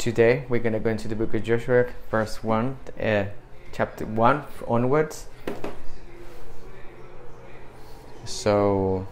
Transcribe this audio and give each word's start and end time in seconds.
today 0.00 0.46
we're 0.48 0.58
going 0.58 0.72
to 0.72 0.80
go 0.80 0.88
into 0.88 1.08
the 1.08 1.14
book 1.14 1.34
of 1.34 1.44
Joshua, 1.44 1.84
verse 2.10 2.42
1, 2.42 2.78
uh, 2.98 3.24
chapter 3.70 4.06
1 4.06 4.44
onwards. 4.66 5.26
So, 8.24 9.06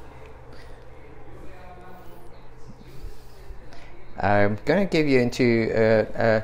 I'm 4.19 4.57
going 4.65 4.89
to 4.89 4.91
give 4.91 5.07
you 5.07 5.21
into 5.21 5.71
uh, 5.75 6.19
uh, 6.19 6.41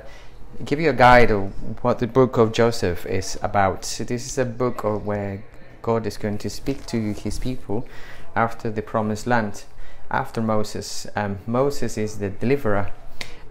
give 0.63 0.79
you 0.79 0.91
a 0.91 0.93
guide 0.93 1.31
of 1.31 1.51
what 1.83 1.99
the 1.99 2.07
book 2.07 2.37
of 2.37 2.53
Joseph 2.53 3.07
is 3.07 3.39
about. 3.43 3.87
So 3.87 4.05
this 4.05 4.27
is 4.27 4.37
a 4.37 4.45
book 4.45 4.85
of 4.85 5.07
where 5.07 5.43
God 5.81 6.07
is 6.07 6.19
going 6.19 6.37
to 6.39 6.51
speak 6.51 6.85
to 6.87 7.15
His 7.15 7.39
people 7.39 7.89
after 8.37 8.71
the 8.71 8.83
promised 8.83 9.27
land, 9.27 9.65
after 10.11 10.43
Moses. 10.43 11.07
Um, 11.17 11.39
Moses 11.47 11.97
is 11.97 12.19
the 12.19 12.29
deliverer, 12.29 12.93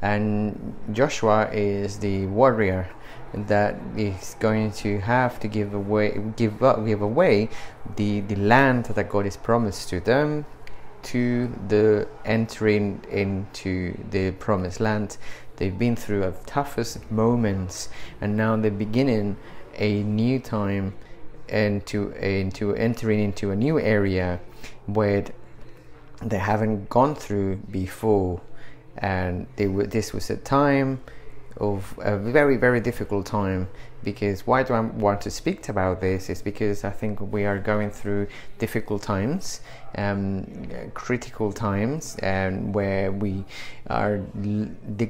and 0.03 0.75
Joshua 0.91 1.49
is 1.53 1.99
the 1.99 2.25
warrior 2.25 2.89
that 3.33 3.79
is 3.95 4.35
going 4.37 4.73
to 4.73 4.99
have 4.99 5.39
to 5.39 5.47
give 5.47 5.73
away, 5.73 6.21
give 6.35 6.61
up, 6.61 6.85
give 6.85 7.01
away 7.01 7.49
the 7.95 8.19
the 8.19 8.35
land 8.35 8.85
that 8.85 9.09
God 9.09 9.23
has 9.23 9.37
promised 9.37 9.89
to 9.89 10.01
them 10.01 10.45
to 11.03 11.47
the 11.69 12.07
entering 12.25 13.01
into 13.09 13.97
the 14.11 14.31
promised 14.31 14.81
land. 14.81 15.17
They've 15.55 15.77
been 15.77 15.95
through 15.95 16.21
the 16.21 16.33
toughest 16.45 17.09
moments, 17.09 17.87
and 18.19 18.35
now 18.35 18.57
they're 18.57 18.71
beginning 18.71 19.37
a 19.75 20.03
new 20.03 20.39
time 20.39 20.95
into 21.47 22.11
into 22.11 22.75
entering 22.75 23.21
into 23.21 23.51
a 23.51 23.55
new 23.55 23.79
area 23.79 24.41
where 24.85 25.23
they 26.21 26.39
haven't 26.39 26.89
gone 26.89 27.15
through 27.15 27.55
before, 27.71 28.41
and 28.97 29.47
they 29.55 29.67
were, 29.67 29.85
this 29.85 30.13
was 30.13 30.29
a 30.29 30.37
time 30.37 31.01
of 31.57 31.99
a 32.01 32.17
very 32.17 32.57
very 32.57 32.79
difficult 32.79 33.27
time 33.27 33.69
because 34.03 34.45
why 34.45 34.63
do 34.63 34.73
I 34.73 34.79
want 34.81 35.21
to 35.21 35.31
speak 35.31 35.69
about 35.69 36.01
this 36.01 36.29
is 36.29 36.41
because 36.41 36.83
I 36.83 36.89
think 36.89 37.19
we 37.21 37.45
are 37.45 37.57
going 37.57 37.89
through 37.89 38.27
difficult 38.59 39.01
times, 39.01 39.61
um, 39.97 40.67
critical 40.93 41.53
times, 41.53 42.17
and 42.19 42.73
where 42.73 43.11
we 43.11 43.45
are. 43.87 44.17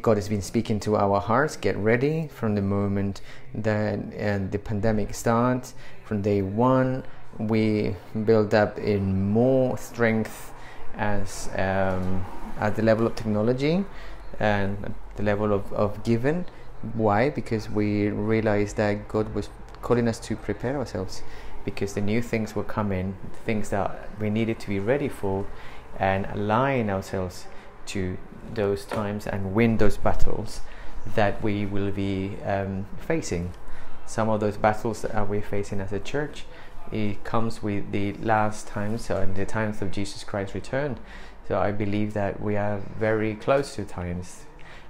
God 0.02 0.17
has 0.17 0.30
been 0.30 0.41
speaking 0.41 0.80
to 0.81 0.95
our 0.95 1.19
hearts. 1.19 1.55
Get 1.55 1.75
ready 1.77 2.27
from 2.27 2.55
the 2.55 2.61
moment 2.61 3.21
that 3.55 3.99
uh, 3.99 4.39
the 4.49 4.59
pandemic 4.59 5.13
starts. 5.13 5.73
From 6.05 6.21
day 6.21 6.41
one, 6.41 7.03
we 7.39 7.95
build 8.25 8.53
up 8.53 8.77
in 8.77 9.30
more 9.31 9.77
strength 9.77 10.53
as 10.95 11.49
um, 11.55 12.23
at 12.59 12.75
the 12.75 12.81
level 12.81 13.05
of 13.07 13.15
technology 13.15 13.85
and 14.39 14.93
the 15.15 15.23
level 15.23 15.53
of, 15.53 15.71
of 15.73 16.03
giving 16.03 16.45
why? 16.93 17.29
Because 17.29 17.69
we 17.69 18.09
realized 18.09 18.75
that 18.77 19.07
God 19.07 19.33
was 19.33 19.49
calling 19.81 20.07
us 20.07 20.19
to 20.19 20.35
prepare 20.35 20.77
ourselves 20.77 21.23
because 21.65 21.93
the 21.93 22.01
new 22.01 22.21
things 22.21 22.55
were 22.55 22.63
coming, 22.63 23.15
things 23.45 23.69
that 23.69 24.09
we 24.19 24.29
needed 24.29 24.59
to 24.59 24.67
be 24.67 24.79
ready 24.79 25.07
for, 25.07 25.45
and 25.97 26.25
align 26.33 26.89
ourselves 26.89 27.45
to 27.85 28.17
those 28.53 28.83
times 28.83 29.25
and 29.25 29.53
win 29.53 29.77
those 29.77 29.95
battles 29.95 30.61
that 31.15 31.41
we 31.41 31.65
will 31.65 31.91
be 31.91 32.35
um, 32.45 32.85
facing. 32.97 33.53
Some 34.05 34.27
of 34.27 34.41
those 34.41 34.57
battles 34.57 35.03
that 35.03 35.29
we're 35.29 35.41
facing 35.41 35.79
as 35.79 35.93
a 35.93 35.99
church, 35.99 36.45
it 36.91 37.23
comes 37.23 37.63
with 37.63 37.91
the 37.93 38.13
last 38.13 38.67
times 38.67 39.09
and 39.09 39.35
the 39.35 39.45
times 39.45 39.81
of 39.81 39.91
Jesus 39.91 40.25
Christ's 40.25 40.53
return. 40.53 40.97
So 41.47 41.59
I 41.59 41.72
believe 41.72 42.13
that 42.13 42.41
we 42.41 42.55
are 42.55 42.80
very 42.97 43.36
close 43.36 43.75
to 43.75 43.86
times 43.86 44.45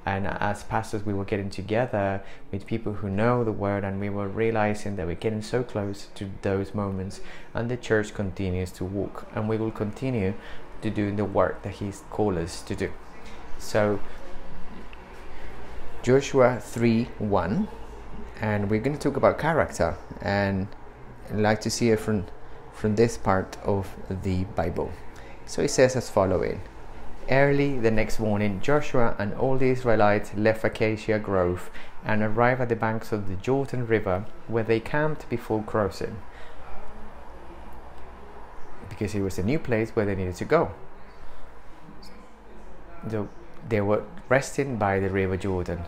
and 0.05 0.27
as 0.27 0.63
pastors, 0.63 1.05
we 1.05 1.13
were 1.13 1.23
getting 1.23 1.49
together 1.49 2.21
with 2.51 2.67
people 2.67 2.93
who 2.93 3.09
know 3.09 3.43
the 3.43 3.53
word, 3.53 3.85
and 3.85 4.01
we 4.01 4.09
were 4.09 4.27
realizing 4.27 4.97
that 4.97 5.07
we're 5.07 5.15
getting 5.15 5.41
so 5.41 5.63
close 5.63 6.07
to 6.15 6.29
those 6.41 6.75
moments. 6.75 7.21
And 7.53 7.71
the 7.71 7.77
church 7.77 8.13
continues 8.13 8.71
to 8.73 8.83
walk, 8.83 9.27
and 9.33 9.47
we 9.47 9.57
will 9.57 9.71
continue 9.71 10.33
to 10.81 10.89
do 10.89 11.15
the 11.15 11.23
work 11.23 11.61
that 11.63 11.75
He's 11.75 12.03
called 12.09 12.37
us 12.37 12.61
to 12.63 12.75
do. 12.75 12.91
So, 13.59 14.01
Joshua 16.01 16.59
3 16.59 17.05
1, 17.19 17.67
and 18.41 18.69
we're 18.69 18.81
going 18.81 18.97
to 18.97 19.01
talk 19.01 19.15
about 19.15 19.39
character, 19.39 19.95
and 20.21 20.67
I'd 21.29 21.39
like 21.39 21.61
to 21.61 21.69
see 21.69 21.91
it 21.91 21.99
from, 22.01 22.25
from 22.73 22.97
this 22.97 23.17
part 23.17 23.57
of 23.63 23.95
the 24.09 24.43
Bible. 24.43 24.91
So, 25.53 25.61
it 25.61 25.69
says 25.69 25.95
as 25.95 26.09
following 26.09 26.61
Early 27.29 27.77
the 27.77 27.91
next 27.91 28.19
morning, 28.19 28.59
Joshua 28.59 29.15
and 29.19 29.35
all 29.35 29.55
the 29.55 29.69
Israelites 29.69 30.33
left 30.35 30.63
Acacia 30.63 31.19
Grove 31.19 31.69
and 32.03 32.23
arrived 32.23 32.61
at 32.61 32.69
the 32.69 32.75
banks 32.75 33.11
of 33.11 33.29
the 33.29 33.35
Jordan 33.35 33.85
River, 33.85 34.25
where 34.47 34.63
they 34.63 34.79
camped 34.79 35.29
before 35.29 35.61
crossing, 35.61 36.17
because 38.89 39.13
it 39.13 39.21
was 39.21 39.37
a 39.37 39.43
new 39.43 39.59
place 39.59 39.91
where 39.91 40.07
they 40.07 40.15
needed 40.15 40.37
to 40.37 40.45
go. 40.45 40.71
So 43.07 43.29
they 43.69 43.81
were 43.81 44.05
resting 44.29 44.77
by 44.77 44.99
the 44.99 45.11
River 45.11 45.37
Jordan. 45.37 45.83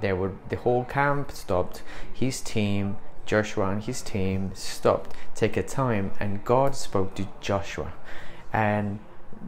They 0.00 0.12
were 0.12 0.34
the 0.48 0.58
whole 0.58 0.84
camp 0.84 1.32
stopped. 1.32 1.82
His 2.14 2.40
team, 2.40 2.98
Joshua 3.26 3.70
and 3.70 3.82
his 3.82 4.00
team, 4.00 4.52
stopped, 4.54 5.12
take 5.34 5.56
a 5.56 5.64
time, 5.64 6.12
and 6.20 6.44
God 6.44 6.76
spoke 6.76 7.16
to 7.16 7.26
Joshua, 7.40 7.92
and 8.52 9.00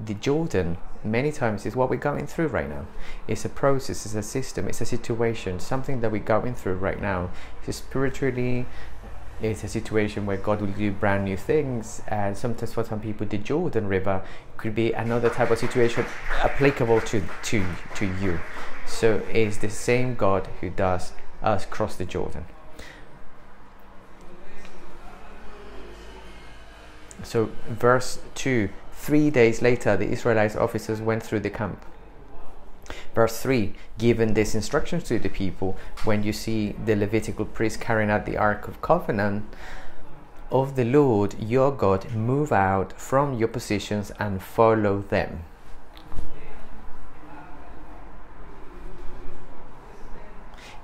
the 0.05 0.15
Jordan 0.15 0.79
many 1.03 1.33
times 1.33 1.65
is 1.67 1.75
what 1.75 1.89
we're 1.91 1.97
going 1.97 2.27
through 2.27 2.49
right 2.49 2.69
now. 2.69 2.87
It's 3.27 3.45
a 3.45 3.49
process, 3.49 4.05
it's 4.05 4.15
a 4.15 4.23
system, 4.23 4.69
it's 4.69 4.81
a 4.81 4.87
situation, 4.87 5.59
something 5.61 6.01
that 6.01 6.13
we're 6.13 6.23
going 6.23 6.55
through 6.55 6.75
right 6.75 7.01
now. 7.01 7.31
It's 7.67 7.79
spiritually, 7.79 8.67
it's 9.41 9.65
a 9.65 9.69
situation 9.69 10.27
where 10.27 10.37
God 10.37 10.61
will 10.61 10.69
do 10.69 10.91
brand 10.91 11.25
new 11.25 11.37
things, 11.37 12.03
and 12.09 12.37
sometimes 12.37 12.75
for 12.75 12.85
some 12.85 13.01
people, 13.01 13.27
the 13.27 13.39
Jordan 13.39 13.89
River 13.89 14.23
could 14.59 14.75
be 14.75 14.93
another 14.93 15.31
type 15.31 15.51
of 15.51 15.59
situation 15.59 16.05
applicable 16.43 17.01
to 17.03 17.23
to 17.45 17.65
to 17.95 18.07
you. 18.21 18.41
So 18.87 19.23
it's 19.31 19.57
the 19.57 19.71
same 19.71 20.15
God 20.15 20.49
who 20.61 20.69
does 20.69 21.13
us 21.43 21.65
cross 21.65 21.97
the 21.97 22.05
Jordan. 22.05 22.45
So 27.23 27.51
verse 27.69 28.19
two 28.35 28.69
Three 29.01 29.31
days 29.31 29.63
later, 29.63 29.97
the 29.97 30.11
Israelite 30.11 30.55
officers 30.55 31.01
went 31.01 31.23
through 31.23 31.41
the 31.41 31.49
camp. 31.49 31.87
Verse 33.15 33.41
3 33.41 33.73
Given 33.97 34.35
these 34.35 34.55
instructions 34.55 35.05
to 35.05 35.19
the 35.19 35.31
people, 35.31 35.79
when 36.05 36.23
you 36.23 36.35
see 36.35 36.73
the 36.85 36.95
Levitical 36.95 37.47
priest 37.47 37.81
carrying 37.81 38.11
out 38.11 38.27
the 38.27 38.37
Ark 38.37 38.69
of 38.69 38.83
Covenant 38.83 39.45
of 40.53 40.77
the 40.77 40.85
Lord 40.85 41.35
your 41.41 41.73
God, 41.73 42.13
move 42.13 42.53
out 42.53 42.93
from 43.01 43.39
your 43.39 43.49
positions 43.49 44.13
and 44.19 44.43
follow 44.43 44.99
them. 45.01 45.45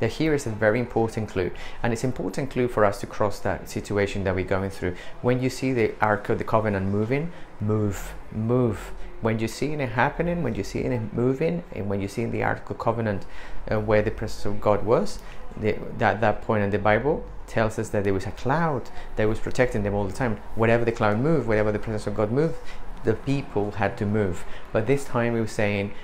Now 0.00 0.08
here 0.08 0.34
is 0.34 0.46
a 0.46 0.50
very 0.50 0.78
important 0.78 1.28
clue, 1.28 1.50
and 1.82 1.92
it's 1.92 2.04
important 2.04 2.50
clue 2.50 2.68
for 2.68 2.84
us 2.84 3.00
to 3.00 3.06
cross 3.06 3.38
that 3.40 3.70
situation 3.70 4.24
that 4.24 4.34
we're 4.34 4.44
going 4.44 4.70
through. 4.70 4.94
When 5.22 5.42
you 5.42 5.48
see 5.48 5.72
the 5.72 5.94
Ark 6.00 6.28
of 6.28 6.38
the 6.38 6.44
Covenant 6.44 6.86
moving, 6.86 7.32
move, 7.60 8.14
move. 8.32 8.92
When 9.20 9.38
you 9.38 9.48
see 9.48 9.72
it 9.72 9.88
happening, 9.88 10.42
when 10.42 10.54
you 10.54 10.62
see 10.62 10.80
it 10.80 11.14
moving, 11.14 11.64
and 11.72 11.88
when 11.88 12.00
you 12.00 12.08
see 12.08 12.22
in 12.22 12.30
the 12.30 12.42
Ark 12.42 12.68
of 12.70 12.78
Covenant 12.78 13.24
uh, 13.70 13.80
where 13.80 14.02
the 14.02 14.10
presence 14.10 14.44
of 14.44 14.60
God 14.60 14.84
was, 14.84 15.18
the, 15.56 15.78
that 15.98 16.20
that 16.20 16.42
point 16.42 16.62
in 16.64 16.70
the 16.70 16.78
Bible 16.78 17.24
tells 17.46 17.78
us 17.78 17.88
that 17.90 18.04
there 18.04 18.12
was 18.12 18.26
a 18.26 18.32
cloud 18.32 18.90
that 19.16 19.28
was 19.28 19.38
protecting 19.38 19.82
them 19.82 19.94
all 19.94 20.04
the 20.04 20.12
time. 20.12 20.36
Whatever 20.54 20.84
the 20.84 20.92
cloud 20.92 21.18
moved, 21.18 21.48
whatever 21.48 21.72
the 21.72 21.78
presence 21.78 22.06
of 22.06 22.14
God 22.14 22.30
moved, 22.30 22.56
the 23.04 23.14
people 23.14 23.72
had 23.72 23.96
to 23.98 24.06
move. 24.06 24.44
But 24.72 24.86
this 24.86 25.04
time 25.04 25.34
he 25.34 25.40
was 25.40 25.52
saying, 25.52 25.94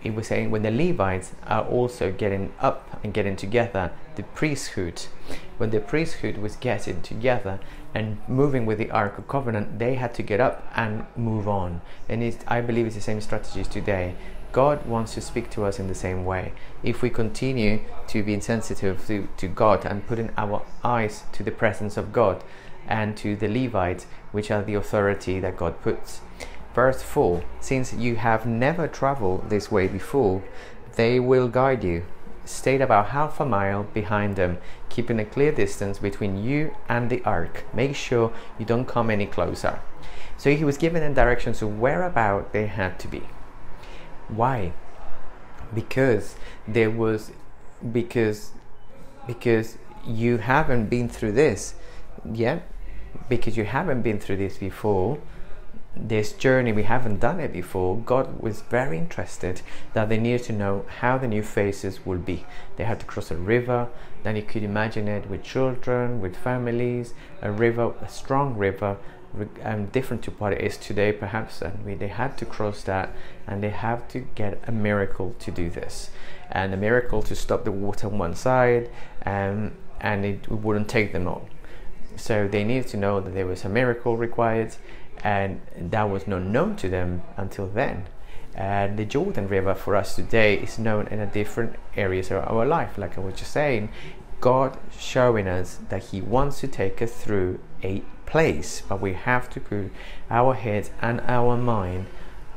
he 0.00 0.10
was 0.10 0.26
saying 0.26 0.50
when 0.50 0.62
the 0.62 0.70
Levites 0.70 1.32
are 1.46 1.64
also 1.64 2.10
getting 2.10 2.52
up 2.58 2.98
and 3.04 3.12
getting 3.12 3.36
together, 3.36 3.92
the 4.16 4.22
priesthood, 4.22 5.02
when 5.58 5.70
the 5.70 5.80
priesthood 5.80 6.38
was 6.38 6.56
getting 6.56 7.02
together 7.02 7.60
and 7.94 8.18
moving 8.28 8.66
with 8.66 8.78
the 8.78 8.90
Ark 8.90 9.18
of 9.18 9.28
Covenant, 9.28 9.78
they 9.78 9.94
had 9.94 10.14
to 10.14 10.22
get 10.22 10.40
up 10.40 10.64
and 10.74 11.06
move 11.16 11.48
on. 11.48 11.80
And 12.08 12.36
I 12.46 12.60
believe 12.60 12.86
it's 12.86 12.94
the 12.94 13.00
same 13.00 13.20
strategies 13.20 13.68
today. 13.68 14.14
God 14.52 14.84
wants 14.86 15.14
to 15.14 15.20
speak 15.20 15.50
to 15.50 15.64
us 15.64 15.78
in 15.78 15.86
the 15.86 15.94
same 15.94 16.24
way. 16.24 16.52
If 16.82 17.02
we 17.02 17.10
continue 17.10 17.80
to 18.08 18.22
be 18.22 18.34
insensitive 18.34 19.06
to, 19.06 19.28
to 19.36 19.46
God 19.46 19.84
and 19.84 20.06
putting 20.06 20.30
our 20.36 20.62
eyes 20.82 21.24
to 21.32 21.42
the 21.42 21.52
presence 21.52 21.96
of 21.96 22.12
God 22.12 22.42
and 22.88 23.16
to 23.18 23.36
the 23.36 23.48
Levites, 23.48 24.06
which 24.32 24.50
are 24.50 24.62
the 24.62 24.74
authority 24.74 25.38
that 25.40 25.56
God 25.56 25.80
puts, 25.82 26.20
Verse 26.74 27.02
4 27.02 27.42
Since 27.60 27.94
you 27.94 28.16
have 28.16 28.46
never 28.46 28.86
traveled 28.86 29.50
this 29.50 29.70
way 29.70 29.88
before, 29.88 30.42
they 30.96 31.18
will 31.18 31.48
guide 31.48 31.82
you. 31.82 32.04
Stay 32.44 32.80
about 32.80 33.08
half 33.08 33.38
a 33.40 33.46
mile 33.46 33.84
behind 33.84 34.36
them, 34.36 34.58
keeping 34.88 35.20
a 35.20 35.24
clear 35.24 35.52
distance 35.52 35.98
between 35.98 36.42
you 36.42 36.74
and 36.88 37.10
the 37.10 37.22
ark. 37.24 37.64
Make 37.72 37.94
sure 37.94 38.32
you 38.58 38.64
don't 38.64 38.86
come 38.86 39.10
any 39.10 39.26
closer. 39.26 39.80
So 40.36 40.54
he 40.54 40.64
was 40.64 40.78
given 40.78 41.02
them 41.02 41.14
directions 41.14 41.60
of 41.60 41.78
whereabout 41.78 42.52
they 42.52 42.66
had 42.66 42.98
to 43.00 43.08
be. 43.08 43.22
Why? 44.28 44.72
Because 45.74 46.36
there 46.66 46.90
was 46.90 47.32
because 47.92 48.52
because 49.26 49.76
you 50.06 50.38
haven't 50.38 50.86
been 50.86 51.08
through 51.08 51.32
this 51.32 51.74
yet 52.32 52.66
because 53.28 53.56
you 53.56 53.64
haven't 53.64 54.02
been 54.02 54.18
through 54.18 54.36
this 54.36 54.58
before 54.58 55.18
this 55.96 56.32
journey 56.32 56.72
we 56.72 56.84
haven't 56.84 57.18
done 57.18 57.40
it 57.40 57.52
before 57.52 57.96
god 57.96 58.40
was 58.40 58.62
very 58.62 58.96
interested 58.96 59.60
that 59.92 60.08
they 60.08 60.18
needed 60.18 60.42
to 60.42 60.52
know 60.52 60.84
how 61.00 61.18
the 61.18 61.26
new 61.26 61.42
faces 61.42 62.06
would 62.06 62.24
be. 62.24 62.46
They 62.76 62.84
had 62.84 63.00
to 63.00 63.06
cross 63.06 63.30
a 63.30 63.36
river 63.36 63.88
then 64.22 64.36
you 64.36 64.42
could 64.42 64.62
imagine 64.62 65.08
it 65.08 65.28
with 65.28 65.42
children 65.42 66.20
with 66.20 66.36
families 66.36 67.14
a 67.42 67.50
river 67.50 67.92
a 68.00 68.08
strong 68.08 68.56
river 68.56 68.96
um, 69.62 69.86
different 69.86 70.22
to 70.24 70.30
what 70.32 70.52
it 70.52 70.60
is 70.60 70.76
today 70.76 71.12
perhaps 71.12 71.62
and 71.62 71.84
we, 71.84 71.94
they 71.94 72.08
had 72.08 72.36
to 72.38 72.44
cross 72.44 72.82
that 72.82 73.12
and 73.46 73.62
they 73.62 73.70
have 73.70 74.06
to 74.08 74.20
get 74.34 74.62
a 74.66 74.72
miracle 74.72 75.34
to 75.38 75.50
do 75.50 75.70
this 75.70 76.10
and 76.50 76.74
a 76.74 76.76
miracle 76.76 77.22
to 77.22 77.34
stop 77.34 77.64
the 77.64 77.72
water 77.72 78.06
on 78.08 78.18
one 78.18 78.34
side 78.34 78.90
um, 79.24 79.72
and 80.00 80.24
it 80.24 80.48
wouldn't 80.48 80.88
take 80.88 81.12
them 81.12 81.26
all. 81.28 81.48
So 82.16 82.48
they 82.48 82.64
needed 82.64 82.88
to 82.88 82.96
know 82.96 83.20
that 83.20 83.34
there 83.34 83.46
was 83.46 83.64
a 83.64 83.68
miracle 83.68 84.16
required 84.16 84.74
and 85.22 85.60
that 85.76 86.04
was 86.04 86.26
not 86.26 86.42
known 86.42 86.76
to 86.76 86.88
them 86.88 87.22
until 87.36 87.66
then. 87.66 88.06
And 88.54 88.98
the 88.98 89.04
jordan 89.04 89.48
river 89.48 89.74
for 89.74 89.94
us 89.94 90.16
today 90.16 90.54
is 90.58 90.78
known 90.78 91.06
in 91.08 91.20
a 91.20 91.26
different 91.26 91.76
areas 91.96 92.30
of 92.30 92.44
our 92.44 92.66
life. 92.66 92.98
Like 92.98 93.16
i 93.16 93.20
was 93.20 93.34
just 93.34 93.52
saying 93.52 93.90
god 94.40 94.78
showing 94.98 95.46
us 95.46 95.78
that 95.90 96.04
he 96.04 96.20
wants 96.20 96.60
to 96.60 96.66
take 96.66 97.02
us 97.02 97.12
through 97.12 97.60
a 97.84 98.02
place 98.24 98.82
but 98.88 99.00
we 99.00 99.12
have 99.12 99.50
to 99.50 99.60
put 99.60 99.92
our 100.30 100.54
heads 100.54 100.90
and 101.02 101.20
our 101.22 101.56
mind 101.56 102.06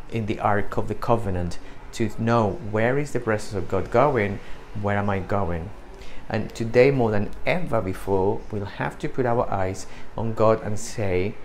in 0.09 0.25
the 0.27 0.39
ark 0.39 0.77
of 0.77 0.87
the 0.87 0.95
covenant 0.95 1.57
to 1.91 2.09
know 2.17 2.51
where 2.71 2.97
is 2.97 3.11
the 3.11 3.19
presence 3.19 3.53
of 3.53 3.67
god 3.67 3.91
going 3.91 4.39
where 4.81 4.97
am 4.97 5.09
i 5.09 5.19
going? 5.19 5.69
And 6.29 6.53
today 6.55 6.89
more 6.89 7.11
than 7.11 7.29
ever 7.45 7.81
before 7.81 8.41
we'll 8.51 8.65
have 8.65 8.97
to 8.99 9.09
put 9.09 9.25
our 9.25 9.49
eyes 9.51 9.85
on 10.17 10.33
god 10.33 10.63
and 10.63 10.79
say 10.79 11.35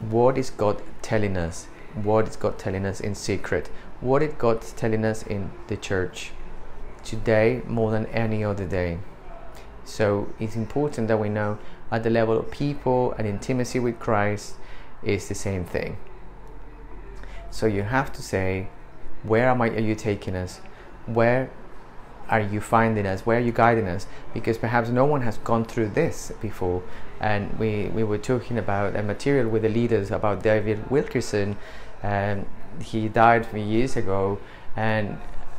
what 0.00 0.38
is 0.38 0.50
God 0.50 0.82
telling 1.02 1.36
us? 1.36 1.66
What 1.94 2.28
is 2.28 2.36
God 2.36 2.58
telling 2.58 2.86
us 2.86 3.00
in 3.00 3.14
secret? 3.14 3.68
What 4.00 4.22
is 4.22 4.34
God 4.34 4.62
telling 4.62 5.04
us 5.04 5.22
in 5.22 5.50
the 5.66 5.76
church 5.76 6.32
today 7.04 7.62
more 7.66 7.90
than 7.90 8.06
any 8.06 8.44
other 8.44 8.66
day? 8.66 8.98
So 9.84 10.28
it's 10.38 10.54
important 10.54 11.08
that 11.08 11.18
we 11.18 11.28
know 11.28 11.58
at 11.90 12.02
the 12.02 12.10
level 12.10 12.38
of 12.38 12.50
people 12.50 13.12
and 13.18 13.26
intimacy 13.26 13.80
with 13.80 13.98
Christ 13.98 14.56
is 15.02 15.28
the 15.28 15.34
same 15.34 15.64
thing. 15.64 15.96
So 17.50 17.66
you 17.66 17.82
have 17.82 18.12
to 18.12 18.22
say, 18.22 18.68
where 19.22 19.48
am 19.48 19.62
I, 19.62 19.70
are 19.70 19.80
you 19.80 19.94
taking 19.94 20.36
us? 20.36 20.60
Where 21.06 21.50
are 22.28 22.40
you 22.40 22.60
finding 22.60 23.06
us? 23.06 23.24
Where 23.24 23.38
are 23.38 23.42
you 23.42 23.52
guiding 23.52 23.88
us? 23.88 24.06
Because 24.34 24.58
perhaps 24.58 24.90
no 24.90 25.06
one 25.06 25.22
has 25.22 25.38
gone 25.38 25.64
through 25.64 25.88
this 25.88 26.30
before. 26.40 26.82
And 27.20 27.58
we, 27.58 27.86
we 27.86 28.04
were 28.04 28.18
talking 28.18 28.58
about 28.58 28.96
a 28.96 29.02
material 29.02 29.48
with 29.48 29.62
the 29.62 29.68
leaders 29.68 30.10
about 30.10 30.42
David 30.42 30.90
Wilkerson. 30.90 31.56
And 32.02 32.46
he 32.80 33.08
died 33.08 33.46
few 33.46 33.60
years 33.60 33.96
ago. 33.96 34.38
And, 34.76 35.18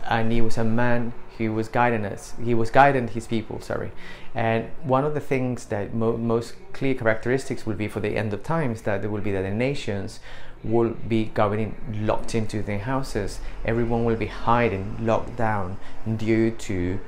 and 0.09 0.31
he 0.31 0.41
was 0.41 0.57
a 0.57 0.63
man 0.63 1.13
who 1.37 1.53
was 1.53 1.69
guiding 1.69 2.05
us. 2.05 2.33
He 2.43 2.53
was 2.53 2.69
guiding 2.69 3.07
his 3.07 3.25
people, 3.25 3.61
sorry. 3.61 3.91
And 4.35 4.69
one 4.83 5.05
of 5.05 5.13
the 5.13 5.21
things 5.21 5.65
that 5.65 5.93
mo- 5.93 6.17
most 6.17 6.55
clear 6.73 6.93
characteristics 6.93 7.65
will 7.65 7.75
be 7.75 7.87
for 7.87 8.01
the 8.01 8.15
end 8.17 8.33
of 8.33 8.43
times 8.43 8.81
that 8.83 9.01
there 9.01 9.09
will 9.09 9.21
be 9.21 9.31
that 9.31 9.43
the 9.43 9.51
nations 9.51 10.19
will 10.63 10.89
be 10.89 11.31
in, 11.37 11.75
locked 12.05 12.35
into 12.35 12.61
their 12.61 12.79
houses. 12.79 13.39
Everyone 13.63 14.03
will 14.03 14.17
be 14.17 14.27
hiding, 14.27 14.97
locked 14.99 15.37
down 15.37 15.77
due 16.17 16.51
to 16.51 16.99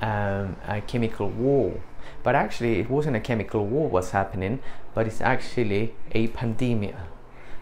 um, 0.00 0.56
a 0.66 0.80
chemical 0.86 1.28
war. 1.28 1.80
But 2.26 2.34
actually, 2.34 2.80
it 2.80 2.90
wasn't 2.90 3.14
a 3.14 3.20
chemical 3.20 3.64
war 3.64 3.88
was 3.88 4.10
happening, 4.10 4.58
but 4.94 5.06
it's 5.06 5.20
actually 5.20 5.94
a 6.10 6.26
pandemic, 6.26 6.96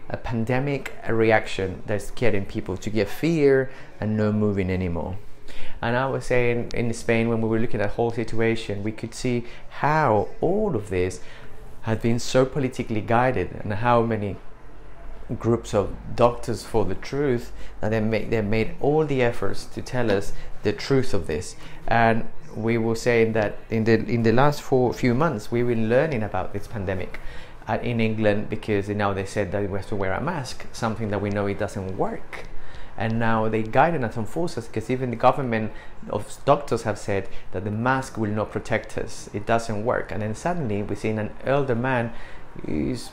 a 0.09 0.17
pandemic 0.17 0.91
reaction 1.07 1.83
that's 1.85 2.09
getting 2.09 2.47
people 2.47 2.75
to 2.77 2.89
get 2.89 3.07
fear 3.07 3.69
and 3.99 4.17
no 4.17 4.31
moving 4.31 4.71
anymore. 4.71 5.19
And 5.83 5.95
I 5.95 6.07
was 6.07 6.25
saying 6.25 6.71
in 6.73 6.91
Spain 6.95 7.29
when 7.29 7.41
we 7.41 7.47
were 7.47 7.59
looking 7.59 7.79
at 7.79 7.89
the 7.89 7.95
whole 7.95 8.09
situation, 8.09 8.81
we 8.81 8.91
could 8.91 9.13
see 9.13 9.45
how 9.69 10.29
all 10.41 10.75
of 10.75 10.89
this 10.89 11.21
had 11.81 12.01
been 12.01 12.17
so 12.17 12.43
politically 12.43 13.01
guided 13.01 13.51
and 13.63 13.71
how 13.71 14.01
many 14.01 14.35
groups 15.37 15.75
of 15.75 15.95
doctors 16.15 16.63
for 16.63 16.85
the 16.85 16.95
truth 16.95 17.51
that 17.81 17.89
they 17.89 17.99
made 17.99 18.31
they 18.31 18.41
made 18.41 18.75
all 18.79 19.05
the 19.05 19.21
efforts 19.21 19.65
to 19.65 19.81
tell 19.81 20.11
us 20.11 20.33
the 20.61 20.71
truth 20.71 21.15
of 21.15 21.25
this 21.25 21.55
and 21.87 22.27
we 22.55 22.77
were 22.77 22.95
saying 22.95 23.33
that 23.33 23.57
in 23.69 23.83
the 23.83 23.93
in 23.93 24.23
the 24.23 24.31
last 24.31 24.61
four 24.61 24.93
few 24.93 25.13
months 25.13 25.51
we've 25.51 25.67
been 25.67 25.89
learning 25.89 26.23
about 26.23 26.53
this 26.53 26.67
pandemic. 26.67 27.19
Uh, 27.67 27.79
in 27.81 27.99
England 27.99 28.47
because 28.47 28.89
now 28.89 29.11
they 29.11 29.25
said 29.25 29.51
that 29.51 29.67
we 29.67 29.75
have 29.75 29.87
to 29.87 29.95
wear 29.95 30.13
a 30.13 30.21
mask 30.21 30.67
something 30.71 31.09
that 31.09 31.19
we 31.19 31.31
know 31.31 31.47
it 31.47 31.57
doesn't 31.57 31.97
work. 31.97 32.45
And 32.97 33.19
now 33.19 33.49
they 33.49 33.63
guide 33.63 34.01
us 34.03 34.15
and 34.15 34.27
force 34.29 34.57
us 34.57 34.67
because 34.67 34.89
even 34.89 35.09
the 35.09 35.15
government 35.15 35.71
of 36.09 36.37
doctors 36.45 36.83
have 36.83 36.97
said 36.97 37.27
that 37.51 37.63
the 37.63 37.71
mask 37.71 38.17
will 38.17 38.29
not 38.29 38.51
protect 38.51 38.97
us. 38.97 39.29
It 39.33 39.45
doesn't 39.45 39.83
work. 39.83 40.11
And 40.11 40.21
then 40.21 40.35
suddenly 40.35 40.83
we 40.83 40.95
see 40.95 41.09
an 41.09 41.31
elder 41.43 41.75
man 41.75 42.13
who's 42.65 43.09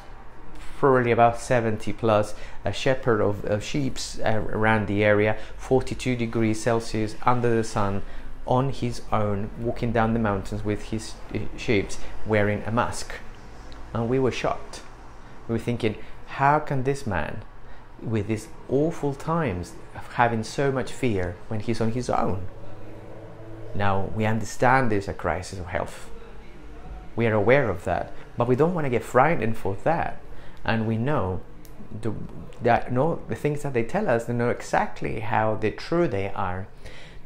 probably 0.79 1.13
about 1.13 1.41
70 1.41 1.93
plus, 1.93 2.35
a 2.65 2.73
shepherd 2.73 3.21
of, 3.21 3.45
of 3.45 3.63
sheep 3.63 3.99
uh, 4.25 4.31
around 4.31 4.89
the 4.89 5.05
area, 5.05 5.37
42 5.57 6.17
degrees 6.17 6.61
Celsius 6.61 7.15
under 7.23 7.55
the 7.55 7.65
sun, 7.65 8.03
on 8.47 8.71
his 8.71 9.03
own, 9.13 9.51
walking 9.59 9.93
down 9.93 10.15
the 10.15 10.19
mountains 10.19 10.65
with 10.65 10.85
his 10.85 11.15
sheep, 11.57 11.89
wearing 12.27 12.63
a 12.67 12.73
mask. 12.73 13.15
And 13.95 14.09
we 14.09 14.19
were 14.19 14.33
shocked. 14.33 14.83
We 15.49 15.55
were 15.55 15.59
thinking, 15.59 15.97
how 16.27 16.59
can 16.59 16.85
this 16.85 17.07
man, 17.07 17.43
with 18.01 18.27
these 18.27 18.49
awful 18.69 19.15
times, 19.15 19.73
of 19.95 20.13
having 20.15 20.43
so 20.43 20.73
much 20.73 20.91
fear 20.93 21.37
when 21.49 21.61
he's 21.61 21.81
on 21.81 21.93
his 21.93 22.11
own? 22.11 22.47
Now, 23.75 24.11
we 24.15 24.27
understand 24.27 24.91
there's 24.91 25.09
a 25.09 25.15
crisis 25.15 25.59
of 25.59 25.67
health. 25.67 26.11
We 27.15 27.27
are 27.27 27.35
aware 27.35 27.69
of 27.69 27.85
that, 27.85 28.13
but 28.37 28.49
we 28.49 28.57
don't 28.57 28.75
want 28.75 28.87
to 28.87 28.91
get 28.91 29.05
frightened 29.05 29.57
for 29.57 29.77
that 29.85 30.21
and 30.65 30.87
we 30.87 30.97
know 30.97 31.41
the, 32.01 32.13
that 32.63 32.93
know 32.93 33.21
the 33.29 33.35
things 33.35 33.63
that 33.63 33.75
they 33.75 33.83
tell 33.83 34.09
us 34.09 34.25
they 34.25 34.33
know 34.33 34.51
exactly 34.51 35.21
how 35.21 35.57
they 35.57 35.71
true 35.71 36.09
they 36.09 36.31
are 36.31 36.67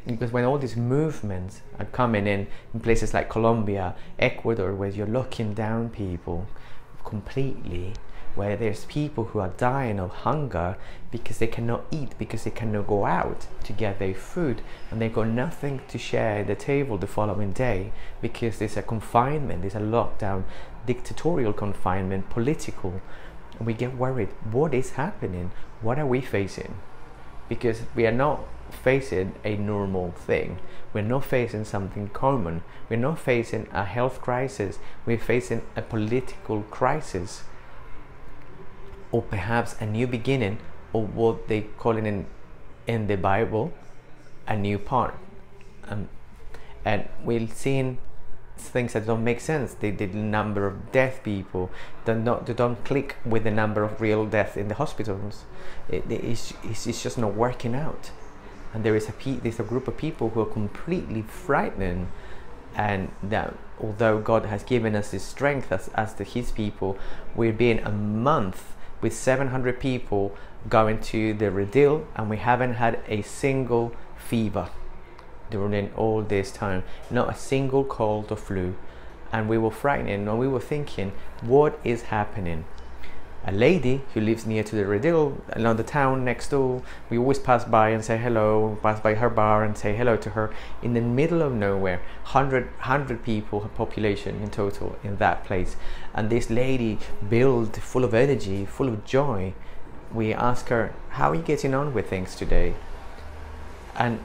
because 0.06 0.30
when 0.30 0.44
all 0.44 0.58
these 0.58 0.76
movements 0.76 1.62
are 1.78 1.84
coming 1.86 2.26
in 2.26 2.46
in 2.72 2.80
places 2.80 3.12
like 3.12 3.28
Colombia, 3.28 3.94
Ecuador, 4.18 4.72
where 4.75 4.88
you're 4.88 5.06
locking 5.06 5.52
down 5.52 5.90
people 5.90 6.46
completely, 7.04 7.92
where 8.36 8.56
there's 8.56 8.84
people 8.84 9.25
who 9.25 9.40
are 9.40 9.48
dying 9.56 9.98
of 9.98 10.10
hunger 10.10 10.76
because 11.10 11.38
they 11.38 11.46
cannot 11.46 11.84
eat, 11.90 12.16
because 12.18 12.44
they 12.44 12.50
cannot 12.50 12.86
go 12.86 13.04
out 13.04 13.46
to 13.64 13.72
get 13.72 13.98
their 13.98 14.14
food, 14.14 14.60
and 14.90 15.00
they've 15.00 15.12
got 15.12 15.26
nothing 15.26 15.80
to 15.88 15.98
share 15.98 16.40
at 16.40 16.46
the 16.46 16.54
table 16.54 16.98
the 16.98 17.06
following 17.06 17.52
day 17.52 17.90
because 18.20 18.58
there's 18.58 18.76
a 18.76 18.82
confinement, 18.82 19.62
there's 19.62 19.75
a 19.75 19.80
lockdown, 19.80 20.44
dictatorial 20.86 21.52
confinement, 21.52 22.30
political. 22.30 23.00
And 23.58 23.66
we 23.66 23.72
get 23.72 23.96
worried 23.96 24.28
what 24.52 24.75
is 24.75 24.92
happening? 24.92 25.50
What 25.80 25.98
are 25.98 26.06
we 26.06 26.20
facing? 26.20 26.76
Because 27.48 27.82
we 27.94 28.06
are 28.06 28.12
not 28.12 28.40
facing 28.76 29.35
a 29.45 29.56
normal 29.56 30.11
thing 30.12 30.59
we're 30.92 31.02
not 31.02 31.25
facing 31.25 31.64
something 31.64 32.09
common 32.09 32.62
we're 32.88 32.97
not 32.97 33.18
facing 33.18 33.66
a 33.73 33.85
health 33.85 34.21
crisis 34.21 34.78
we're 35.04 35.18
facing 35.18 35.62
a 35.75 35.83
political 35.83 36.62
crisis 36.62 37.45
or 39.11 39.23
perhaps 39.23 39.76
a 39.80 39.87
new 39.87 40.06
beginning 40.06 40.59
or 40.92 41.04
what 41.04 41.49
they 41.49 41.62
call 41.62 41.97
it 41.97 42.06
in 42.06 42.26
in 42.87 43.06
the 43.06 43.16
bible 43.16 43.73
a 44.47 44.56
new 44.56 44.78
part 44.78 45.14
um, 45.88 46.09
and 46.85 47.09
we've 47.25 47.52
seen 47.52 47.99
things 48.59 48.92
that 48.95 49.06
don't 49.06 49.25
make 49.25 49.40
sense. 49.40 49.75
The, 49.75 49.90
the 49.90 50.06
number 50.06 50.66
of 50.66 50.92
deaf 50.92 51.23
people, 51.23 51.71
they 52.04 52.14
don't, 52.14 52.47
they 52.47 52.54
don't 52.54 52.83
click 52.85 53.16
with 53.25 53.45
the 53.45 53.50
number 53.50 53.83
of 53.83 54.00
real 54.00 54.26
deaths 54.26 54.56
in 54.56 54.68
the 54.68 54.75
hospitals. 54.75 55.45
It, 55.88 56.04
it's, 56.11 56.54
it's 56.62 57.02
just 57.02 57.18
not 57.18 57.35
working 57.35 57.75
out. 57.75 58.11
And 58.76 58.85
there 58.85 58.95
is 58.95 59.09
a 59.09 59.38
there's 59.40 59.59
a 59.59 59.62
group 59.62 59.88
of 59.88 59.97
people 59.97 60.28
who 60.28 60.42
are 60.42 60.52
completely 60.61 61.23
frightened, 61.23 62.09
and 62.75 63.11
that 63.23 63.54
although 63.80 64.21
God 64.21 64.45
has 64.45 64.62
given 64.64 64.95
us 64.95 65.12
his 65.12 65.23
strength 65.23 65.73
as, 65.73 65.88
as 65.95 66.12
the 66.12 66.25
His 66.25 66.52
people, 66.52 66.99
we've 67.35 67.56
been 67.56 67.78
a 67.78 67.90
month 67.90 68.75
with 69.00 69.14
700 69.14 69.80
people 69.80 70.37
going 70.68 71.00
to 71.00 71.33
the 71.33 71.47
Redil, 71.47 72.04
and 72.16 72.28
we 72.28 72.37
haven't 72.37 72.75
had 72.75 73.00
a 73.09 73.23
single 73.23 73.92
fever 74.18 74.68
during 75.50 75.90
all 75.95 76.21
this 76.21 76.52
time, 76.52 76.83
not 77.11 77.30
a 77.30 77.35
single 77.35 77.83
cold 77.83 78.30
or 78.30 78.37
flu. 78.37 78.75
And 79.33 79.49
we 79.49 79.56
were 79.56 79.71
frightened 79.71 80.28
and 80.28 80.38
we 80.38 80.49
were 80.49 80.61
thinking, 80.61 81.12
what 81.40 81.80
is 81.83 82.02
happening? 82.02 82.66
A 83.46 83.52
lady 83.52 84.02
who 84.12 84.20
lives 84.20 84.44
near 84.44 84.64
to 84.64 84.74
the 84.74 84.82
Redil, 84.82 85.40
along 85.52 85.76
the 85.76 85.84
town 85.84 86.24
next 86.24 86.48
door. 86.48 86.82
We 87.08 87.16
always 87.16 87.38
pass 87.38 87.64
by 87.64 87.90
and 87.90 88.04
say 88.04 88.18
hello, 88.18 88.76
pass 88.82 88.98
by 88.98 89.14
her 89.14 89.30
bar 89.30 89.62
and 89.62 89.78
say 89.78 89.94
hello 89.94 90.16
to 90.16 90.30
her. 90.30 90.52
In 90.82 90.94
the 90.94 91.00
middle 91.00 91.42
of 91.42 91.52
nowhere, 91.52 91.98
100, 92.24 92.64
100 92.64 93.22
people, 93.22 93.60
her 93.60 93.68
population 93.68 94.42
in 94.42 94.50
total 94.50 94.96
in 95.04 95.18
that 95.18 95.44
place. 95.44 95.76
And 96.12 96.28
this 96.28 96.50
lady, 96.50 96.98
built 97.28 97.76
full 97.76 98.02
of 98.02 98.14
energy, 98.14 98.66
full 98.66 98.88
of 98.88 99.04
joy, 99.04 99.54
we 100.12 100.34
ask 100.34 100.68
her, 100.68 100.92
How 101.10 101.30
are 101.30 101.36
you 101.36 101.42
getting 101.42 101.72
on 101.72 101.94
with 101.94 102.10
things 102.10 102.34
today? 102.34 102.74
And 103.94 104.20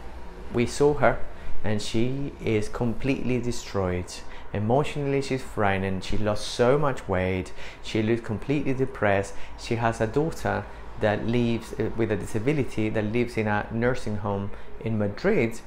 we 0.51 0.65
saw 0.65 0.95
her, 0.95 1.19
and 1.63 1.79
she 1.79 2.33
is 2.43 2.69
completely 2.69 3.39
destroyed. 3.39 4.11
Emotionally, 4.53 5.21
she's 5.21 5.41
frightened. 5.41 6.03
She 6.03 6.17
lost 6.17 6.47
so 6.47 6.77
much 6.77 7.07
weight. 7.07 7.53
She 7.83 8.03
looks 8.03 8.21
completely 8.21 8.73
depressed. 8.73 9.33
She 9.57 9.75
has 9.75 10.01
a 10.01 10.07
daughter 10.07 10.65
that 10.99 11.25
lives 11.25 11.73
uh, 11.79 11.89
with 11.95 12.11
a 12.11 12.15
disability 12.15 12.89
that 12.89 13.05
lives 13.05 13.37
in 13.37 13.47
a 13.47 13.67
nursing 13.71 14.17
home 14.17 14.51
in 14.81 14.97
Madrid, 14.97 15.61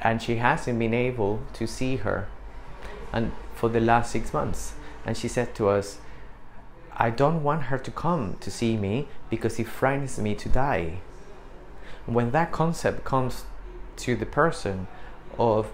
and 0.00 0.22
she 0.22 0.36
hasn't 0.36 0.78
been 0.78 0.94
able 0.94 1.40
to 1.54 1.66
see 1.66 1.96
her 1.96 2.28
and 3.12 3.32
for 3.54 3.68
the 3.68 3.80
last 3.80 4.12
six 4.12 4.32
months. 4.32 4.72
And 5.04 5.16
she 5.16 5.28
said 5.28 5.54
to 5.56 5.68
us, 5.68 5.98
I 6.96 7.10
don't 7.10 7.42
want 7.42 7.64
her 7.64 7.78
to 7.78 7.90
come 7.90 8.36
to 8.40 8.50
see 8.50 8.76
me 8.76 9.08
because 9.30 9.58
it 9.58 9.66
frightens 9.66 10.18
me 10.18 10.34
to 10.36 10.48
die. 10.48 11.00
When 12.06 12.30
that 12.32 12.52
concept 12.52 13.04
comes 13.04 13.44
to 13.96 14.16
the 14.16 14.26
person 14.26 14.86
of 15.38 15.70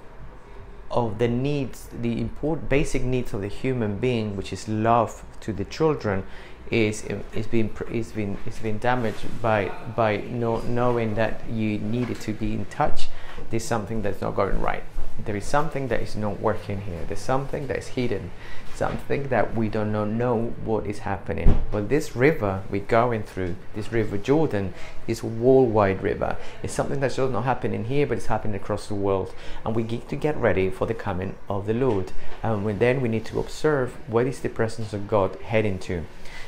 of 0.90 1.18
the 1.18 1.28
needs, 1.28 1.88
the 2.00 2.20
important 2.20 2.68
basic 2.68 3.02
needs 3.02 3.34
of 3.34 3.40
the 3.40 3.48
human 3.48 3.98
being, 3.98 4.36
which 4.36 4.52
is 4.52 4.68
love 4.68 5.24
to 5.40 5.52
the 5.52 5.64
children, 5.64 6.24
is 6.70 7.04
is 7.34 7.46
being 7.46 7.74
is 7.90 8.12
been 8.12 8.36
is 8.46 8.58
been 8.58 8.78
damaged 8.78 9.24
by 9.40 9.72
by 9.96 10.18
no, 10.28 10.58
knowing 10.60 11.14
that 11.14 11.48
you 11.48 11.78
needed 11.78 12.20
to 12.20 12.32
be 12.32 12.52
in 12.52 12.64
touch. 12.66 13.08
There's 13.50 13.64
something 13.64 14.02
that's 14.02 14.20
not 14.20 14.34
going 14.34 14.60
right. 14.60 14.84
There 15.24 15.36
is 15.36 15.44
something 15.44 15.88
that 15.88 16.00
is 16.00 16.14
not 16.14 16.40
working 16.40 16.82
here. 16.82 17.04
There's 17.06 17.20
something 17.20 17.66
that 17.68 17.78
is 17.78 17.88
hidden 17.88 18.30
something 18.78 19.28
that 19.28 19.56
we 19.56 19.68
don't 19.68 19.90
know, 19.90 20.04
know 20.04 20.54
what 20.64 20.86
is 20.86 21.00
happening. 21.00 21.62
But 21.72 21.88
this 21.88 22.14
river 22.14 22.62
we're 22.70 22.80
going 22.80 23.24
through, 23.24 23.56
this 23.74 23.92
river 23.92 24.16
Jordan, 24.16 24.72
is 25.08 25.22
a 25.22 25.26
worldwide 25.26 26.00
river. 26.00 26.36
It's 26.62 26.72
something 26.72 27.00
that's 27.00 27.16
just 27.16 27.32
not 27.32 27.44
happening 27.44 27.86
here, 27.86 28.06
but 28.06 28.18
it's 28.18 28.26
happening 28.26 28.54
across 28.54 28.86
the 28.86 28.94
world. 28.94 29.34
And 29.64 29.74
we 29.74 29.82
need 29.82 30.08
to 30.08 30.16
get 30.16 30.36
ready 30.36 30.70
for 30.70 30.86
the 30.86 30.94
coming 30.94 31.34
of 31.48 31.66
the 31.66 31.74
Lord. 31.74 32.12
And 32.42 32.78
then 32.78 33.00
we 33.00 33.08
need 33.08 33.24
to 33.26 33.40
observe 33.40 33.96
what 34.06 34.26
is 34.26 34.40
the 34.40 34.48
presence 34.48 34.92
of 34.92 35.08
God 35.08 35.36
heading 35.42 35.80
to. 35.80 36.04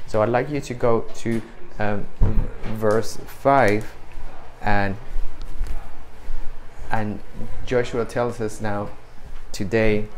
So 0.07 0.23
I'd 0.23 0.29
like 0.29 0.49
you 0.51 0.61
to 0.61 0.75
go 0.75 1.07
to 1.17 1.43
um, 1.81 2.07
verse 2.77 3.17
5 3.17 3.95
and 4.63 4.97
and 6.91 7.21
Joshua 7.65 8.05
tells 8.05 8.41
us 8.41 8.61
now 8.61 8.91
today 9.53 10.09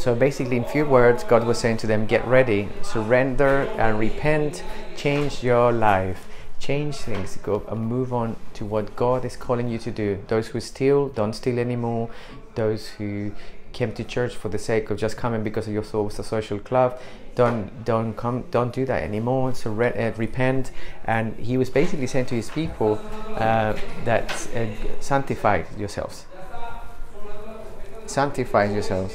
So 0.00 0.14
basically, 0.14 0.56
in 0.56 0.64
few 0.64 0.86
words, 0.86 1.24
God 1.24 1.44
was 1.44 1.58
saying 1.58 1.76
to 1.78 1.86
them, 1.86 2.06
Get 2.06 2.26
ready, 2.26 2.70
surrender 2.80 3.68
and 3.76 3.98
repent, 3.98 4.64
change 4.96 5.44
your 5.44 5.72
life, 5.72 6.26
change 6.58 6.96
things, 6.96 7.36
go 7.36 7.62
and 7.68 7.82
move 7.82 8.10
on 8.10 8.36
to 8.54 8.64
what 8.64 8.96
God 8.96 9.26
is 9.26 9.36
calling 9.36 9.68
you 9.68 9.76
to 9.76 9.90
do. 9.90 10.18
Those 10.28 10.48
who 10.48 10.60
steal, 10.60 11.08
don't 11.08 11.34
steal 11.34 11.58
anymore. 11.58 12.08
Those 12.54 12.88
who 12.96 13.32
came 13.74 13.92
to 13.92 14.02
church 14.02 14.34
for 14.34 14.48
the 14.48 14.58
sake 14.58 14.88
of 14.88 14.96
just 14.96 15.18
coming 15.18 15.44
because 15.44 15.68
you 15.68 15.82
thought 15.82 16.00
it 16.00 16.04
was 16.04 16.18
a 16.18 16.24
social 16.24 16.58
club, 16.58 16.98
don't 17.34 17.84
don't 17.84 18.14
come, 18.14 18.44
don't 18.50 18.72
do 18.72 18.86
that 18.86 19.02
anymore. 19.02 19.54
So 19.54 19.70
uh, 19.70 20.12
repent. 20.16 20.70
And 21.04 21.36
he 21.36 21.58
was 21.58 21.68
basically 21.68 22.06
saying 22.06 22.24
to 22.32 22.34
his 22.34 22.48
people 22.48 22.98
uh, 23.36 23.76
that 24.06 24.32
uh, 24.56 24.66
sanctify 25.00 25.64
yourselves, 25.76 26.24
sanctify 28.06 28.64
yourselves 28.64 29.14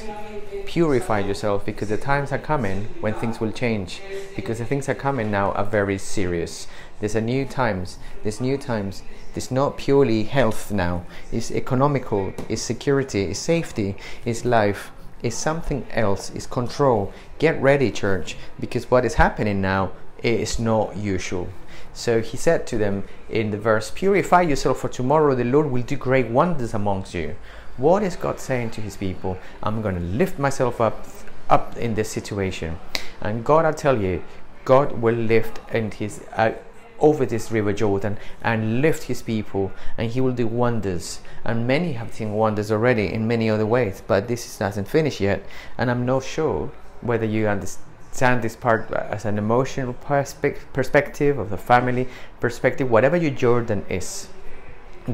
purify 0.66 1.20
yourself 1.20 1.64
because 1.64 1.88
the 1.88 1.96
times 1.96 2.32
are 2.32 2.38
coming 2.38 2.88
when 3.00 3.14
things 3.14 3.40
will 3.40 3.52
change. 3.52 4.02
Because 4.34 4.58
the 4.58 4.64
things 4.64 4.88
are 4.88 4.94
coming 4.94 5.30
now 5.30 5.52
are 5.52 5.64
very 5.64 5.96
serious. 5.96 6.66
There's 7.00 7.14
a 7.14 7.20
new 7.20 7.44
times. 7.44 7.98
There's 8.22 8.40
new 8.40 8.58
times 8.58 9.02
it's 9.34 9.50
not 9.50 9.76
purely 9.76 10.24
health 10.24 10.72
now. 10.72 11.04
It's 11.30 11.50
economical 11.50 12.32
it's 12.48 12.62
security 12.62 13.22
it's 13.24 13.38
safety 13.38 13.96
it's 14.24 14.44
life 14.44 14.90
it's 15.22 15.36
something 15.36 15.86
else 15.90 16.30
it's 16.30 16.46
control. 16.46 17.12
Get 17.38 17.60
ready 17.60 17.90
church 17.90 18.36
because 18.58 18.90
what 18.90 19.04
is 19.04 19.14
happening 19.14 19.60
now 19.60 19.92
is 20.22 20.58
not 20.58 20.96
usual. 20.96 21.48
So 21.92 22.20
he 22.20 22.36
said 22.36 22.66
to 22.68 22.78
them 22.78 23.04
in 23.28 23.50
the 23.50 23.58
verse 23.58 23.90
purify 23.90 24.42
yourself 24.42 24.80
for 24.80 24.88
tomorrow 24.88 25.34
the 25.34 25.44
lord 25.44 25.70
will 25.70 25.82
do 25.82 25.96
great 25.96 26.28
wonders 26.28 26.74
amongst 26.74 27.14
you 27.14 27.36
what 27.76 28.02
is 28.02 28.16
God 28.16 28.40
saying 28.40 28.70
to 28.70 28.80
his 28.80 28.96
people? 28.96 29.38
I'm 29.62 29.82
going 29.82 29.94
to 29.94 30.00
lift 30.00 30.38
myself 30.38 30.80
up 30.80 31.06
up 31.48 31.76
in 31.76 31.94
this 31.94 32.10
situation. 32.10 32.78
And 33.20 33.44
God, 33.44 33.64
I 33.64 33.72
tell 33.72 34.00
you, 34.00 34.22
God 34.64 35.00
will 35.00 35.14
lift 35.14 35.60
and 35.68 35.94
his 35.94 36.22
uh, 36.32 36.52
over 36.98 37.26
this 37.26 37.50
river 37.52 37.72
Jordan 37.72 38.18
and 38.42 38.80
lift 38.80 39.04
his 39.04 39.22
people 39.22 39.70
and 39.98 40.10
he 40.10 40.20
will 40.20 40.32
do 40.32 40.46
wonders 40.46 41.20
and 41.44 41.66
many 41.66 41.92
have 41.92 42.14
seen 42.14 42.32
wonders 42.32 42.72
already 42.72 43.12
in 43.12 43.28
many 43.28 43.50
other 43.50 43.66
ways 43.66 44.02
but 44.06 44.28
this 44.28 44.58
hasn't 44.58 44.88
finished 44.88 45.20
yet 45.20 45.44
and 45.76 45.90
I'm 45.90 46.06
not 46.06 46.24
sure 46.24 46.70
whether 47.02 47.26
you 47.26 47.48
understand 47.48 48.42
this 48.42 48.56
part 48.56 48.90
as 48.90 49.26
an 49.26 49.36
emotional 49.36 49.92
perspe- 49.92 50.58
perspective 50.72 51.38
of 51.38 51.50
the 51.50 51.58
family 51.58 52.08
perspective 52.40 52.90
whatever 52.90 53.16
your 53.16 53.30
Jordan 53.30 53.84
is 53.90 54.28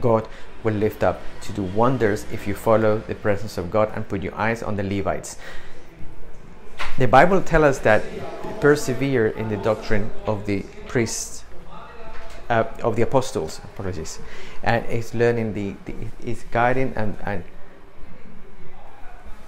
God 0.00 0.28
will 0.64 0.74
lift 0.74 1.02
up 1.02 1.20
to 1.42 1.52
do 1.52 1.62
wonders 1.62 2.26
if 2.32 2.46
you 2.46 2.54
follow 2.54 2.98
the 2.98 3.14
presence 3.14 3.58
of 3.58 3.70
God 3.70 3.90
and 3.94 4.08
put 4.08 4.22
your 4.22 4.34
eyes 4.34 4.62
on 4.62 4.76
the 4.76 4.82
Levites. 4.82 5.36
The 6.98 7.08
Bible 7.08 7.40
tells 7.40 7.64
us 7.64 7.78
that 7.80 8.02
persevere 8.60 9.28
in 9.28 9.48
the 9.48 9.56
doctrine 9.56 10.10
of 10.26 10.46
the 10.46 10.64
priests, 10.88 11.44
uh, 12.50 12.64
of 12.82 12.96
the 12.96 13.02
apostles, 13.02 13.60
apologies, 13.64 14.18
and 14.62 14.84
is 14.86 15.14
learning 15.14 15.54
the, 15.54 15.74
the 15.86 15.94
is 16.22 16.44
guiding 16.50 16.92
and, 16.94 17.16
and 17.24 17.44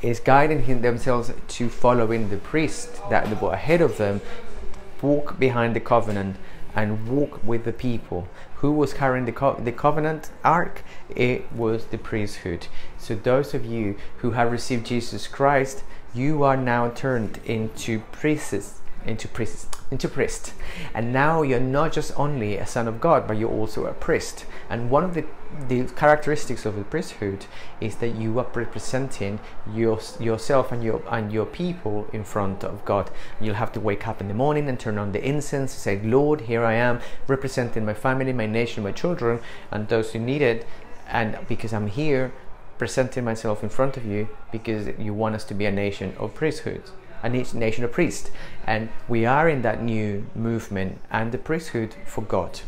is 0.00 0.20
guiding 0.20 0.64
him 0.64 0.82
themselves 0.82 1.32
to 1.48 1.68
following 1.68 2.30
the 2.30 2.36
priest 2.36 3.00
that 3.10 3.40
were 3.40 3.52
ahead 3.52 3.80
of 3.80 3.98
them, 3.98 4.20
walk 5.00 5.38
behind 5.38 5.76
the 5.76 5.80
covenant 5.80 6.36
and 6.74 7.08
walk 7.08 7.42
with 7.44 7.64
the 7.64 7.72
people. 7.72 8.28
Who 8.56 8.72
was 8.72 8.94
carrying 8.94 9.26
the, 9.26 9.32
co- 9.32 9.60
the 9.60 9.72
covenant 9.72 10.30
ark? 10.42 10.82
It 11.14 11.52
was 11.52 11.86
the 11.86 11.98
priesthood. 11.98 12.68
So, 12.98 13.14
those 13.14 13.52
of 13.54 13.64
you 13.64 13.96
who 14.18 14.32
have 14.32 14.50
received 14.50 14.86
Jesus 14.86 15.26
Christ, 15.28 15.84
you 16.14 16.44
are 16.44 16.56
now 16.56 16.90
turned 16.90 17.40
into 17.44 18.00
priests 18.12 18.80
into 19.04 19.28
priest 19.28 19.76
into 19.90 20.08
priest 20.08 20.54
and 20.94 21.12
now 21.12 21.42
you're 21.42 21.60
not 21.60 21.92
just 21.92 22.10
only 22.18 22.56
a 22.56 22.66
son 22.66 22.88
of 22.88 23.00
god 23.00 23.26
but 23.28 23.36
you're 23.36 23.50
also 23.50 23.84
a 23.84 23.92
priest 23.92 24.46
and 24.70 24.88
one 24.90 25.04
of 25.04 25.12
the 25.12 25.24
the 25.68 25.84
characteristics 25.84 26.66
of 26.66 26.76
the 26.76 26.84
priesthood 26.84 27.46
is 27.80 27.96
that 27.96 28.16
you 28.16 28.38
are 28.38 28.46
representing 28.54 29.40
your, 29.72 30.00
yourself 30.18 30.72
and 30.72 30.82
your 30.82 31.02
and 31.08 31.32
your 31.32 31.46
people 31.46 32.06
in 32.12 32.24
front 32.24 32.64
of 32.64 32.84
God. 32.84 33.10
You'll 33.40 33.54
have 33.54 33.72
to 33.72 33.80
wake 33.80 34.06
up 34.06 34.20
in 34.20 34.28
the 34.28 34.34
morning 34.34 34.68
and 34.68 34.78
turn 34.78 34.98
on 34.98 35.12
the 35.12 35.24
incense, 35.24 35.72
say, 35.72 36.00
"Lord, 36.00 36.42
here 36.42 36.64
I 36.64 36.74
am, 36.74 37.00
representing 37.26 37.84
my 37.84 37.94
family, 37.94 38.32
my 38.32 38.46
nation, 38.46 38.82
my 38.82 38.92
children, 38.92 39.40
and 39.70 39.88
those 39.88 40.12
who 40.12 40.18
need 40.18 40.42
it." 40.42 40.66
And 41.08 41.38
because 41.48 41.72
I'm 41.72 41.88
here, 41.88 42.32
presenting 42.78 43.24
myself 43.24 43.62
in 43.62 43.68
front 43.68 43.96
of 43.96 44.04
you, 44.04 44.28
because 44.50 44.88
you 44.98 45.14
want 45.14 45.34
us 45.34 45.44
to 45.44 45.54
be 45.54 45.66
a 45.66 45.72
nation 45.72 46.14
of 46.18 46.34
priesthood 46.34 46.82
a 47.24 47.28
nation 47.30 47.82
of 47.82 47.90
priests. 47.90 48.30
And 48.66 48.90
we 49.08 49.24
are 49.24 49.48
in 49.48 49.62
that 49.62 49.82
new 49.82 50.26
movement 50.34 51.00
and 51.10 51.32
the 51.32 51.38
priesthood 51.38 51.96
for 52.04 52.20
God. 52.22 52.60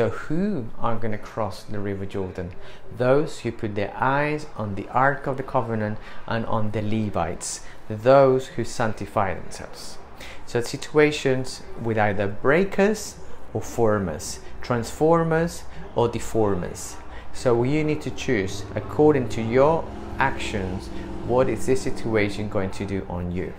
So, 0.00 0.08
who 0.08 0.70
are 0.78 0.96
going 0.96 1.12
to 1.12 1.18
cross 1.18 1.62
the 1.62 1.78
River 1.78 2.06
Jordan? 2.06 2.52
Those 2.96 3.40
who 3.40 3.52
put 3.52 3.74
their 3.74 3.94
eyes 3.94 4.46
on 4.56 4.74
the 4.74 4.88
Ark 4.88 5.26
of 5.26 5.36
the 5.36 5.42
Covenant 5.42 5.98
and 6.26 6.46
on 6.46 6.70
the 6.70 6.80
Levites, 6.80 7.60
those 7.86 8.46
who 8.46 8.64
sanctify 8.64 9.34
themselves. 9.34 9.98
So, 10.46 10.62
situations 10.62 11.60
with 11.82 11.98
either 11.98 12.26
breakers 12.26 13.16
or 13.52 13.60
formers, 13.60 14.40
transformers 14.62 15.64
or 15.94 16.08
deformers. 16.08 16.96
So, 17.34 17.62
you 17.62 17.84
need 17.84 18.00
to 18.00 18.10
choose 18.10 18.64
according 18.74 19.28
to 19.36 19.42
your 19.42 19.84
actions 20.18 20.86
what 21.26 21.50
is 21.50 21.66
this 21.66 21.82
situation 21.82 22.48
going 22.48 22.70
to 22.70 22.86
do 22.86 23.04
on 23.10 23.32
you. 23.32 23.52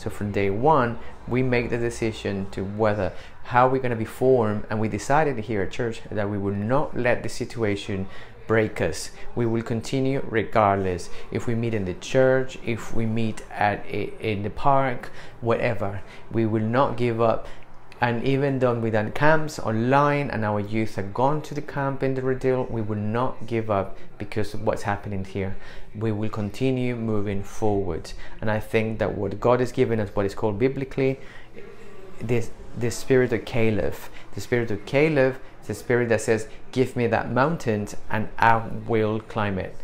So 0.00 0.08
from 0.08 0.32
day 0.32 0.48
one, 0.48 0.98
we 1.28 1.42
make 1.42 1.68
the 1.68 1.76
decision 1.76 2.48
to 2.52 2.64
whether 2.64 3.12
how 3.50 3.66
we're 3.66 3.82
going 3.82 3.90
to 3.90 3.96
be 3.96 4.04
formed, 4.04 4.64
and 4.70 4.78
we 4.78 4.86
decided 4.86 5.36
here 5.36 5.62
at 5.62 5.72
church 5.72 6.02
that 6.08 6.30
we 6.30 6.38
will 6.38 6.54
not 6.54 6.96
let 6.96 7.24
the 7.24 7.28
situation 7.28 8.06
break 8.46 8.80
us. 8.80 9.10
We 9.34 9.44
will 9.44 9.64
continue 9.64 10.24
regardless. 10.28 11.10
If 11.32 11.48
we 11.48 11.56
meet 11.56 11.74
in 11.74 11.84
the 11.84 11.94
church, 11.94 12.58
if 12.64 12.94
we 12.94 13.06
meet 13.06 13.42
at 13.50 13.84
a, 13.86 14.12
in 14.20 14.44
the 14.44 14.50
park, 14.50 15.10
whatever, 15.40 16.00
we 16.30 16.46
will 16.46 16.62
not 16.62 16.96
give 16.96 17.20
up. 17.20 17.48
And 18.00 18.22
even 18.22 18.60
though 18.60 18.74
we 18.74 18.88
done 18.90 19.10
camps 19.10 19.58
online 19.58 20.30
and 20.30 20.44
our 20.44 20.60
youth 20.60 20.94
have 20.94 21.12
gone 21.12 21.42
to 21.42 21.52
the 21.52 21.60
camp 21.60 22.04
in 22.04 22.14
the 22.14 22.22
Redil, 22.22 22.70
we 22.70 22.80
will 22.80 23.02
not 23.18 23.48
give 23.48 23.68
up 23.68 23.98
because 24.16 24.54
of 24.54 24.62
what's 24.62 24.82
happening 24.82 25.24
here. 25.24 25.56
We 25.94 26.12
will 26.12 26.30
continue 26.30 26.94
moving 26.94 27.42
forward. 27.42 28.12
And 28.40 28.48
I 28.48 28.60
think 28.60 29.00
that 29.00 29.18
what 29.18 29.40
God 29.40 29.58
has 29.58 29.72
given 29.72 29.98
us, 29.98 30.10
what 30.14 30.24
is 30.24 30.36
called 30.36 30.56
biblically, 30.58 31.18
this 32.20 32.50
the 32.80 32.90
spirit 32.90 33.32
of 33.32 33.44
Caleb. 33.44 33.94
The 34.34 34.40
spirit 34.40 34.70
of 34.70 34.84
Caleb 34.86 35.36
is 35.62 35.68
the 35.68 35.74
spirit 35.74 36.08
that 36.08 36.20
says, 36.20 36.48
Give 36.72 36.96
me 36.96 37.06
that 37.08 37.30
mountain 37.30 37.88
and 38.10 38.28
I 38.38 38.56
will 38.86 39.20
climb 39.20 39.58
it. 39.58 39.76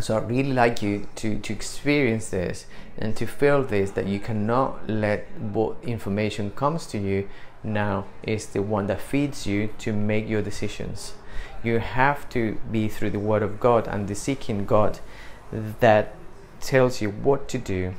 So 0.00 0.16
I 0.16 0.20
really 0.20 0.52
like 0.52 0.80
you 0.80 1.08
to, 1.16 1.38
to 1.38 1.52
experience 1.52 2.28
this 2.28 2.66
and 2.96 3.16
to 3.16 3.26
feel 3.26 3.64
this 3.64 3.90
that 3.92 4.06
you 4.06 4.20
cannot 4.20 4.88
let 4.88 5.28
what 5.40 5.76
information 5.82 6.52
comes 6.52 6.86
to 6.88 6.98
you 6.98 7.28
now 7.64 8.04
is 8.22 8.46
the 8.46 8.62
one 8.62 8.86
that 8.86 9.00
feeds 9.00 9.46
you 9.46 9.70
to 9.78 9.92
make 9.92 10.28
your 10.28 10.42
decisions. 10.42 11.14
You 11.64 11.80
have 11.80 12.28
to 12.30 12.58
be 12.70 12.88
through 12.88 13.10
the 13.10 13.18
Word 13.18 13.42
of 13.42 13.58
God 13.58 13.88
and 13.88 14.06
the 14.06 14.14
seeking 14.14 14.64
God 14.64 15.00
that 15.50 16.14
tells 16.60 17.00
you 17.00 17.10
what 17.10 17.48
to 17.48 17.58
do 17.58 17.94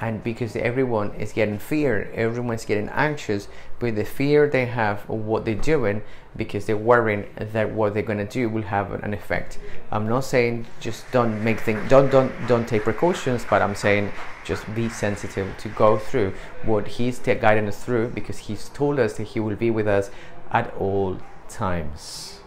and 0.00 0.24
because 0.24 0.56
everyone 0.56 1.12
is 1.14 1.32
getting 1.32 1.58
fear 1.58 2.10
everyone's 2.14 2.64
getting 2.64 2.88
anxious 2.90 3.48
with 3.80 3.96
the 3.96 4.04
fear 4.04 4.48
they 4.48 4.66
have 4.66 4.98
of 5.10 5.18
what 5.24 5.44
they're 5.44 5.54
doing 5.54 6.02
because 6.36 6.66
they're 6.66 6.76
worrying 6.76 7.26
that 7.36 7.70
what 7.72 7.92
they're 7.92 8.02
going 8.02 8.18
to 8.18 8.24
do 8.24 8.48
will 8.48 8.62
have 8.62 8.92
an 8.92 9.12
effect. 9.12 9.58
I'm 9.90 10.08
not 10.08 10.20
saying 10.20 10.66
just 10.78 11.10
don't 11.10 11.42
make 11.42 11.60
things 11.60 11.88
don't 11.88 12.10
don't 12.10 12.32
don't 12.46 12.68
take 12.68 12.84
precautions 12.84 13.44
but 13.48 13.60
i'm 13.60 13.74
saying 13.74 14.12
just 14.44 14.72
be 14.74 14.88
sensitive 14.88 15.56
to 15.58 15.68
go 15.68 15.98
through 15.98 16.32
what 16.64 16.86
he's 16.86 17.18
guiding 17.18 17.68
us 17.68 17.84
through 17.84 18.08
because 18.08 18.38
he's 18.38 18.68
told 18.70 18.98
us 18.98 19.16
that 19.16 19.24
he 19.24 19.40
will 19.40 19.56
be 19.56 19.70
with 19.70 19.86
us 19.86 20.10
at 20.50 20.72
all 20.74 21.18
times. 21.48 22.40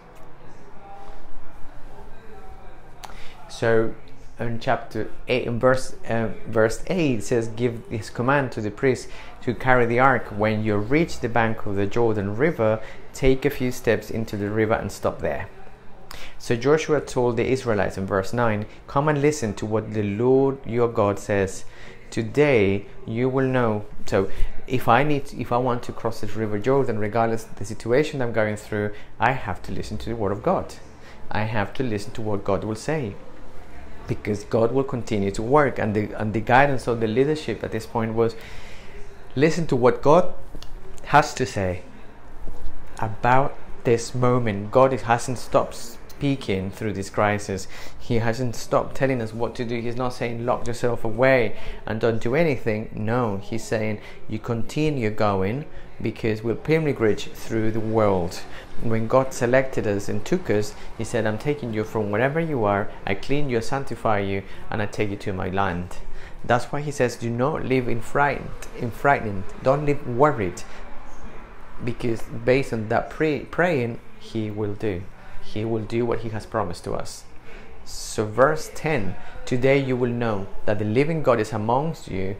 So 3.49 3.93
in 4.39 4.59
chapter 4.59 5.11
8 5.27 5.45
in 5.45 5.59
verse 5.59 5.95
uh, 6.09 6.29
verse 6.47 6.83
8 6.87 7.19
it 7.19 7.23
says 7.23 7.47
give 7.49 7.89
this 7.89 8.09
command 8.09 8.51
to 8.51 8.61
the 8.61 8.71
priest 8.71 9.07
to 9.43 9.53
carry 9.53 9.85
the 9.85 9.99
ark. 9.99 10.27
When 10.37 10.63
you 10.63 10.77
reach 10.77 11.19
the 11.19 11.29
bank 11.29 11.65
of 11.65 11.75
the 11.75 11.85
jordan 11.85 12.35
river 12.35 12.81
take 13.13 13.45
a 13.45 13.49
few 13.49 13.71
steps 13.71 14.09
into 14.09 14.35
the 14.37 14.49
river 14.49 14.73
and 14.73 14.91
stop 14.91 15.19
there. 15.19 15.49
So 16.39 16.55
joshua 16.55 17.01
told 17.01 17.37
the 17.37 17.45
israelites 17.45 17.97
in 17.97 18.07
verse 18.07 18.33
9 18.33 18.65
come 18.87 19.07
and 19.07 19.21
listen 19.21 19.53
to 19.55 19.65
what 19.67 19.93
the 19.93 20.03
lord 20.03 20.57
your 20.65 20.87
god 20.87 21.19
says. 21.19 21.65
Today 22.09 22.85
you 23.07 23.29
will 23.29 23.47
know. 23.47 23.85
So 24.07 24.29
if 24.65 24.87
i 24.87 25.03
need 25.03 25.31
if 25.33 25.51
i 25.51 25.57
want 25.57 25.83
to 25.83 25.91
cross 25.91 26.21
this 26.21 26.35
river 26.35 26.57
jordan 26.57 26.97
regardless 26.97 27.45
of 27.45 27.55
the 27.57 27.65
situation 27.65 28.21
i'm 28.21 28.31
going 28.31 28.55
through 28.55 28.93
i 29.19 29.33
have 29.33 29.61
to 29.61 29.73
listen 29.73 29.97
to 29.99 30.09
the 30.09 30.15
word 30.15 30.31
of 30.31 30.41
god. 30.41 30.73
I 31.29 31.43
have 31.43 31.73
to 31.75 31.83
listen 31.83 32.11
to 32.13 32.21
what 32.21 32.43
god 32.43 32.63
will 32.63 32.75
say 32.75 33.15
because 34.07 34.43
God 34.43 34.71
will 34.71 34.83
continue 34.83 35.31
to 35.31 35.41
work. 35.41 35.79
And 35.79 35.95
the, 35.95 36.13
and 36.19 36.33
the 36.33 36.41
guidance 36.41 36.87
of 36.87 36.99
the 36.99 37.07
leadership 37.07 37.63
at 37.63 37.71
this 37.71 37.85
point 37.85 38.13
was 38.13 38.35
listen 39.35 39.67
to 39.67 39.75
what 39.75 40.01
God 40.01 40.33
has 41.05 41.33
to 41.35 41.45
say 41.45 41.83
about 42.99 43.55
this 43.83 44.15
moment. 44.15 44.71
God 44.71 44.93
hasn't 44.93 45.37
stopped 45.37 45.75
speaking 46.23 46.71
through 46.71 46.93
this 46.93 47.09
crisis. 47.09 47.67
He 47.99 48.15
hasn't 48.15 48.55
stopped 48.55 48.95
telling 48.95 49.21
us 49.21 49.33
what 49.33 49.55
to 49.55 49.65
do. 49.65 49.79
He's 49.81 49.97
not 49.97 50.13
saying 50.13 50.45
lock 50.45 50.65
yourself 50.67 51.03
away 51.03 51.57
and 51.85 51.99
don't 51.99 52.21
do 52.21 52.35
anything. 52.35 52.89
No, 52.93 53.37
He's 53.37 53.63
saying 53.63 53.99
you 54.29 54.39
continue 54.39 55.09
going 55.09 55.65
because 56.01 56.43
we'll 56.43 56.55
pilgrimage 56.55 57.25
through 57.31 57.71
the 57.71 57.79
world. 57.79 58.41
When 58.81 59.07
God 59.07 59.33
selected 59.33 59.87
us 59.87 60.09
and 60.09 60.25
took 60.25 60.49
us, 60.49 60.73
He 60.97 61.03
said, 61.03 61.25
I'm 61.25 61.37
taking 61.37 61.73
you 61.73 61.83
from 61.83 62.11
wherever 62.11 62.39
you 62.39 62.65
are, 62.65 62.89
I 63.05 63.13
clean 63.13 63.49
you, 63.49 63.57
I 63.57 63.61
sanctify 63.61 64.19
you, 64.19 64.43
and 64.69 64.81
I 64.81 64.87
take 64.87 65.09
you 65.09 65.15
to 65.17 65.33
my 65.33 65.49
land. 65.49 65.97
That's 66.43 66.65
why 66.65 66.81
He 66.81 66.91
says, 66.91 67.15
Do 67.15 67.29
not 67.29 67.65
live 67.65 67.87
in 67.87 68.01
frightened, 68.01 68.49
in 68.77 68.91
frightened. 68.91 69.43
Don't 69.61 69.85
live 69.85 70.05
worried. 70.07 70.63
Because 71.83 72.21
based 72.23 72.73
on 72.73 72.89
that 72.89 73.09
pray, 73.09 73.41
praying, 73.41 73.99
He 74.19 74.51
will 74.51 74.73
do. 74.73 75.03
He 75.43 75.63
will 75.63 75.83
do 75.83 76.05
what 76.05 76.19
He 76.19 76.29
has 76.29 76.45
promised 76.45 76.83
to 76.85 76.93
us. 76.93 77.23
So, 77.85 78.25
verse 78.25 78.71
10 78.75 79.15
Today 79.45 79.77
you 79.77 79.97
will 79.97 80.09
know 80.09 80.47
that 80.65 80.79
the 80.79 80.85
living 80.85 81.21
God 81.21 81.39
is 81.39 81.51
amongst 81.51 82.09
you. 82.09 82.37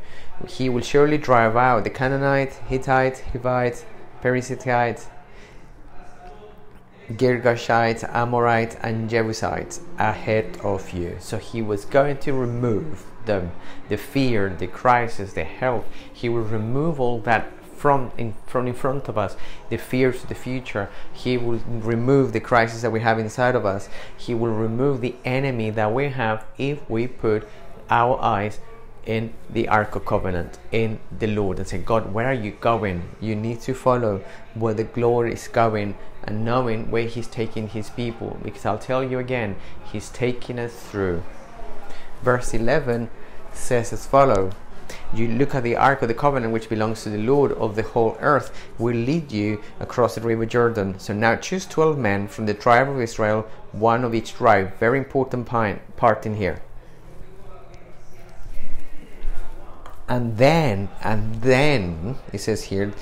He 0.48 0.70
will 0.70 0.82
surely 0.82 1.18
drive 1.18 1.56
out 1.56 1.84
the 1.84 1.90
Canaanite, 1.90 2.54
Hittite, 2.68 3.24
Hivite, 3.34 3.84
Perizzite, 4.22 5.08
Girgashite, 7.12 8.04
Amorites, 8.14 8.76
and 8.82 9.10
Jebusites 9.10 9.82
ahead 9.98 10.58
of 10.64 10.92
you. 10.92 11.18
So 11.20 11.38
he 11.38 11.62
was 11.62 11.86
going 11.86 12.18
to 12.20 12.34
remove 12.34 13.06
them, 13.26 13.52
the 13.90 13.98
fear, 13.98 14.50
the 14.50 14.68
crisis, 14.68 15.34
the 15.34 15.44
health. 15.44 15.86
He 16.12 16.30
will 16.30 16.44
remove 16.44 17.00
all 17.00 17.20
that 17.22 17.52
from 17.76 18.12
in, 18.18 18.34
from 18.48 18.66
in 18.66 18.74
front 18.74 19.10
of 19.10 19.18
us, 19.18 19.36
the 19.70 19.78
fears 19.78 20.24
of 20.24 20.30
the 20.30 20.36
future. 20.36 20.90
He 21.12 21.38
will 21.38 21.60
remove 21.68 22.32
the 22.32 22.40
crisis 22.40 22.82
that 22.82 22.92
we 22.92 23.02
have 23.02 23.20
inside 23.20 23.56
of 23.56 23.66
us. 23.66 23.90
He 24.16 24.34
will 24.34 24.54
remove 24.54 25.02
the 25.02 25.16
enemy 25.26 25.70
that 25.72 25.92
we 25.92 26.10
have 26.10 26.46
if 26.58 26.90
we 26.90 27.08
put 27.08 27.46
our 27.90 28.18
eyes 28.22 28.60
in 29.06 29.34
the 29.50 29.68
Ark 29.68 29.96
of 29.96 30.06
Covenant, 30.06 30.58
in 30.72 31.00
the 31.20 31.28
Lord, 31.28 31.60
and 31.60 31.68
say, 31.68 31.78
God, 31.78 32.14
where 32.14 32.28
are 32.28 32.34
you 32.34 32.52
going? 32.52 33.04
You 33.20 33.36
need 33.36 33.60
to 33.62 33.74
follow 33.74 34.24
where 34.54 34.74
the 34.74 34.86
glory 34.86 35.34
is 35.34 35.50
going 35.50 35.96
and 36.24 36.46
knowing 36.46 36.92
where 36.92 37.08
He's 37.08 37.28
taking 37.28 37.70
His 37.70 37.90
people. 37.90 38.38
Because 38.44 38.66
I'll 38.66 38.80
tell 38.80 39.04
you 39.04 39.20
again, 39.20 39.56
He's 39.92 40.10
taking 40.10 40.60
us 40.60 40.74
through. 40.74 41.24
Verse 42.22 42.54
11 42.54 43.10
says 43.54 43.94
as 43.94 44.06
follows 44.08 44.54
you 45.14 45.28
look 45.28 45.54
at 45.54 45.64
the 45.64 45.76
Ark 45.76 46.02
of 46.02 46.08
the 46.08 46.14
Covenant, 46.14 46.54
which 46.54 46.70
belongs 46.70 47.04
to 47.04 47.10
the 47.10 47.20
Lord 47.20 47.52
of 47.54 47.76
the 47.76 47.84
whole 47.84 48.18
earth, 48.20 48.52
will 48.80 48.96
lead 48.96 49.32
you 49.32 49.62
across 49.80 50.16
the 50.16 50.22
river 50.22 50.46
Jordan. 50.46 50.98
So 51.00 51.14
now 51.14 51.36
choose 51.36 51.66
12 51.66 51.98
men 51.98 52.28
from 52.28 52.48
the 52.48 52.54
tribe 52.54 52.90
of 52.90 53.00
Israel, 53.00 53.48
one 53.72 54.04
of 54.04 54.16
each 54.16 54.34
tribe. 54.34 54.76
Very 54.80 54.98
important 54.98 55.46
part 55.46 56.26
in 56.26 56.36
here. 56.36 56.62
And 60.08 60.38
then, 60.38 60.90
and 61.02 61.42
then, 61.42 62.18
it 62.32 62.40
says 62.40 62.64
here, 62.64 62.94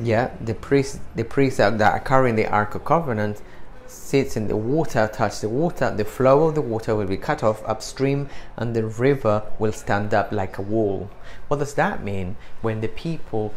yeah, 0.00 0.30
the 0.40 0.54
priests, 0.54 1.00
the 1.14 1.24
priests 1.24 1.58
that 1.58 1.80
are 1.80 2.00
carrying 2.00 2.36
the 2.36 2.48
Ark 2.48 2.74
of 2.74 2.84
Covenant 2.84 3.42
sits 3.86 4.36
in 4.36 4.48
the 4.48 4.56
water, 4.56 5.10
touch 5.12 5.40
the 5.40 5.48
water, 5.48 5.94
the 5.94 6.04
flow 6.04 6.48
of 6.48 6.54
the 6.54 6.62
water 6.62 6.94
will 6.96 7.06
be 7.06 7.16
cut 7.16 7.42
off 7.42 7.62
upstream 7.66 8.28
and 8.56 8.74
the 8.74 8.86
river 8.86 9.42
will 9.58 9.72
stand 9.72 10.14
up 10.14 10.32
like 10.32 10.56
a 10.58 10.62
wall. 10.62 11.10
What 11.48 11.58
does 11.58 11.74
that 11.74 12.02
mean? 12.02 12.36
When 12.62 12.80
the 12.80 12.88
people 12.88 13.52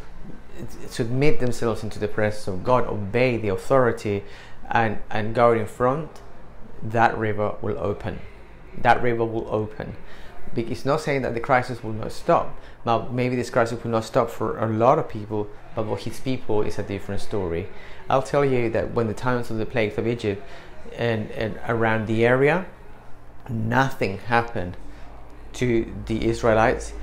submit 0.89 1.39
themselves 1.39 1.83
into 1.83 1.99
the 1.99 2.07
presence 2.07 2.47
of 2.47 2.63
God, 2.63 2.85
obey 2.87 3.37
the 3.37 3.49
authority, 3.49 4.23
and, 4.69 4.99
and 5.09 5.35
go 5.35 5.53
in 5.53 5.67
front, 5.67 6.21
that 6.81 7.17
river 7.17 7.55
will 7.61 7.77
open. 7.77 8.19
That 8.77 9.01
river 9.01 9.25
will 9.25 9.47
open. 9.49 9.95
It's 10.55 10.85
not 10.85 11.01
saying 11.01 11.21
that 11.23 11.33
the 11.33 11.39
crisis 11.39 11.83
will 11.83 11.93
not 11.93 12.11
stop. 12.11 12.57
Now, 12.85 13.07
maybe 13.09 13.35
this 13.35 13.49
crisis 13.49 13.83
will 13.83 13.91
not 13.91 14.05
stop 14.05 14.29
for 14.29 14.57
a 14.57 14.67
lot 14.67 14.99
of 14.99 15.09
people, 15.09 15.47
but 15.75 15.85
for 15.85 15.97
his 15.97 16.19
people 16.19 16.61
is 16.61 16.79
a 16.79 16.83
different 16.83 17.21
story. 17.21 17.67
I'll 18.09 18.23
tell 18.23 18.45
you 18.45 18.69
that 18.71 18.93
when 18.93 19.07
the 19.07 19.13
times 19.13 19.51
of 19.51 19.57
the 19.57 19.65
plagues 19.65 19.97
of 19.97 20.07
Egypt 20.07 20.41
and, 20.97 21.29
and 21.31 21.59
around 21.67 22.07
the 22.07 22.25
area, 22.25 22.65
nothing 23.49 24.19
happened 24.19 24.77
to 25.53 25.93
the 26.07 26.25
Israelites, 26.25 26.93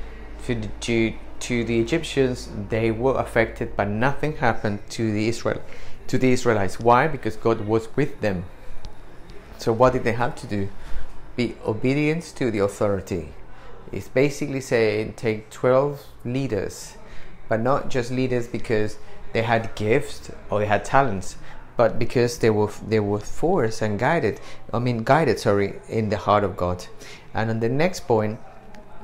to, 0.47 0.55
to, 0.81 1.15
to 1.41 1.65
the 1.65 1.79
Egyptians. 1.81 2.49
They 2.69 2.91
were 2.91 3.17
affected, 3.19 3.77
but 3.77 3.89
nothing 3.89 4.37
happened 4.37 4.81
to 4.91 5.13
the 5.13 5.29
Israel 5.29 5.63
to 6.13 6.19
the 6.19 6.31
Israelites. 6.31 6.79
Why? 6.79 7.09
Because 7.09 7.37
God 7.37 7.63
was 7.63 7.89
with 7.97 8.21
them. 8.21 8.45
So 9.59 9.73
what 9.73 9.93
did 9.93 10.05
they 10.05 10.13
have 10.13 10.35
to 10.37 10.47
do? 10.47 10.69
Be 11.37 11.55
obedience 11.65 12.33
to 12.33 12.51
the 12.51 12.59
authority. 12.59 13.33
It's 13.91 14.09
basically 14.09 14.61
saying 14.61 15.15
take 15.15 15.51
12 15.51 16.05
leaders, 16.25 16.99
but 17.53 17.61
not 17.61 17.91
just 17.91 18.11
leaders 18.11 18.47
because 18.49 18.97
they 19.35 19.43
had 19.43 19.75
gifts 19.75 20.31
or 20.49 20.61
they 20.61 20.65
had 20.65 20.87
talents, 20.87 21.37
but 21.77 21.99
because 21.99 22.39
they 22.39 22.49
were 22.49 22.71
they 22.89 22.99
were 22.99 23.19
forced 23.19 23.83
and 23.83 23.99
guided. 23.99 24.41
I 24.73 24.79
mean, 24.79 25.05
guided, 25.05 25.39
sorry, 25.39 25.75
in 25.87 26.09
the 26.09 26.17
heart 26.17 26.45
of 26.45 26.57
God. 26.57 26.87
And 27.35 27.51
on 27.51 27.61
the 27.61 27.69
next 27.69 28.09
point, 28.09 28.41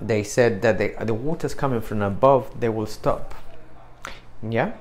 they 0.00 0.22
said 0.22 0.62
that 0.62 0.78
they, 0.78 0.94
the 0.98 1.12
waters 1.12 1.52
coming 1.52 1.82
from 1.82 2.00
above, 2.00 2.58
they 2.58 2.70
will 2.70 2.86
stop. 2.86 3.34
Yeah. 4.42 4.72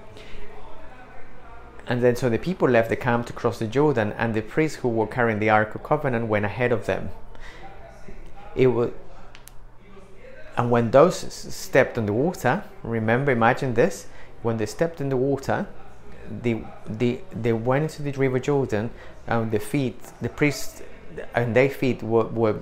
And 1.88 2.02
then 2.02 2.16
so 2.16 2.30
the 2.30 2.40
people 2.40 2.70
left 2.70 2.88
the 2.88 2.96
camp 2.96 3.26
to 3.26 3.34
cross 3.34 3.60
the 3.60 3.68
Jordan, 3.68 4.14
and 4.18 4.34
the 4.34 4.42
priests 4.42 4.78
who 4.78 4.88
were 4.88 5.08
carrying 5.08 5.40
the 5.40 5.50
Ark 5.50 5.76
of 5.76 5.84
Covenant 5.84 6.28
went 6.28 6.46
ahead 6.46 6.72
of 6.72 6.86
them. 6.86 7.10
It 8.56 8.68
was, 8.68 8.92
and 10.58 10.72
when 10.72 10.92
those 10.92 11.18
stepped 11.32 11.98
on 11.98 12.06
the 12.06 12.14
water, 12.14 12.64
remember, 12.84 13.32
imagine 13.32 13.76
this: 13.76 14.08
when 14.42 14.58
they 14.58 14.66
stepped 14.66 15.00
in 15.00 15.10
the 15.10 15.18
water, 15.18 15.68
they 16.42 16.66
they 16.88 17.22
they 17.32 17.54
went 17.54 17.84
into 17.84 18.04
the 18.04 18.12
river 18.12 18.40
Jordan, 18.40 18.90
and 19.28 19.52
the 19.52 19.60
feet, 19.60 20.00
the 20.22 20.30
priests, 20.30 20.82
and 21.36 21.56
their 21.56 21.70
feet 21.70 22.04
were 22.04 22.26
were 22.26 22.60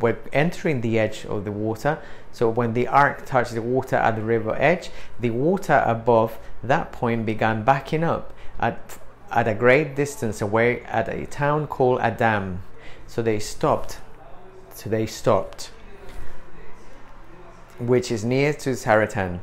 were 0.00 0.18
entering 0.32 0.80
the 0.80 0.98
edge 0.98 1.26
of 1.26 1.44
the 1.44 1.52
water. 1.52 1.98
So 2.32 2.48
when 2.48 2.74
the 2.74 2.86
ark 2.86 3.26
touched 3.26 3.54
the 3.54 3.62
water 3.62 3.96
at 3.96 4.16
the 4.16 4.22
river 4.22 4.54
edge, 4.56 4.90
the 5.18 5.30
water 5.30 5.82
above 5.84 6.38
that 6.62 6.92
point 6.92 7.26
began 7.26 7.64
backing 7.64 8.04
up 8.04 8.32
at, 8.60 8.98
at 9.30 9.48
a 9.48 9.54
great 9.54 9.96
distance 9.96 10.40
away 10.40 10.82
at 10.82 11.08
a 11.08 11.26
town 11.26 11.66
called 11.66 12.00
Adam. 12.00 12.62
So 13.06 13.22
they 13.22 13.38
stopped. 13.38 13.98
So 14.74 14.88
they 14.88 15.06
stopped, 15.06 15.70
which 17.78 18.10
is 18.10 18.24
near 18.24 18.52
to 18.52 18.70
Zarethan. 18.70 19.40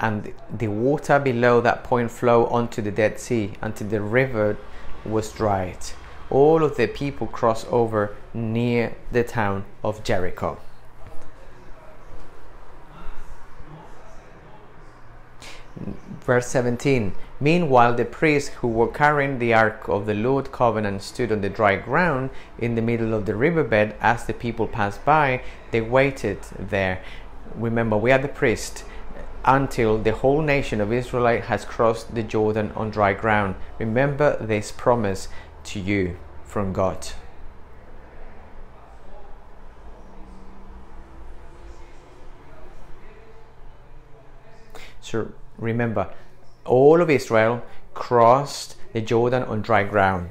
And 0.00 0.32
the 0.56 0.68
water 0.68 1.18
below 1.18 1.60
that 1.60 1.82
point 1.84 2.10
flowed 2.10 2.46
onto 2.46 2.80
the 2.80 2.90
Dead 2.90 3.18
Sea 3.18 3.52
until 3.60 3.88
the 3.88 4.00
river 4.00 4.56
was 5.04 5.32
dried. 5.32 5.78
All 6.30 6.62
of 6.62 6.76
the 6.76 6.86
people 6.86 7.26
crossed 7.26 7.66
over 7.68 8.14
near 8.34 8.94
the 9.10 9.24
town 9.24 9.64
of 9.82 10.04
Jericho. 10.04 10.58
Verse 16.20 16.48
17 16.48 17.14
Meanwhile, 17.40 17.94
the 17.94 18.04
priests 18.04 18.50
who 18.56 18.68
were 18.68 18.88
carrying 18.88 19.38
the 19.38 19.54
ark 19.54 19.88
of 19.88 20.06
the 20.06 20.14
Lord 20.14 20.50
covenant 20.50 21.02
stood 21.02 21.30
on 21.30 21.40
the 21.40 21.48
dry 21.48 21.76
ground 21.76 22.30
in 22.58 22.74
the 22.74 22.82
middle 22.82 23.14
of 23.14 23.26
the 23.26 23.36
riverbed 23.36 23.94
as 24.00 24.26
the 24.26 24.34
people 24.34 24.66
passed 24.66 25.04
by. 25.04 25.42
They 25.70 25.80
waited 25.80 26.40
there. 26.58 27.00
Remember, 27.54 27.96
we 27.96 28.12
are 28.12 28.18
the 28.18 28.28
priests 28.28 28.84
until 29.44 29.98
the 29.98 30.12
whole 30.12 30.42
nation 30.42 30.80
of 30.80 30.92
Israel 30.92 31.40
has 31.42 31.64
crossed 31.64 32.14
the 32.14 32.22
Jordan 32.22 32.72
on 32.76 32.90
dry 32.90 33.14
ground. 33.14 33.54
Remember 33.78 34.36
this 34.40 34.72
promise 34.72 35.28
to 35.64 35.80
you 35.80 36.16
from 36.44 36.72
God. 36.72 37.08
So 45.00 45.32
remember, 45.56 46.12
all 46.66 47.00
of 47.00 47.08
Israel 47.08 47.62
crossed 47.94 48.76
the 48.92 49.00
Jordan 49.00 49.42
on 49.44 49.62
dry 49.62 49.84
ground. 49.84 50.30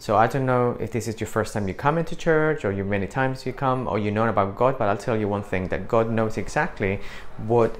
So 0.00 0.16
I 0.16 0.28
don't 0.28 0.46
know 0.46 0.76
if 0.78 0.92
this 0.92 1.08
is 1.08 1.20
your 1.20 1.26
first 1.26 1.54
time 1.54 1.66
you 1.66 1.74
come 1.74 1.98
into 1.98 2.14
church 2.14 2.64
or 2.64 2.70
you 2.70 2.84
many 2.84 3.08
times 3.08 3.44
you 3.44 3.52
come 3.52 3.88
or 3.88 3.98
you 3.98 4.12
know 4.12 4.28
about 4.28 4.56
God, 4.56 4.78
but 4.78 4.88
I'll 4.88 4.96
tell 4.96 5.16
you 5.16 5.26
one 5.26 5.42
thing 5.42 5.68
that 5.68 5.88
God 5.88 6.08
knows 6.08 6.36
exactly 6.36 7.00
what 7.48 7.76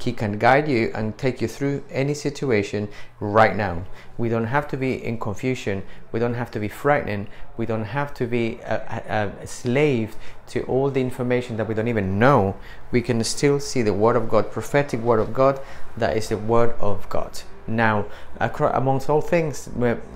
he 0.00 0.12
can 0.12 0.38
guide 0.38 0.66
you 0.66 0.90
and 0.94 1.16
take 1.18 1.40
you 1.40 1.46
through 1.46 1.84
any 1.90 2.14
situation 2.14 2.88
right 3.20 3.54
now. 3.54 3.84
We 4.16 4.28
don't 4.28 4.46
have 4.46 4.66
to 4.68 4.76
be 4.76 5.04
in 5.04 5.18
confusion. 5.20 5.82
We 6.10 6.18
don't 6.18 6.34
have 6.34 6.50
to 6.52 6.58
be 6.58 6.68
frightened. 6.68 7.28
We 7.56 7.66
don't 7.66 7.84
have 7.84 8.14
to 8.14 8.26
be 8.26 8.58
a, 8.64 9.30
a, 9.38 9.42
a 9.42 9.46
slave 9.46 10.16
to 10.48 10.62
all 10.62 10.90
the 10.90 11.00
information 11.00 11.58
that 11.58 11.68
we 11.68 11.74
don't 11.74 11.88
even 11.88 12.18
know. 12.18 12.56
We 12.90 13.02
can 13.02 13.22
still 13.24 13.60
see 13.60 13.82
the 13.82 13.92
Word 13.92 14.16
of 14.16 14.28
God, 14.28 14.50
prophetic 14.50 15.00
Word 15.00 15.20
of 15.20 15.32
God, 15.32 15.60
that 15.96 16.16
is 16.16 16.30
the 16.30 16.38
Word 16.38 16.70
of 16.80 17.08
God. 17.08 17.42
Now, 17.68 18.06
amongst 18.40 19.10
all 19.10 19.20
things, 19.20 19.68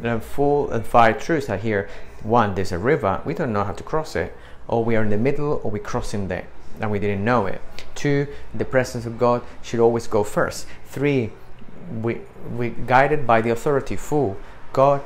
um, 0.04 0.20
four 0.20 0.72
and 0.72 0.84
five 0.84 1.22
truths 1.22 1.48
are 1.50 1.56
here. 1.56 1.88
One, 2.22 2.54
there's 2.54 2.72
a 2.72 2.78
river. 2.78 3.20
We 3.24 3.34
don't 3.34 3.52
know 3.52 3.64
how 3.64 3.72
to 3.72 3.82
cross 3.82 4.16
it, 4.16 4.34
or 4.68 4.84
we 4.84 4.96
are 4.96 5.02
in 5.02 5.10
the 5.10 5.18
middle, 5.18 5.60
or 5.62 5.70
we're 5.70 5.82
crossing 5.82 6.28
there 6.28 6.46
and 6.80 6.90
we 6.90 6.98
didn't 6.98 7.24
know 7.24 7.46
it. 7.46 7.60
Two, 7.94 8.28
the 8.54 8.64
presence 8.64 9.06
of 9.06 9.18
God 9.18 9.42
should 9.62 9.80
always 9.80 10.06
go 10.06 10.24
first. 10.24 10.66
Three, 10.86 11.30
we 12.02 12.20
we 12.56 12.70
guided 12.70 13.26
by 13.26 13.40
the 13.40 13.50
authority. 13.50 13.96
Four, 13.96 14.36
God 14.72 15.02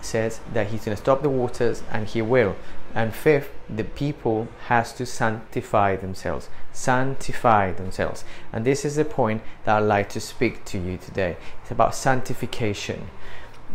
says 0.00 0.40
that 0.52 0.68
He's 0.68 0.84
going 0.84 0.96
to 0.96 1.02
stop 1.02 1.22
the 1.22 1.28
waters, 1.28 1.82
and 1.90 2.06
He 2.06 2.22
will. 2.22 2.56
And 2.94 3.14
fifth, 3.14 3.50
the 3.68 3.84
people 3.84 4.48
has 4.66 4.92
to 4.94 5.06
sanctify 5.06 5.96
themselves, 5.96 6.48
sanctify 6.72 7.72
themselves. 7.72 8.24
And 8.52 8.64
this 8.64 8.84
is 8.84 8.96
the 8.96 9.04
point 9.04 9.42
that 9.64 9.76
I'd 9.76 9.86
like 9.86 10.08
to 10.10 10.20
speak 10.20 10.64
to 10.66 10.78
you 10.78 10.96
today. 10.96 11.36
It's 11.62 11.70
about 11.70 11.94
sanctification. 11.94 13.08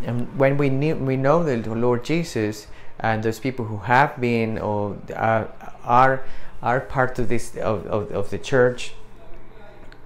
And 0.04 0.38
when 0.38 0.58
we 0.58 0.69
knew, 0.69 0.95
we 0.95 1.15
know 1.15 1.43
the 1.43 1.58
Lord 1.73 2.04
Jesus 2.04 2.67
and 2.99 3.23
those 3.23 3.39
people 3.39 3.65
who 3.65 3.78
have 3.78 4.19
been 4.19 4.58
or 4.58 4.97
are, 5.15 5.51
are 5.84 6.23
are 6.62 6.80
part 6.80 7.19
of 7.19 7.30
this 7.30 7.56
of, 7.58 7.86
of, 7.88 8.12
of 8.12 8.30
the 8.30 8.38
church 8.38 8.93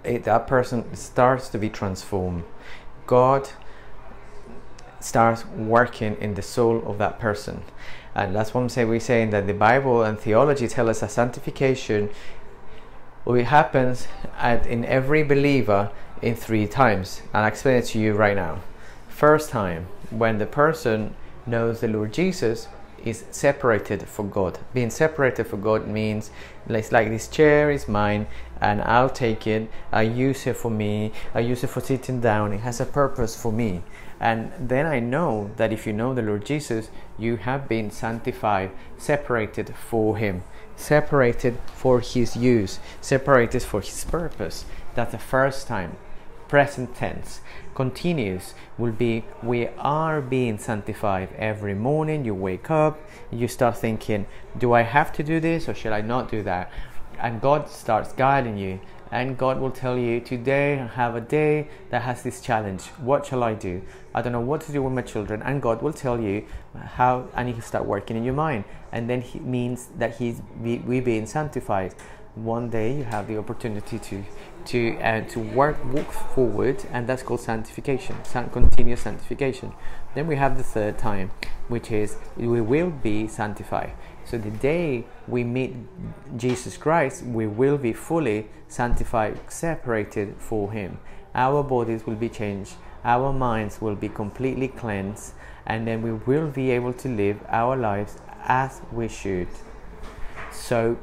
it, 0.03 0.23
that 0.23 0.47
person 0.47 0.95
starts 0.95 1.49
to 1.49 1.57
be 1.57 1.69
transformed 1.69 2.43
god 3.05 3.49
starts 4.99 5.45
working 5.45 6.15
in 6.19 6.33
the 6.33 6.41
soul 6.41 6.83
of 6.85 6.97
that 6.97 7.19
person 7.19 7.63
and 8.15 8.35
that's 8.35 8.53
what 8.53 8.61
i'm 8.61 8.69
saying 8.69 8.87
we're 8.87 8.99
saying 8.99 9.29
that 9.29 9.47
the 9.47 9.53
bible 9.53 10.03
and 10.03 10.19
theology 10.19 10.67
tell 10.67 10.89
us 10.89 10.99
that 11.01 11.11
sanctification 11.11 12.09
it 13.27 13.45
happens 13.45 14.07
at, 14.39 14.65
in 14.65 14.83
every 14.85 15.21
believer 15.21 15.91
in 16.21 16.35
three 16.35 16.67
times 16.67 17.21
and 17.33 17.45
i 17.45 17.47
explain 17.47 17.75
it 17.75 17.85
to 17.85 17.99
you 17.99 18.13
right 18.13 18.35
now 18.35 18.59
first 19.07 19.49
time 19.49 19.85
when 20.09 20.39
the 20.39 20.45
person 20.45 21.15
knows 21.45 21.81
the 21.81 21.87
lord 21.87 22.11
jesus 22.11 22.67
is 23.05 23.25
separated 23.31 24.07
for 24.07 24.25
God. 24.25 24.59
Being 24.73 24.89
separated 24.89 25.47
for 25.47 25.57
God 25.57 25.87
means 25.87 26.31
it's 26.67 26.91
like 26.91 27.09
this 27.09 27.27
chair 27.27 27.71
is 27.71 27.87
mine 27.87 28.27
and 28.61 28.81
I'll 28.81 29.09
take 29.09 29.47
it. 29.47 29.69
I 29.91 30.03
use 30.03 30.45
it 30.47 30.57
for 30.57 30.71
me. 30.71 31.11
I 31.33 31.39
use 31.39 31.63
it 31.63 31.67
for 31.67 31.81
sitting 31.81 32.21
down. 32.21 32.53
It 32.53 32.59
has 32.59 32.79
a 32.79 32.85
purpose 32.85 33.41
for 33.41 33.51
me. 33.51 33.83
And 34.19 34.51
then 34.59 34.85
I 34.85 34.99
know 34.99 35.51
that 35.57 35.71
if 35.71 35.87
you 35.87 35.93
know 35.93 36.13
the 36.13 36.21
Lord 36.21 36.45
Jesus, 36.45 36.89
you 37.17 37.37
have 37.37 37.69
been 37.69 37.89
sanctified, 37.89 38.71
separated 38.97 39.73
for 39.75 40.17
Him, 40.17 40.43
separated 40.75 41.57
for 41.73 42.01
His 42.01 42.35
use, 42.35 42.79
separated 43.01 43.63
for 43.63 43.81
His 43.81 44.03
purpose. 44.03 44.65
That's 44.95 45.13
the 45.13 45.19
first 45.19 45.67
time. 45.67 45.95
Present 46.49 46.95
tense. 46.95 47.41
Continues 47.75 48.55
will 48.77 48.91
be 48.91 49.23
we 49.41 49.67
are 49.77 50.19
being 50.19 50.57
sanctified 50.57 51.29
every 51.37 51.73
morning. 51.73 52.25
You 52.25 52.33
wake 52.33 52.69
up 52.69 52.99
you 53.31 53.47
start 53.47 53.77
thinking 53.77 54.25
do 54.57 54.73
i 54.73 54.81
have 54.81 55.13
to 55.13 55.23
do 55.23 55.39
this 55.39 55.69
or 55.69 55.73
should 55.73 55.93
i 55.93 56.01
not 56.01 56.29
do 56.29 56.43
that? 56.43 56.71
And 57.19 57.39
god 57.39 57.69
starts 57.69 58.13
guiding 58.13 58.57
you. 58.57 58.79
And 59.11 59.37
god 59.37 59.59
will 59.59 59.71
tell 59.71 59.97
you 59.97 60.19
today 60.19 60.79
I 60.79 60.87
have 60.87 61.15
a 61.15 61.21
day 61.21 61.67
that 61.89 62.01
has 62.01 62.23
this 62.23 62.41
challenge. 62.41 62.83
What 62.97 63.25
shall 63.25 63.43
i 63.43 63.53
do 63.53 63.81
i 64.13 64.21
don't 64.21 64.33
know 64.33 64.39
what 64.39 64.61
to 64.61 64.71
do 64.71 64.81
with 64.81 64.93
my 64.93 65.01
children 65.01 65.41
and 65.43 65.61
god 65.61 65.81
will 65.81 65.93
tell 65.93 66.19
you 66.19 66.45
how 66.75 67.27
and 67.35 67.53
he 67.53 67.61
start 67.61 67.85
working 67.85 68.17
in 68.17 68.23
your 68.23 68.33
mind. 68.33 68.63
And 68.91 69.09
then 69.09 69.21
He 69.21 69.39
means 69.39 69.89
that 69.97 70.17
he's 70.17 70.41
we, 70.61 70.77
we 70.79 70.99
being 70.99 71.25
sanctified. 71.25 71.93
One 72.35 72.69
day 72.69 72.95
you 72.97 73.03
have 73.03 73.27
the 73.27 73.37
opportunity 73.37 73.99
to 73.99 74.23
to 74.65 74.97
uh, 74.99 75.21
to 75.29 75.39
work 75.39 75.77
walk 75.93 76.11
forward 76.11 76.83
and 76.91 77.07
that's 77.07 77.23
called 77.23 77.39
sanctification 77.39 78.15
continuous 78.51 79.01
sanctification. 79.01 79.73
Then 80.15 80.27
we 80.27 80.35
have 80.35 80.57
the 80.57 80.63
third 80.63 80.97
time 80.97 81.31
which 81.67 81.91
is 81.91 82.17
we 82.37 82.61
will 82.61 82.89
be 82.89 83.27
sanctified. 83.27 83.93
So 84.25 84.37
the 84.37 84.51
day 84.51 85.05
we 85.27 85.43
meet 85.43 85.75
jesus 86.37 86.77
christ 86.77 87.23
we 87.23 87.47
will 87.47 87.77
be 87.77 87.93
fully 87.93 88.47
sanctified 88.67 89.39
separated 89.51 90.35
for 90.37 90.71
him. 90.71 90.99
Our 91.33 91.63
bodies 91.63 92.05
will 92.05 92.15
be 92.15 92.29
changed 92.29 92.73
our 93.03 93.31
minds 93.33 93.81
will 93.81 93.95
be 93.95 94.09
completely 94.09 94.67
cleansed 94.67 95.33
and 95.65 95.87
then 95.87 96.01
we 96.01 96.13
will 96.13 96.47
be 96.47 96.71
able 96.71 96.93
to 96.93 97.07
live 97.07 97.39
our 97.49 97.75
lives 97.75 98.17
as 98.43 98.81
we 98.91 99.07
should. 99.07 99.47
So 100.51 100.97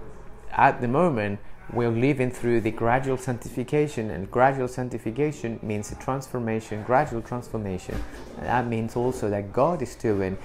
at 0.51 0.81
the 0.81 0.89
moment 0.89 1.41
we're 1.73 1.91
living 1.91 2.31
through 2.31 2.61
the 2.61 2.71
gradual 2.71 3.17
sanctification 3.17 4.11
and 4.11 4.31
gradual 4.31 4.69
sanctification 4.69 5.59
means 5.63 5.91
a 5.91 5.97
transformation 5.97 6.83
gradual 6.85 7.23
transformation. 7.23 8.03
That 8.41 8.67
means 8.67 8.97
also 8.97 9.29
that 9.31 9.53
god 9.53 9.83
is 9.83 9.95
doing 9.95 10.39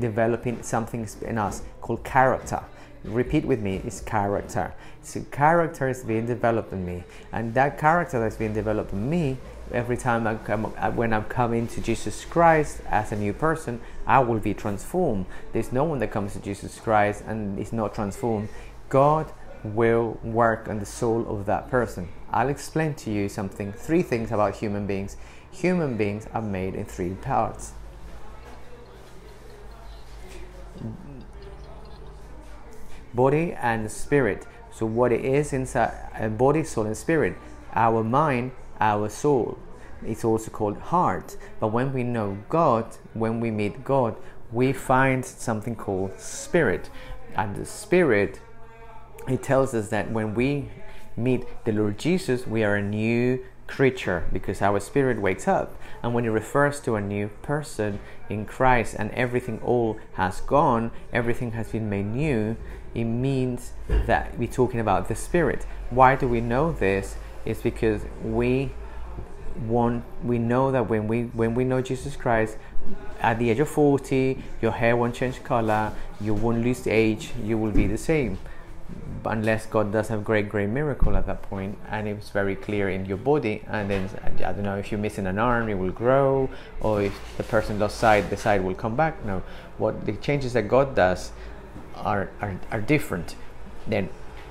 developing 0.00 0.62
something 0.62 1.08
in 1.22 1.38
us 1.38 1.62
called 1.80 2.04
character. 2.04 2.62
Repeat 3.04 3.44
with 3.44 3.60
me 3.60 3.82
is 3.84 4.00
character. 4.00 4.72
So 5.02 5.20
character 5.30 5.88
is 5.88 6.02
being 6.02 6.26
developed 6.26 6.72
in 6.72 6.84
me 6.84 7.04
and 7.32 7.54
that 7.54 7.78
character 7.78 8.18
that's 8.18 8.36
being 8.36 8.54
developed 8.54 8.92
in 8.92 9.08
me 9.08 9.36
every 9.72 9.96
time 9.96 10.26
I 10.26 10.34
come, 10.36 10.72
uh, 10.76 10.90
when 10.90 11.12
I'm 11.12 11.24
coming 11.24 11.66
to 11.68 11.80
Jesus 11.80 12.24
Christ 12.24 12.80
as 12.88 13.12
a 13.12 13.16
new 13.16 13.32
person, 13.32 13.80
I 14.06 14.20
will 14.20 14.38
be 14.38 14.54
transformed. 14.54 15.26
There's 15.52 15.72
no 15.72 15.84
one 15.84 15.98
that 16.00 16.10
comes 16.10 16.34
to 16.34 16.40
Jesus 16.40 16.78
Christ 16.78 17.24
and 17.26 17.58
is 17.58 17.72
not 17.72 17.94
transformed. 17.94 18.48
God 18.88 19.32
will 19.64 20.18
work 20.22 20.68
on 20.68 20.78
the 20.78 20.86
soul 20.86 21.26
of 21.28 21.46
that 21.46 21.70
person. 21.70 22.08
I'll 22.30 22.48
explain 22.48 22.94
to 22.94 23.10
you 23.10 23.28
something, 23.28 23.72
three 23.72 24.02
things 24.02 24.30
about 24.30 24.56
human 24.56 24.86
beings. 24.86 25.16
Human 25.50 25.96
beings 25.96 26.26
are 26.34 26.42
made 26.42 26.74
in 26.74 26.84
three 26.84 27.14
parts. 27.14 27.72
Body 33.14 33.52
and 33.52 33.90
spirit. 33.90 34.46
So, 34.72 34.86
what 34.86 35.12
it 35.12 35.24
is 35.24 35.52
inside 35.52 35.94
a 36.18 36.28
body, 36.28 36.64
soul, 36.64 36.86
and 36.86 36.96
spirit, 36.96 37.36
our 37.72 38.02
mind, 38.02 38.50
our 38.80 39.08
soul. 39.08 39.58
It's 40.06 40.24
also 40.24 40.50
called 40.50 40.78
heart. 40.78 41.36
But 41.60 41.68
when 41.68 41.92
we 41.92 42.02
know 42.02 42.38
God, 42.48 42.96
when 43.14 43.40
we 43.40 43.50
meet 43.50 43.84
God, 43.84 44.16
we 44.52 44.72
find 44.72 45.24
something 45.24 45.76
called 45.76 46.18
spirit. 46.18 46.90
And 47.34 47.56
the 47.56 47.64
spirit, 47.64 48.40
it 49.26 49.42
tells 49.42 49.74
us 49.74 49.88
that 49.88 50.10
when 50.10 50.34
we 50.34 50.70
meet 51.16 51.44
the 51.64 51.72
Lord 51.72 51.98
Jesus, 51.98 52.46
we 52.46 52.62
are 52.64 52.76
a 52.76 52.82
new 52.82 53.44
creature 53.66 54.28
because 54.32 54.60
our 54.60 54.78
spirit 54.78 55.20
wakes 55.20 55.48
up. 55.48 55.74
And 56.02 56.12
when 56.12 56.24
it 56.24 56.30
refers 56.30 56.80
to 56.80 56.96
a 56.96 57.00
new 57.00 57.28
person 57.42 57.98
in 58.28 58.44
Christ 58.44 58.94
and 58.98 59.10
everything 59.12 59.60
all 59.64 59.98
has 60.14 60.40
gone, 60.42 60.90
everything 61.12 61.52
has 61.52 61.72
been 61.72 61.88
made 61.88 62.06
new, 62.06 62.56
it 62.94 63.04
means 63.04 63.72
that 63.88 64.38
we're 64.38 64.48
talking 64.48 64.80
about 64.80 65.08
the 65.08 65.14
spirit. 65.14 65.66
Why 65.90 66.14
do 66.14 66.28
we 66.28 66.40
know 66.40 66.72
this? 66.72 67.16
It's 67.44 67.60
because 67.60 68.02
we 68.22 68.70
want 69.66 70.04
we 70.24 70.38
know 70.38 70.72
that 70.72 70.88
when 70.88 71.06
we 71.06 71.24
when 71.24 71.54
we 71.54 71.64
know 71.64 71.80
Jesus 71.80 72.16
Christ 72.16 72.56
at 73.20 73.38
the 73.38 73.50
age 73.50 73.60
of 73.60 73.68
40 73.68 74.42
your 74.60 74.72
hair 74.72 74.96
won't 74.96 75.14
change 75.14 75.42
color 75.44 75.92
you 76.20 76.34
won't 76.34 76.62
lose 76.62 76.86
age 76.86 77.30
you 77.42 77.56
will 77.56 77.70
be 77.70 77.86
the 77.86 77.98
same. 77.98 78.38
Unless 79.24 79.66
God 79.66 79.92
does 79.92 80.10
a 80.10 80.18
great 80.18 80.48
great 80.48 80.68
miracle 80.68 81.16
at 81.16 81.26
that 81.26 81.42
point 81.42 81.78
and 81.90 82.08
it's 82.08 82.30
very 82.30 82.56
clear 82.56 82.90
in 82.90 83.06
your 83.06 83.16
body 83.16 83.62
and 83.68 83.88
then 83.88 84.10
I 84.22 84.52
don't 84.52 84.64
know 84.64 84.76
if 84.76 84.90
you're 84.90 85.00
missing 85.00 85.26
an 85.26 85.38
arm 85.38 85.68
it 85.68 85.74
will 85.74 85.92
grow 85.92 86.50
or 86.80 87.02
if 87.02 87.36
the 87.36 87.44
person 87.44 87.78
lost 87.78 87.98
sight 87.98 88.28
the 88.30 88.36
sight 88.36 88.62
will 88.62 88.74
come 88.74 88.96
back. 88.96 89.24
No. 89.24 89.42
What 89.78 90.04
the 90.04 90.12
changes 90.12 90.52
that 90.54 90.68
God 90.68 90.94
does 90.94 91.32
are, 91.96 92.30
are, 92.40 92.58
are 92.70 92.80
different. 92.80 93.36
Then 93.86 94.08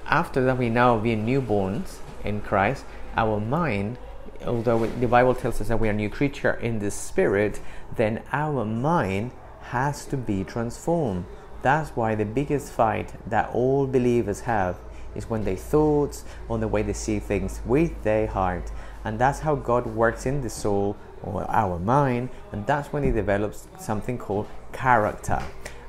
after 0.08 0.43
that 0.45 0.58
we 0.58 0.69
now 0.69 0.97
being 0.97 1.25
newborns 1.25 1.97
in 2.23 2.41
Christ 2.41 2.86
our 3.15 3.39
mind 3.39 3.97
although 4.45 4.86
the 4.86 5.07
Bible 5.07 5.36
tells 5.36 5.62
us 5.62 5.67
that 5.67 5.79
we 5.79 5.88
are 5.88 5.91
a 5.91 5.95
new 5.95 6.09
creature 6.09 6.53
in 6.53 6.79
the 6.79 6.91
spirit, 6.91 7.59
then 7.95 8.21
our 8.31 8.65
mind 8.65 9.31
has 9.62 10.05
to 10.05 10.17
be 10.17 10.43
transformed. 10.43 11.25
That's 11.62 11.91
why 11.91 12.15
the 12.15 12.25
biggest 12.25 12.71
fight 12.71 13.13
that 13.29 13.49
all 13.53 13.88
believers 13.88 14.41
have 14.41 14.77
is 15.15 15.29
when 15.29 15.43
their 15.43 15.55
thoughts 15.55 16.25
on 16.49 16.59
the 16.59 16.67
way 16.67 16.81
they 16.81 16.93
see 16.93 17.19
things 17.19 17.62
with 17.65 18.03
their 18.03 18.27
heart. 18.27 18.71
And 19.03 19.19
that's 19.19 19.39
how 19.39 19.55
God 19.55 19.86
works 19.86 20.25
in 20.25 20.41
the 20.41 20.49
soul 20.49 20.97
or 21.21 21.49
our 21.49 21.79
mind, 21.79 22.29
and 22.51 22.65
that's 22.67 22.91
when 22.91 23.03
He 23.03 23.12
develops 23.12 23.67
something 23.79 24.17
called 24.17 24.47
character. 24.73 25.41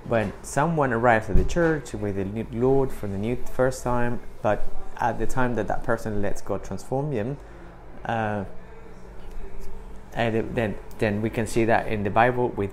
When 0.07 0.33
someone 0.42 0.92
arrives 0.92 1.31
at 1.31 1.37
the 1.37 1.44
church 1.44 1.94
with 1.94 2.16
the 2.16 2.47
Lord 2.53 2.92
for 2.92 3.09
the 3.09 3.16
new 3.16 3.37
first 3.37 3.83
time, 3.83 4.20
but 4.42 4.64
at 4.99 5.19
the 5.19 5.27
time 5.27 5.55
that 5.57 5.69
that 5.69 5.83
person 5.83 6.23
lets 6.23 6.41
God 6.41 6.65
transform 6.65 7.13
him, 7.13 7.37
uh, 8.05 8.45
and 10.13 10.55
then 10.55 10.77
then 10.99 11.23
we 11.23 11.31
can 11.31 11.47
see 11.47 11.65
that 11.65 11.89
in 11.89 12.05
the 12.05 12.11
Bible 12.11 12.49
with 12.51 12.73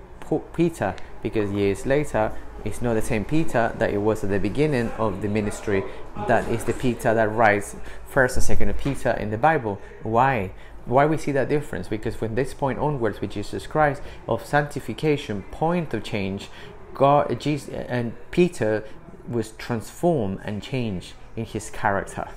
Peter 0.53 0.95
because 1.21 1.51
years 1.51 1.85
later 1.85 2.31
it's 2.63 2.81
not 2.81 2.93
the 2.93 3.01
same 3.01 3.25
Peter 3.25 3.73
that 3.79 3.91
it 3.91 3.97
was 3.97 4.23
at 4.23 4.29
the 4.29 4.39
beginning 4.39 4.89
of 4.91 5.21
the 5.21 5.27
ministry. 5.27 5.83
That 6.27 6.47
is 6.49 6.63
the 6.65 6.73
Peter 6.73 7.13
that 7.13 7.31
writes 7.31 7.75
first 8.07 8.35
and 8.37 8.43
second 8.43 8.69
of 8.69 8.77
Peter 8.77 9.11
in 9.11 9.31
the 9.31 9.37
Bible. 9.37 9.79
Why? 10.03 10.51
Why 10.85 11.05
we 11.05 11.17
see 11.17 11.31
that 11.31 11.49
difference? 11.49 11.87
Because 11.87 12.15
from 12.15 12.35
this 12.35 12.53
point 12.53 12.79
onwards 12.79 13.21
with 13.21 13.31
Jesus 13.31 13.67
Christ 13.67 14.01
of 14.27 14.45
sanctification 14.45 15.43
point 15.51 15.93
of 15.93 16.03
change 16.03 16.49
God 16.93 17.39
Jesus 17.39 17.69
and 17.69 18.13
Peter 18.31 18.83
was 19.27 19.51
transformed 19.51 20.39
and 20.43 20.61
changed 20.61 21.13
in 21.35 21.45
his 21.45 21.69
character. 21.69 22.27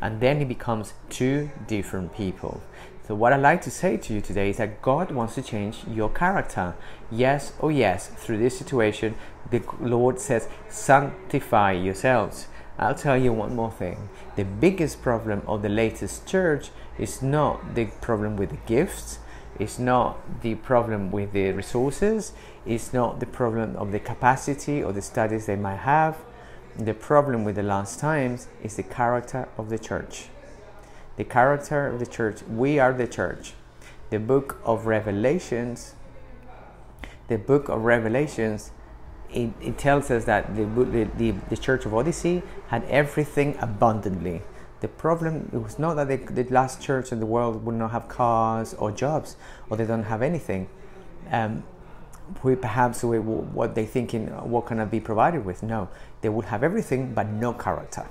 And 0.00 0.20
then 0.20 0.38
he 0.38 0.44
becomes 0.44 0.94
two 1.08 1.50
different 1.66 2.14
people. 2.14 2.62
So, 3.06 3.14
what 3.14 3.34
I'd 3.34 3.42
like 3.42 3.60
to 3.62 3.70
say 3.70 3.98
to 3.98 4.14
you 4.14 4.22
today 4.22 4.48
is 4.50 4.56
that 4.56 4.80
God 4.80 5.10
wants 5.10 5.34
to 5.34 5.42
change 5.42 5.84
your 5.86 6.08
character. 6.08 6.74
Yes, 7.10 7.52
oh 7.60 7.68
yes, 7.68 8.08
through 8.08 8.38
this 8.38 8.56
situation, 8.56 9.14
the 9.50 9.62
Lord 9.78 10.18
says, 10.18 10.48
sanctify 10.70 11.72
yourselves. 11.72 12.46
I'll 12.78 12.94
tell 12.94 13.16
you 13.16 13.32
one 13.32 13.54
more 13.54 13.70
thing. 13.70 14.08
The 14.36 14.44
biggest 14.44 15.02
problem 15.02 15.42
of 15.46 15.60
the 15.60 15.68
latest 15.68 16.26
church 16.26 16.70
is 16.98 17.20
not 17.20 17.74
the 17.74 17.86
problem 18.00 18.36
with 18.36 18.50
the 18.50 18.58
gifts, 18.66 19.18
it's 19.58 19.78
not 19.78 20.40
the 20.40 20.54
problem 20.54 21.12
with 21.12 21.32
the 21.32 21.52
resources, 21.52 22.32
it's 22.64 22.94
not 22.94 23.20
the 23.20 23.26
problem 23.26 23.76
of 23.76 23.92
the 23.92 24.00
capacity 24.00 24.82
or 24.82 24.92
the 24.92 25.02
studies 25.02 25.44
they 25.44 25.56
might 25.56 25.80
have 25.80 26.16
the 26.78 26.94
problem 26.94 27.44
with 27.44 27.54
the 27.56 27.62
last 27.62 28.00
times 28.00 28.48
is 28.62 28.76
the 28.76 28.82
character 28.82 29.48
of 29.56 29.70
the 29.70 29.78
church. 29.78 30.26
The 31.16 31.24
character 31.24 31.86
of 31.86 32.00
the 32.00 32.06
church. 32.06 32.42
We 32.42 32.78
are 32.78 32.92
the 32.92 33.06
church. 33.06 33.52
The 34.10 34.18
book 34.18 34.58
of 34.64 34.86
Revelations, 34.86 35.94
the 37.28 37.38
book 37.38 37.68
of 37.68 37.84
Revelations, 37.84 38.72
it, 39.30 39.50
it 39.60 39.78
tells 39.78 40.10
us 40.10 40.24
that 40.24 40.54
the, 40.54 40.64
the, 40.64 41.08
the, 41.16 41.30
the 41.48 41.56
church 41.56 41.86
of 41.86 41.92
Laodicea 41.92 42.42
had 42.68 42.84
everything 42.84 43.56
abundantly. 43.60 44.42
The 44.80 44.88
problem 44.88 45.50
it 45.52 45.58
was 45.58 45.78
not 45.78 45.94
that 45.94 46.08
they, 46.08 46.16
the 46.16 46.44
last 46.52 46.82
church 46.82 47.10
in 47.10 47.20
the 47.20 47.26
world 47.26 47.64
would 47.64 47.74
not 47.74 47.92
have 47.92 48.08
cars 48.08 48.74
or 48.74 48.90
jobs 48.90 49.36
or 49.70 49.76
they 49.76 49.86
don't 49.86 50.04
have 50.04 50.22
anything. 50.22 50.68
Um, 51.30 51.64
we 52.42 52.56
perhaps 52.56 53.02
we, 53.02 53.18
what 53.18 53.74
they 53.74 53.86
thinking 53.86 54.28
what 54.28 54.66
can 54.66 54.80
I 54.80 54.84
be 54.84 55.00
provided 55.00 55.44
with 55.44 55.62
no 55.62 55.88
they 56.24 56.30
will 56.30 56.40
have 56.40 56.62
everything 56.62 57.12
but 57.12 57.28
no 57.28 57.52
character. 57.52 58.08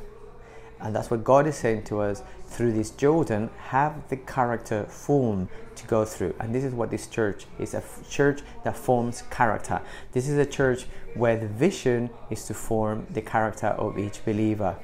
And 0.79 0.95
that's 0.95 1.09
what 1.09 1.23
God 1.23 1.47
is 1.47 1.55
saying 1.55 1.85
to 1.85 2.01
us 2.01 2.21
through 2.45 2.73
this 2.73 2.91
Jordan 2.91 3.49
have 3.69 4.07
the 4.09 4.17
character 4.17 4.83
form 4.83 5.49
to 5.75 5.87
go 5.87 6.05
through. 6.05 6.35
And 6.39 6.53
this 6.53 6.63
is 6.63 6.75
what 6.75 6.91
this 6.91 7.07
church 7.07 7.47
is 7.57 7.73
a 7.73 7.77
f- 7.77 8.07
church 8.07 8.41
that 8.65 8.77
forms 8.77 9.23
character. 9.31 9.81
This 10.11 10.29
is 10.29 10.37
a 10.37 10.45
church 10.45 10.85
where 11.15 11.37
the 11.37 11.47
vision 11.47 12.11
is 12.29 12.45
to 12.45 12.53
form 12.53 13.07
the 13.09 13.21
character 13.21 13.69
of 13.69 13.97
each 13.97 14.23
believer. 14.23 14.75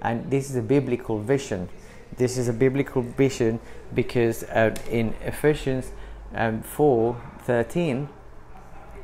And 0.00 0.28
this 0.28 0.50
is 0.50 0.56
a 0.56 0.62
biblical 0.62 1.20
vision. 1.20 1.68
This 2.16 2.36
is 2.36 2.48
a 2.48 2.52
biblical 2.52 3.02
vision 3.02 3.60
because 3.94 4.42
uh, 4.42 4.74
in 4.90 5.14
Ephesians 5.22 5.92
um, 6.34 6.62
4 6.62 7.16
13 7.44 8.08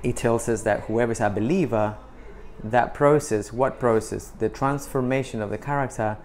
it 0.02 0.16
tells 0.16 0.48
us 0.48 0.62
that 0.62 0.80
whoever 0.80 1.12
is 1.12 1.20
a 1.20 1.30
believer, 1.30 1.96
that 2.64 2.94
process, 2.94 3.52
what 3.52 3.78
process? 3.78 4.28
The 4.28 4.48
transformation 4.48 5.40
of 5.40 5.50
the 5.50 5.58
character 5.58 6.16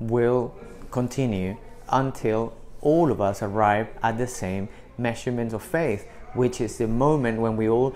will 0.00 0.54
continue 0.90 1.56
until 1.88 2.54
all 2.80 3.10
of 3.10 3.20
us 3.20 3.42
arrive 3.42 3.88
at 4.02 4.18
the 4.18 4.26
same 4.26 4.68
measurement 4.96 5.52
of 5.52 5.62
faith, 5.62 6.06
which 6.34 6.60
is 6.60 6.78
the 6.78 6.86
moment 6.86 7.40
when 7.40 7.56
we 7.56 7.68
all 7.68 7.94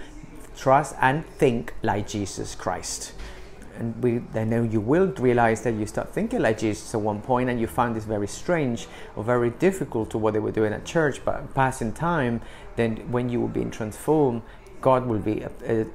trust 0.56 0.94
and 1.00 1.26
think 1.26 1.74
like 1.82 2.08
Jesus 2.08 2.54
Christ. 2.54 3.12
And 3.78 4.02
we, 4.02 4.22
know 4.44 4.62
you 4.62 4.80
will 4.80 5.06
realize 5.12 5.62
that 5.62 5.74
you 5.74 5.86
start 5.86 6.12
thinking 6.12 6.40
like 6.40 6.58
Jesus 6.58 6.94
at 6.94 7.00
one 7.00 7.22
point, 7.22 7.48
and 7.48 7.58
you 7.58 7.66
find 7.66 7.96
this 7.96 8.04
very 8.04 8.28
strange 8.28 8.86
or 9.16 9.24
very 9.24 9.50
difficult 9.50 10.10
to 10.10 10.18
what 10.18 10.34
they 10.34 10.40
were 10.40 10.52
doing 10.52 10.72
at 10.72 10.84
church. 10.84 11.24
But 11.24 11.54
passing 11.54 11.92
time, 11.92 12.42
then 12.76 13.10
when 13.10 13.28
you 13.28 13.40
will 13.40 13.48
be 13.48 13.64
transformed, 13.64 14.42
God 14.82 15.06
will 15.06 15.20
be 15.20 15.42
uh, 15.44 15.48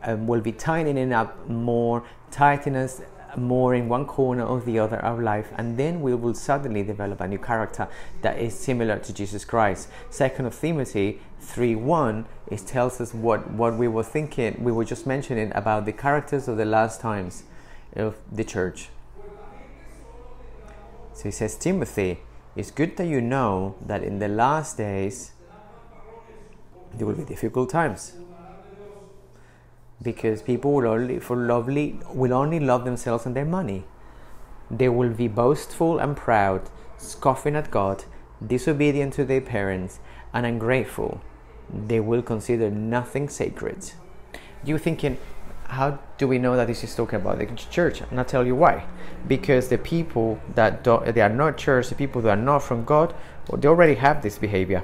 uh, 0.04 0.15
will 0.15 0.41
be 0.41 0.52
tightening 0.52 1.13
up 1.13 1.47
more, 1.47 2.04
tightening 2.32 2.82
us 2.86 3.02
more 3.36 3.76
in 3.76 3.88
one 3.89 4.06
corner 4.06 4.43
or 4.43 4.60
the 4.62 4.80
other 4.80 4.97
of 4.97 5.19
life, 5.19 5.50
and 5.58 5.78
then 5.78 6.02
we 6.02 6.15
will 6.15 6.34
suddenly 6.34 6.82
develop 6.82 7.21
a 7.21 7.28
new 7.28 7.38
character 7.38 7.88
that 8.23 8.39
is 8.39 8.58
similar 8.58 8.97
to 8.97 9.13
Jesus 9.13 9.45
Christ. 9.45 9.89
Second 10.10 10.45
of 10.47 10.60
Timothy 10.60 11.19
three 11.39 11.76
one 11.76 12.26
it 12.50 12.65
tells 12.65 13.00
us 13.00 13.13
what 13.13 13.52
what 13.52 13.78
we 13.78 13.88
were 13.88 14.04
thinking. 14.04 14.63
We 14.63 14.71
were 14.71 14.86
just 14.86 15.06
mentioning 15.06 15.52
about 15.54 15.86
the 15.86 15.93
characters 15.93 16.47
of 16.47 16.58
the 16.58 16.65
last 16.65 17.02
times 17.02 17.43
of 17.95 18.15
the 18.32 18.43
church. 18.43 18.89
So 21.13 21.23
he 21.23 21.32
says, 21.32 21.56
Timothy, 21.58 22.19
it's 22.56 22.71
good 22.71 22.95
that 22.97 23.08
you 23.08 23.21
know 23.21 23.76
that 23.86 24.04
in 24.04 24.19
the 24.19 24.28
last 24.28 24.78
days 24.78 25.34
there 26.93 27.06
will 27.08 27.15
be 27.15 27.26
difficult 27.26 27.69
times 27.69 28.13
because 30.01 30.41
people 30.41 30.73
will 30.73 30.88
only 30.88 31.19
for 31.19 31.36
lovely 31.36 31.99
will 32.13 32.33
only 32.33 32.60
love 32.60 32.86
themselves 32.86 33.25
and 33.25 33.36
their 33.36 33.45
money. 33.45 33.86
They 34.69 34.89
will 34.89 35.10
be 35.10 35.27
boastful 35.27 35.97
and 35.99 36.15
proud, 36.15 36.69
scoffing 36.97 37.55
at 37.55 37.71
God, 37.71 38.03
disobedient 38.45 39.13
to 39.13 39.25
their 39.25 39.41
parents, 39.41 39.99
and 40.33 40.45
ungrateful. 40.45 41.21
They 41.73 41.99
will 41.99 42.21
consider 42.21 42.69
nothing 42.69 43.29
sacred. 43.29 43.91
You're 44.63 44.79
thinking, 44.79 45.17
how 45.65 45.99
do 46.17 46.27
we 46.27 46.38
know 46.38 46.55
that 46.55 46.67
this 46.67 46.83
is 46.83 46.95
talking 46.95 47.19
about 47.19 47.39
the 47.39 47.45
church? 47.45 48.01
And 48.01 48.19
I'll 48.19 48.25
tell 48.25 48.45
you 48.45 48.55
why. 48.55 48.86
Because 49.27 49.69
the 49.69 49.77
people 49.77 50.39
that 50.55 50.83
they 50.83 51.21
are 51.21 51.29
not 51.29 51.57
church, 51.57 51.89
the 51.89 51.95
people 51.95 52.21
that 52.21 52.38
are 52.38 52.41
not 52.41 52.60
from 52.60 52.86
God, 52.86 53.13
well, 53.47 53.60
they 53.60 53.67
already 53.67 53.95
have 53.95 54.21
this 54.21 54.38
behavior. 54.38 54.83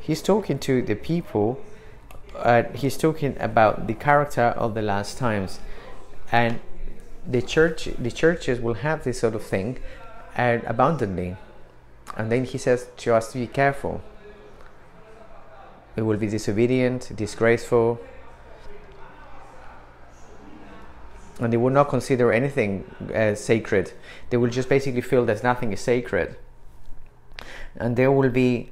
He's 0.00 0.22
talking 0.22 0.58
to 0.60 0.82
the 0.82 0.94
people. 0.94 1.60
Uh, 2.36 2.64
he's 2.74 2.96
talking 2.96 3.36
about 3.38 3.86
the 3.86 3.94
character 3.94 4.42
of 4.56 4.74
the 4.74 4.82
last 4.82 5.18
times, 5.18 5.60
and 6.32 6.60
the 7.26 7.40
church, 7.40 7.88
the 7.98 8.10
churches 8.10 8.60
will 8.60 8.74
have 8.74 9.04
this 9.04 9.20
sort 9.20 9.34
of 9.34 9.42
thing, 9.42 9.78
and 10.36 10.62
abundantly. 10.64 11.36
And 12.16 12.30
then 12.30 12.44
he 12.44 12.58
says 12.58 12.88
to 12.98 13.14
us 13.14 13.32
to 13.32 13.38
be 13.38 13.46
careful. 13.46 14.02
We 15.96 16.02
will 16.02 16.16
be 16.16 16.26
disobedient, 16.26 17.12
disgraceful, 17.14 18.00
and 21.40 21.52
they 21.52 21.56
will 21.56 21.70
not 21.70 21.88
consider 21.88 22.32
anything 22.32 22.84
as 23.12 23.42
sacred. 23.42 23.92
They 24.30 24.36
will 24.36 24.50
just 24.50 24.68
basically 24.68 25.00
feel 25.00 25.24
that 25.26 25.42
nothing 25.42 25.72
is 25.72 25.80
sacred, 25.80 26.36
and 27.76 27.96
there 27.96 28.10
will 28.10 28.30
be, 28.30 28.70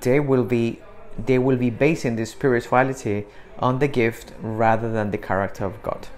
there 0.00 0.22
will 0.22 0.44
be, 0.44 0.80
they 1.18 1.38
will 1.38 1.56
be 1.56 1.70
basing 1.70 2.16
their 2.16 2.26
spirituality 2.26 3.26
on 3.58 3.78
the 3.78 3.88
gift 3.88 4.32
rather 4.40 4.90
than 4.90 5.10
the 5.10 5.18
character 5.18 5.64
of 5.64 5.82
God. 5.82 6.08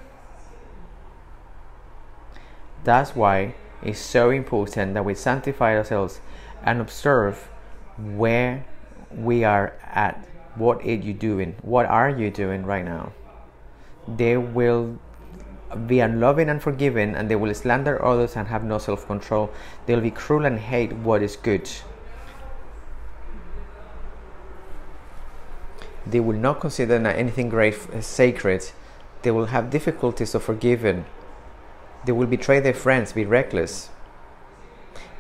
That's 2.85 3.17
why 3.17 3.55
it's 3.83 3.99
so 3.99 4.31
important 4.31 4.95
that 4.95 5.05
we 5.05 5.15
sanctify 5.15 5.77
ourselves 5.77 6.21
and 6.63 6.81
observe 6.81 7.49
where 7.99 8.65
we 9.11 9.45
are 9.45 9.75
at. 9.83 10.27
What 10.55 10.85
are 10.85 10.95
you 10.95 11.13
doing? 11.13 11.57
What 11.63 11.87
are 11.87 12.11
you 12.11 12.31
doing 12.31 12.65
right 12.65 12.85
now? 12.85 13.13
They 14.07 14.37
will 14.37 14.99
be 15.87 16.01
unloving 16.01 16.49
and 16.49 16.63
forgiving, 16.63 17.15
and 17.15 17.29
they 17.29 17.37
will 17.37 17.53
slander 17.55 18.03
others 18.05 18.37
and 18.37 18.49
have 18.49 18.65
no 18.65 18.79
self 18.79 19.07
control. 19.07 19.51
They'll 19.87 20.01
be 20.01 20.11
cruel 20.11 20.45
and 20.45 20.59
hate 20.59 20.93
what 20.93 21.23
is 21.23 21.37
good. 21.37 21.69
They 26.07 26.21
will 26.21 26.37
not 26.37 26.61
consider 26.61 26.95
anything 26.95 27.49
great 27.49 27.75
uh, 27.91 28.01
sacred. 28.01 28.71
They 29.23 29.31
will 29.31 29.47
have 29.47 29.71
difficulties 29.71 30.35
of 30.35 30.43
forgiving. 30.43 31.07
They 32.05 32.13
will 32.13 32.27
betray 32.27 32.61
their 32.61 32.75
friends, 32.75 33.13
be 33.13 33.25
reckless. 33.25 33.89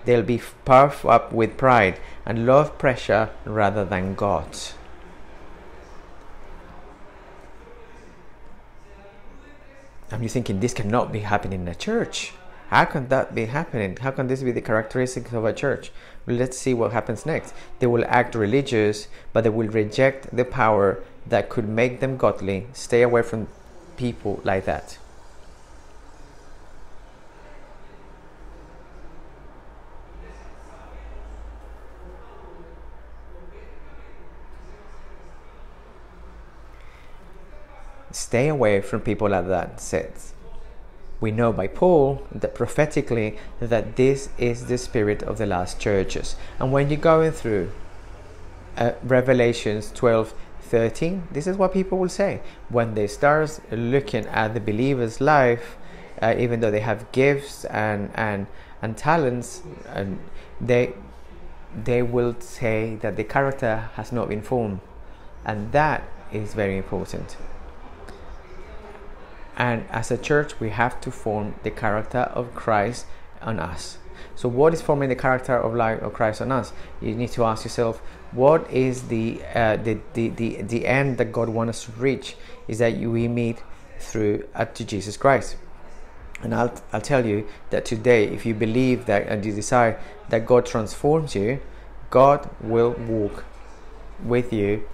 They'll 0.04 0.22
be 0.22 0.42
puffed 0.64 1.04
up 1.04 1.32
with 1.32 1.56
pride 1.56 1.98
and 2.26 2.46
love 2.46 2.76
pressure 2.78 3.30
rather 3.46 3.84
than 3.84 4.14
God. 4.14 4.56
And 10.10 10.22
you're 10.22 10.28
thinking, 10.28 10.60
this 10.60 10.74
cannot 10.74 11.10
be 11.10 11.20
happening 11.20 11.62
in 11.62 11.68
a 11.68 11.74
church. 11.74 12.34
How 12.68 12.84
can 12.84 13.08
that 13.08 13.34
be 13.34 13.46
happening? 13.46 13.96
How 13.96 14.10
can 14.10 14.26
this 14.26 14.42
be 14.42 14.52
the 14.52 14.60
characteristics 14.60 15.32
of 15.32 15.44
a 15.44 15.52
church? 15.52 15.90
Let's 16.26 16.58
see 16.58 16.74
what 16.74 16.92
happens 16.92 17.26
next. 17.26 17.52
They 17.78 17.86
will 17.86 18.04
act 18.06 18.34
religious, 18.34 19.08
but 19.32 19.44
they 19.44 19.50
will 19.50 19.68
reject 19.68 20.34
the 20.34 20.44
power 20.44 21.02
that 21.26 21.48
could 21.48 21.68
make 21.68 22.00
them 22.00 22.16
godly. 22.16 22.66
Stay 22.72 23.02
away 23.02 23.22
from 23.22 23.48
people 23.96 24.40
like 24.44 24.64
that. 24.64 24.98
Stay 38.12 38.48
away 38.48 38.80
from 38.80 39.00
people 39.00 39.28
like 39.28 39.48
that, 39.48 39.80
says. 39.80 40.33
We 41.24 41.30
know 41.30 41.54
by 41.54 41.68
Paul 41.68 42.22
that 42.32 42.54
prophetically 42.54 43.38
that 43.58 43.96
this 43.96 44.28
is 44.36 44.66
the 44.66 44.76
spirit 44.76 45.22
of 45.22 45.38
the 45.38 45.46
last 45.46 45.80
churches. 45.80 46.36
And 46.58 46.70
when 46.70 46.90
you're 46.90 47.00
going 47.00 47.32
through 47.32 47.72
uh, 48.76 48.92
Revelations 49.02 49.90
12 49.92 50.34
13, 50.60 51.28
this 51.32 51.46
is 51.46 51.56
what 51.56 51.72
people 51.72 51.96
will 51.96 52.10
say. 52.10 52.42
When 52.68 52.94
they 52.94 53.06
start 53.06 53.58
looking 53.72 54.26
at 54.26 54.52
the 54.52 54.60
believer's 54.60 55.18
life, 55.18 55.78
uh, 56.20 56.34
even 56.36 56.60
though 56.60 56.70
they 56.70 56.80
have 56.80 57.10
gifts 57.12 57.64
and, 57.64 58.10
and, 58.14 58.46
and 58.82 58.94
talents, 58.94 59.62
and 59.88 60.18
they, 60.60 60.92
they 61.74 62.02
will 62.02 62.36
say 62.38 62.96
that 62.96 63.16
the 63.16 63.24
character 63.24 63.88
has 63.94 64.12
not 64.12 64.28
been 64.28 64.42
formed. 64.42 64.80
And 65.46 65.72
that 65.72 66.02
is 66.30 66.52
very 66.52 66.76
important. 66.76 67.38
And 69.56 69.84
as 69.90 70.10
a 70.10 70.18
church, 70.18 70.58
we 70.60 70.70
have 70.70 71.00
to 71.02 71.10
form 71.10 71.54
the 71.62 71.70
character 71.70 72.30
of 72.34 72.54
Christ 72.54 73.06
on 73.40 73.58
us. 73.58 73.98
So, 74.34 74.48
what 74.48 74.74
is 74.74 74.82
forming 74.82 75.08
the 75.08 75.16
character 75.16 75.56
of 75.56 75.74
life 75.74 76.02
of 76.02 76.12
Christ 76.12 76.42
on 76.42 76.50
us? 76.50 76.72
You 77.00 77.14
need 77.14 77.30
to 77.32 77.44
ask 77.44 77.64
yourself, 77.64 77.98
what 78.32 78.68
is 78.70 79.08
the 79.08 79.40
uh, 79.54 79.76
the, 79.76 79.98
the, 80.14 80.28
the 80.30 80.62
the 80.62 80.86
end 80.86 81.18
that 81.18 81.30
God 81.32 81.48
wants 81.48 81.70
us 81.70 81.84
to 81.84 81.92
reach? 82.00 82.36
Is 82.66 82.78
that 82.78 82.96
we 82.96 83.28
meet 83.28 83.62
through 83.98 84.46
up 84.54 84.74
to 84.74 84.84
Jesus 84.84 85.16
Christ. 85.16 85.56
And 86.42 86.54
I'll, 86.54 86.74
I'll 86.92 87.00
tell 87.00 87.24
you 87.24 87.46
that 87.70 87.84
today, 87.84 88.26
if 88.26 88.44
you 88.44 88.54
believe 88.54 89.06
that 89.06 89.26
and 89.28 89.44
you 89.44 89.52
desire 89.52 89.98
that 90.28 90.46
God 90.46 90.66
transforms 90.66 91.34
you, 91.34 91.60
God 92.10 92.48
will 92.60 92.92
walk 92.92 93.44
with 94.22 94.52
you 94.52 94.84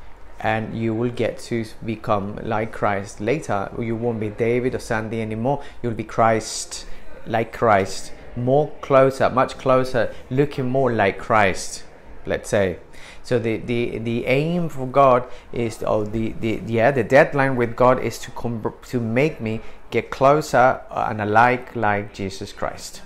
and 0.40 0.76
you 0.76 0.94
will 0.94 1.10
get 1.10 1.38
to 1.38 1.64
become 1.84 2.36
like 2.42 2.72
Christ 2.72 3.20
later. 3.20 3.70
You 3.78 3.94
won't 3.94 4.20
be 4.20 4.30
David 4.30 4.74
or 4.74 4.78
Sandy 4.78 5.20
anymore. 5.20 5.62
You'll 5.82 5.94
be 5.94 6.04
Christ, 6.04 6.86
like 7.26 7.52
Christ, 7.52 8.12
more 8.36 8.70
closer, 8.80 9.28
much 9.28 9.58
closer, 9.58 10.14
looking 10.30 10.68
more 10.68 10.92
like 10.92 11.18
Christ. 11.18 11.84
Let's 12.24 12.48
say. 12.48 12.78
So 13.22 13.38
the, 13.38 13.58
the, 13.58 13.98
the 13.98 14.26
aim 14.26 14.68
for 14.68 14.86
God 14.86 15.28
is 15.52 15.82
oh 15.86 16.04
the, 16.04 16.32
the 16.40 16.60
yeah 16.66 16.90
the 16.90 17.04
deadline 17.04 17.56
with 17.56 17.76
God 17.76 18.02
is 18.02 18.18
to 18.20 18.30
com- 18.30 18.74
to 18.88 19.00
make 19.00 19.40
me 19.40 19.60
get 19.90 20.10
closer 20.10 20.80
and 20.90 21.20
alike 21.20 21.76
like 21.76 22.14
Jesus 22.14 22.52
Christ. 22.52 23.02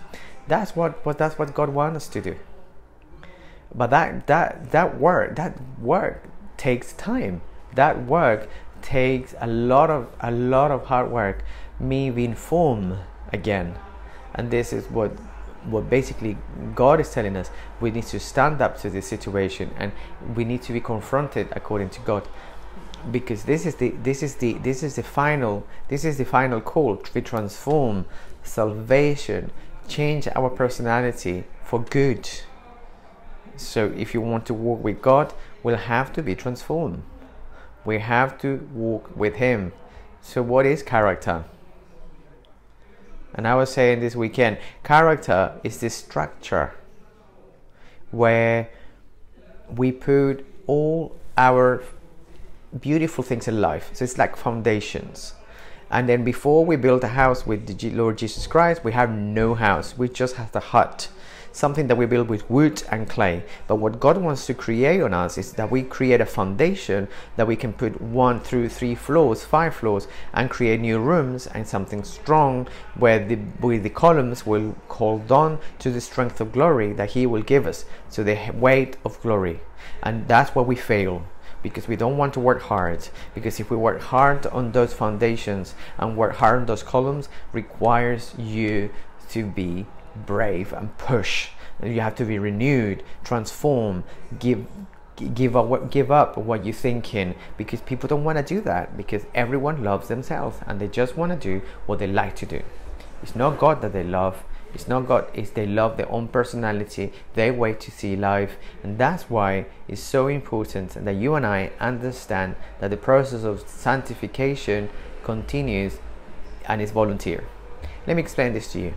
That's 0.47 0.77
what, 0.77 1.05
what 1.05 1.19
that's 1.19 1.39
what 1.39 1.55
God 1.55 1.71
wants 1.71 1.97
us 1.97 2.09
to 2.09 2.21
do. 2.21 2.37
But 3.75 3.91
that 3.91 4.27
that 4.29 4.71
that 4.71 5.01
work 5.01 5.37
that 5.37 5.59
work 5.81 6.29
takes 6.65 6.95
time. 6.95 7.43
That 7.75 8.07
work 8.07 8.49
takes 8.81 9.35
a 9.41 9.47
lot 9.47 9.91
of 9.91 10.03
a 10.21 10.31
lot 10.31 10.71
of 10.71 10.81
hard 10.91 11.11
work. 11.11 11.45
Me 11.79 12.11
being 12.11 12.35
formed 12.35 12.97
again, 13.33 13.69
and 14.35 14.51
this 14.51 14.73
is 14.73 14.85
what 14.97 15.11
what 15.73 15.85
basically 15.91 16.37
God 16.75 17.01
is 17.01 17.11
telling 17.17 17.37
us. 17.37 17.51
We 17.81 17.91
need 17.91 18.07
to 18.15 18.21
stand 18.21 18.63
up 18.63 18.79
to 18.83 18.91
this 18.91 19.07
situation, 19.07 19.67
and 19.79 19.93
we 20.37 20.45
need 20.45 20.63
to 20.63 20.73
be 20.73 20.81
confronted 20.81 21.47
according 21.53 21.91
to 21.97 22.01
God, 22.11 22.23
because 23.11 23.45
this 23.45 23.67
is 23.67 23.75
the 23.83 23.91
this 24.09 24.23
is 24.23 24.37
the 24.37 24.53
this 24.69 24.83
is 24.83 24.97
the 24.97 25.03
final 25.03 25.67
this 25.89 26.05
is 26.05 26.17
the 26.17 26.25
final 26.25 26.61
call 26.61 26.97
to 26.97 27.21
transform 27.21 28.05
salvation, 28.43 29.51
change 29.89 30.29
our 30.37 30.51
personality 30.51 31.45
for 31.65 31.81
good. 31.81 32.29
So 33.57 33.93
if 33.97 34.15
you 34.15 34.21
want 34.21 34.47
to 34.47 34.55
walk 34.55 34.83
with 34.83 35.01
God, 35.03 35.33
will 35.65 35.77
have 35.77 36.13
to 36.13 36.23
be 36.23 36.37
transformed. 36.37 37.03
We 37.85 37.99
have 37.99 38.39
to 38.43 38.69
walk 38.73 39.11
with 39.17 39.37
Him. 39.37 39.73
So, 40.21 40.43
what 40.43 40.67
is 40.67 40.83
character? 40.85 41.45
And 43.35 43.49
I 43.49 43.57
was 43.57 43.73
saying 43.73 43.99
this 43.99 44.15
weekend 44.15 44.59
character 44.85 45.59
is 45.65 45.79
the 45.79 45.91
structure 45.91 46.73
where 48.13 48.71
we 49.69 49.91
put 49.91 50.47
all 50.69 51.17
our 51.37 51.83
beautiful 52.79 53.25
things 53.25 53.49
in 53.49 53.61
life. 53.61 53.91
So, 53.93 54.05
it's 54.05 54.19
like 54.19 54.37
foundations. 54.37 55.35
And 55.91 56.09
then, 56.09 56.25
before 56.25 56.65
we 56.65 56.77
build 56.77 57.03
a 57.05 57.09
house 57.09 57.47
with 57.47 57.67
the 57.67 57.91
Lord 57.91 58.19
Jesus 58.19 58.47
Christ, 58.47 58.85
we 58.85 58.93
have 58.93 59.11
no 59.11 59.55
house, 59.55 59.97
we 59.99 60.09
just 60.09 60.37
have 60.37 60.53
the 60.53 60.61
hut 60.61 61.09
something 61.55 61.87
that 61.87 61.97
we 61.97 62.05
build 62.05 62.29
with 62.29 62.51
wood 62.51 62.83
and 62.91 63.09
clay. 63.09 63.45
But 63.69 63.77
what 63.77 64.01
God 64.01 64.19
wants 64.19 64.45
to 64.47 64.55
create 64.55 65.01
on 65.01 65.15
us 65.15 65.39
is 65.39 65.53
that 65.53 65.71
we 65.71 65.83
create 65.83 66.21
a 66.21 66.27
foundation 66.27 67.09
that 67.37 67.47
we 67.47 67.57
can 67.57 67.73
put 67.73 68.01
one 68.01 68.41
through 68.41 68.69
three 68.69 68.97
floors, 68.97 69.45
five 69.45 69.75
floors, 69.75 70.09
and 70.33 70.51
create 70.51 70.81
new 70.81 70.99
rooms 70.99 71.47
and 71.47 71.67
something 71.67 72.03
strong 72.03 72.67
where 72.99 73.25
the, 73.25 73.37
where 73.37 73.79
the 73.79 73.89
columns 73.89 74.45
will 74.45 74.75
hold 74.89 75.31
on 75.31 75.61
to 75.79 75.91
the 75.91 76.01
strength 76.01 76.41
of 76.41 76.53
glory 76.53 76.93
that 76.93 77.13
He 77.13 77.25
will 77.25 77.43
give 77.43 77.67
us. 77.67 77.85
So 78.09 78.25
the 78.25 78.51
weight 78.53 78.97
of 79.05 79.21
glory. 79.23 79.61
And 80.03 80.27
that's 80.27 80.55
where 80.55 80.65
we 80.65 80.77
fail 80.77 81.25
because 81.63 81.89
we 81.89 81.97
don't 81.97 82.19
want 82.19 82.35
to 82.35 82.41
work 82.41 82.63
hard 82.63 83.09
because 83.35 83.59
if 83.59 83.71
we 83.71 83.77
work 83.77 84.01
hard 84.01 84.47
on 84.49 84.73
those 84.73 84.93
foundations 84.93 85.75
and 85.97 86.17
work 86.17 86.35
hard 86.35 86.59
on 86.59 86.67
those 86.67 86.83
columns 86.83 87.29
requires 87.53 88.35
you 88.37 88.91
to 89.31 89.47
be 89.47 89.87
brave 90.27 90.73
and 90.73 90.97
push. 90.99 91.49
You 91.83 92.01
have 92.01 92.15
to 92.17 92.25
be 92.25 92.39
renewed, 92.39 93.03
transform, 93.25 94.05
give 94.39 94.67
give 95.35 95.57
up 95.57 95.91
give 95.91 96.11
up 96.11 96.37
what 96.37 96.65
you're 96.65 96.75
thinking. 96.75 97.35
Because 97.57 97.81
people 97.81 98.09
don't 98.09 98.25
want 98.25 98.39
to 98.39 98.45
do 98.45 98.61
that 98.63 98.97
because 98.97 99.27
everyone 99.35 99.83
loves 99.83 100.09
themselves 100.09 100.59
and 100.67 100.81
they 100.81 100.89
just 100.89 101.17
want 101.17 101.33
to 101.33 101.39
do 101.39 101.65
what 101.87 101.99
they 101.99 102.07
like 102.07 102.37
to 102.37 102.47
do. 102.47 102.63
It's 103.23 103.37
not 103.37 103.59
god 103.59 103.81
that 103.83 103.93
they 103.93 104.05
love 104.05 104.45
it's 104.75 104.89
not 104.89 105.07
god 105.07 105.27
it's 105.33 105.51
they 105.51 105.67
love 105.67 105.97
their 105.97 106.11
own 106.11 106.27
personality 106.27 107.13
their 107.35 107.53
way 107.53 107.73
to 107.75 107.91
see 107.91 108.17
life. 108.17 108.57
And 108.83 108.99
that's 108.99 109.31
why 109.31 109.67
it's 109.89 110.03
so 110.03 110.27
important 110.29 111.05
that 111.05 111.15
you 111.15 111.35
and 111.35 111.47
i 111.47 111.71
understand 111.81 112.57
that 112.81 112.91
the 112.91 112.97
process 112.97 113.45
of 113.45 113.69
sanctification 113.69 114.91
continues 115.23 115.99
and 116.67 116.83
is 116.83 116.91
volunteer. 116.91 117.45
Let 118.07 118.17
me 118.17 118.23
explain 118.23 118.53
this 118.53 118.73
to 118.73 118.81
you 118.81 118.95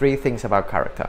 three 0.00 0.16
things 0.16 0.44
about 0.44 0.68
character 0.68 1.08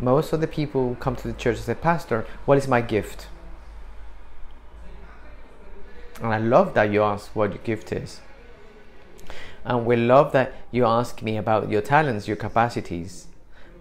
most 0.00 0.32
of 0.32 0.40
the 0.40 0.46
people 0.46 0.88
who 0.88 0.94
come 0.94 1.14
to 1.16 1.28
the 1.28 1.34
church 1.34 1.56
and 1.56 1.64
say, 1.64 1.74
Pastor, 1.74 2.26
what 2.46 2.56
is 2.58 2.66
my 2.66 2.80
gift? 2.80 3.28
And 6.22 6.32
I 6.32 6.38
love 6.38 6.74
that 6.74 6.90
you 6.90 7.02
ask 7.02 7.34
what 7.36 7.50
your 7.50 7.62
gift 7.62 7.92
is. 7.92 8.20
And 9.64 9.84
we 9.84 9.96
love 9.96 10.32
that 10.32 10.54
you 10.70 10.86
ask 10.86 11.22
me 11.22 11.36
about 11.36 11.70
your 11.70 11.82
talents, 11.82 12.26
your 12.26 12.36
capacities. 12.36 13.26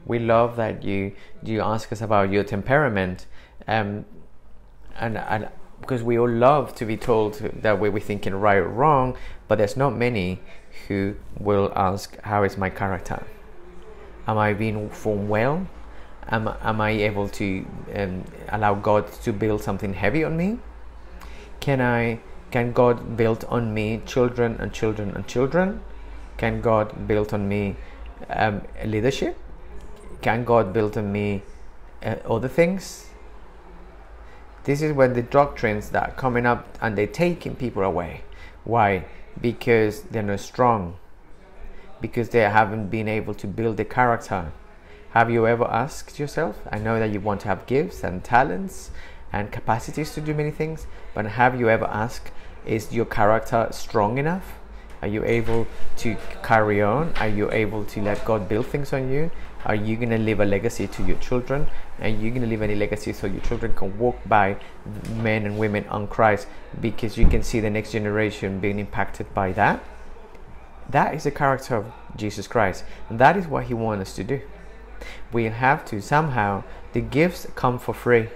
We 0.06 0.20
love 0.20 0.56
that 0.58 0.84
you 0.84 1.14
you 1.44 1.62
ask 1.62 1.92
us 1.92 2.02
about 2.02 2.32
your 2.32 2.44
temperament. 2.44 3.26
Um, 3.68 4.06
and, 4.98 5.18
and 5.18 5.50
because 5.80 6.04
we 6.04 6.20
all 6.20 6.30
love 6.30 6.76
to 6.76 6.86
be 6.86 6.98
told 6.98 7.36
that 7.36 7.80
we're 7.80 7.98
thinking 8.00 8.36
right 8.36 8.58
or 8.58 8.68
wrong, 8.68 9.16
but 9.48 9.58
there's 9.58 9.78
not 9.78 9.96
many 9.96 10.42
who 10.90 11.16
will 11.40 11.72
ask, 11.76 12.20
How 12.24 12.44
is 12.44 12.58
my 12.58 12.70
character? 12.70 13.26
Am 14.28 14.38
I 14.38 14.54
being 14.54 14.90
formed 14.90 15.30
well? 15.30 15.66
am, 16.30 16.48
am 16.62 16.82
I 16.82 16.92
able 16.92 17.28
to 17.30 17.66
um, 17.96 18.24
allow 18.50 18.76
God 18.76 19.12
to 19.24 19.34
build 19.34 19.62
something 19.62 19.94
heavy 19.94 20.24
on 20.24 20.38
me? 20.38 20.60
Can 21.60 21.82
I 21.82 22.20
can 22.52 22.72
God 22.72 23.16
build 23.16 23.46
on 23.46 23.74
me 23.74 24.02
children 24.06 24.58
and 24.60 24.74
children 24.74 25.12
and 25.12 25.28
children? 25.28 25.82
Can 26.38 26.62
God 26.62 27.08
build 27.08 27.34
on 27.34 27.48
me 27.48 27.76
um, 28.30 28.62
leadership? 28.86 29.38
Can 30.22 30.46
God 30.46 30.74
build 30.74 30.98
on 30.98 31.12
me 31.12 31.44
uh, 32.04 32.16
other 32.28 32.48
things? 32.48 33.10
This 34.64 34.82
is 34.82 34.94
when 34.94 35.14
the 35.14 35.22
doctrines 35.22 35.92
that 35.92 36.10
are 36.10 36.16
coming 36.16 36.46
up 36.46 36.78
and 36.82 36.98
they're 36.98 37.08
taking 37.08 37.56
people 37.56 37.84
away. 37.84 38.24
Why? 38.64 39.06
Because 39.42 40.02
they're 40.04 40.24
not 40.24 40.40
strong. 40.40 40.98
Because 42.02 42.30
they 42.30 42.42
haven't 42.42 42.90
been 42.90 43.08
able 43.08 43.34
to 43.36 43.48
build 43.48 43.78
the 43.78 43.86
character 43.86 44.52
have 45.14 45.32
you 45.32 45.48
ever 45.48 45.66
asked 45.66 46.20
yourself? 46.20 46.60
I 46.72 46.78
know 46.78 47.00
that 47.00 47.10
you 47.10 47.20
want 47.20 47.42
to 47.42 47.48
have 47.48 47.66
gifts 47.66 48.04
and 48.04 48.24
talents 48.24 48.92
and 49.34 49.52
capacities 49.52 50.14
to 50.14 50.22
do 50.22 50.36
many 50.36 50.52
things, 50.52 50.86
but 51.16 51.26
have 51.26 51.60
you 51.60 51.68
ever 51.68 51.86
asked, 51.86 52.32
is 52.64 52.94
your 52.94 53.06
character 53.06 53.68
strong 53.72 54.20
enough? 54.20 54.54
Are 55.02 55.08
you 55.08 55.26
able 55.26 55.66
to 55.98 56.16
carry 56.44 56.80
on? 56.84 57.14
Are 57.16 57.28
you 57.28 57.52
able 57.52 57.86
to 57.86 58.02
let 58.04 58.24
God 58.24 58.48
build 58.48 58.68
things 58.68 58.94
on 58.94 59.12
you? 59.12 59.32
Are 59.70 59.76
you 59.76 59.96
going 59.96 60.10
to 60.10 60.18
leave 60.18 60.40
a 60.42 60.46
legacy 60.46 60.88
to 60.88 61.04
your 61.04 61.18
children? 61.18 61.68
Are 62.02 62.10
you 62.10 62.32
going 62.32 62.42
to 62.42 62.48
leave 62.48 62.64
any 62.64 62.76
legacy 62.76 63.14
so 63.14 63.28
your 63.28 63.42
children 63.42 63.74
can 63.76 63.98
walk 63.98 64.18
by 64.26 64.58
men 65.18 65.46
and 65.46 65.58
women 65.58 65.88
on 65.88 66.08
Christ 66.08 66.48
because 66.82 67.18
you 67.18 67.28
can 67.28 67.44
see 67.44 67.60
the 67.60 67.70
next 67.70 67.92
generation 67.92 68.60
being 68.60 68.80
impacted 68.80 69.32
by 69.34 69.52
that? 69.54 69.84
That 70.90 71.14
is 71.14 71.24
the 71.24 71.32
character 71.32 71.76
of 71.76 71.86
Jesus 72.18 72.48
Christ. 72.48 72.84
And 73.10 73.20
that 73.20 73.38
is 73.38 73.48
what 73.48 73.66
He 73.66 73.76
wants 73.76 74.10
us 74.10 74.16
to 74.16 74.24
do 74.24 74.42
we 75.32 75.46
have 75.46 75.86
to 75.86 76.02
somehow 76.02 76.64
the 76.94 77.02
gifts 77.02 77.48
come 77.56 77.80
for 77.80 77.94
free 77.94 78.28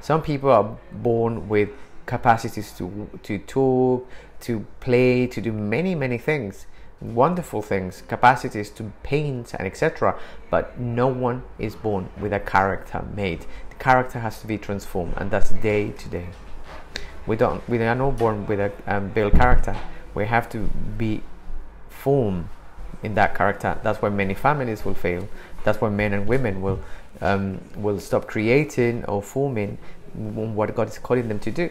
some 0.00 0.22
people 0.22 0.50
are 0.50 0.76
born 0.92 1.48
with 1.48 1.68
capacities 2.06 2.72
to 2.72 3.08
to 3.22 3.38
talk 3.38 4.08
to 4.40 4.64
play 4.80 5.26
to 5.26 5.40
do 5.40 5.52
many 5.52 5.94
many 5.94 6.18
things 6.18 6.66
wonderful 7.00 7.62
things 7.62 8.02
capacities 8.08 8.70
to 8.70 8.92
paint 9.04 9.54
and 9.54 9.66
etc 9.66 10.18
but 10.50 10.78
no 10.80 11.06
one 11.06 11.42
is 11.58 11.76
born 11.76 12.08
with 12.20 12.32
a 12.32 12.40
character 12.40 13.04
made. 13.14 13.46
The 13.70 13.76
character 13.76 14.18
has 14.18 14.40
to 14.40 14.46
be 14.46 14.58
transformed 14.58 15.14
and 15.16 15.30
that's 15.30 15.50
day 15.50 15.90
to 15.90 16.08
day. 16.08 16.28
We 17.26 17.36
don't 17.36 17.66
we 17.68 17.78
are 17.78 17.94
not 17.94 18.16
born 18.16 18.46
with 18.46 18.60
a 18.60 18.72
um, 18.86 19.10
built 19.10 19.34
character. 19.34 19.76
We 20.14 20.26
have 20.26 20.48
to 20.50 20.68
be 20.96 21.22
formed 21.88 22.48
in 23.02 23.14
that 23.14 23.34
character. 23.34 23.78
That's 23.82 24.02
why 24.02 24.08
many 24.08 24.34
families 24.34 24.84
will 24.84 24.94
fail. 24.94 25.28
That's 25.64 25.80
why 25.80 25.90
men 25.90 26.12
and 26.12 26.26
women 26.26 26.62
will 26.62 26.80
um, 27.20 27.60
will 27.76 28.00
stop 28.00 28.26
creating 28.26 29.04
or 29.04 29.22
forming 29.22 29.78
what 30.14 30.74
God 30.74 30.88
is 30.88 30.98
calling 30.98 31.28
them 31.28 31.38
to 31.40 31.50
do, 31.50 31.70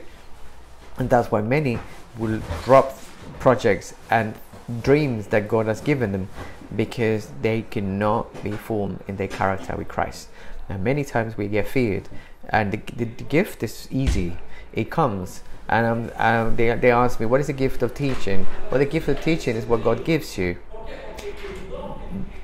and 0.97 1.09
that's 1.09 1.31
why 1.31 1.41
many 1.41 1.79
will 2.17 2.41
drop 2.63 2.97
projects 3.39 3.93
and 4.09 4.35
dreams 4.81 5.27
that 5.27 5.47
God 5.47 5.67
has 5.67 5.81
given 5.81 6.11
them 6.11 6.29
because 6.75 7.31
they 7.41 7.63
cannot 7.63 8.43
be 8.43 8.51
formed 8.51 8.99
in 9.07 9.17
their 9.17 9.27
character 9.27 9.75
with 9.77 9.87
Christ. 9.87 10.29
And 10.69 10.83
many 10.83 11.03
times 11.03 11.37
we 11.37 11.47
get 11.47 11.67
feared, 11.67 12.09
and 12.49 12.71
the, 12.71 12.81
the, 12.95 13.05
the 13.05 13.23
gift 13.23 13.63
is 13.63 13.87
easy; 13.89 14.37
it 14.73 14.89
comes. 14.91 15.43
And 15.69 15.85
um, 15.85 16.11
um, 16.17 16.55
they, 16.55 16.73
they 16.75 16.91
ask 16.91 17.19
me, 17.19 17.25
What 17.25 17.41
is 17.41 17.47
the 17.47 17.53
gift 17.53 17.81
of 17.83 17.93
teaching? 17.93 18.45
Well, 18.69 18.79
the 18.79 18.85
gift 18.85 19.07
of 19.07 19.21
teaching 19.21 19.55
is 19.55 19.65
what 19.65 19.83
God 19.83 20.05
gives 20.05 20.37
you. 20.37 20.57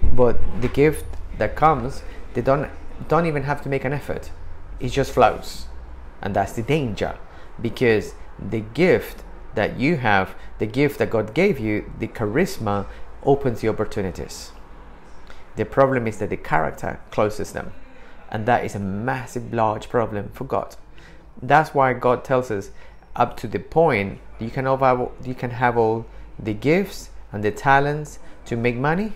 But 0.02 0.38
the 0.62 0.68
gift 0.68 1.06
that 1.38 1.56
comes, 1.56 2.04
they 2.34 2.42
don't 2.42 2.70
don't 3.08 3.26
even 3.26 3.44
have 3.44 3.62
to 3.64 3.70
make 3.70 3.86
an 3.86 3.94
effort. 3.94 4.32
It 4.80 4.90
just 4.90 5.12
flows. 5.12 5.68
And 6.22 6.36
that's 6.36 6.54
the 6.54 6.62
danger 6.62 7.18
because 7.62 8.14
the 8.40 8.62
gift 8.62 9.24
that 9.56 9.80
you 9.80 9.98
have, 9.98 10.36
the 10.60 10.66
gift 10.66 11.00
that 11.00 11.10
God 11.10 11.34
gave 11.34 11.60
you, 11.60 11.92
the 12.00 12.08
charisma 12.08 12.88
opens 13.24 13.62
the 13.62 13.70
opportunities. 13.70 14.52
The 15.56 15.66
problem 15.66 16.08
is 16.08 16.18
that 16.18 16.30
the 16.30 16.38
character 16.38 17.00
closes 17.12 17.52
them. 17.52 17.74
And 18.30 18.46
that 18.48 18.66
is 18.66 18.74
a 18.74 18.80
massive, 18.80 19.54
large 19.54 19.90
problem 19.90 20.30
for 20.34 20.44
God. 20.44 20.76
That's 21.42 21.74
why 21.74 21.94
God 21.94 22.24
tells 22.24 22.50
us 22.50 22.72
up 23.16 23.38
to 23.38 23.48
the 23.48 23.60
point 23.60 24.20
you 24.40 24.50
can 24.50 24.66
have, 24.66 25.10
you 25.24 25.36
can 25.36 25.52
have 25.52 25.78
all 25.78 26.06
the 26.40 26.54
gifts 26.54 27.12
and 27.32 27.44
the 27.44 27.52
talents 27.52 28.20
to 28.46 28.58
make 28.58 28.76
money. 28.76 29.14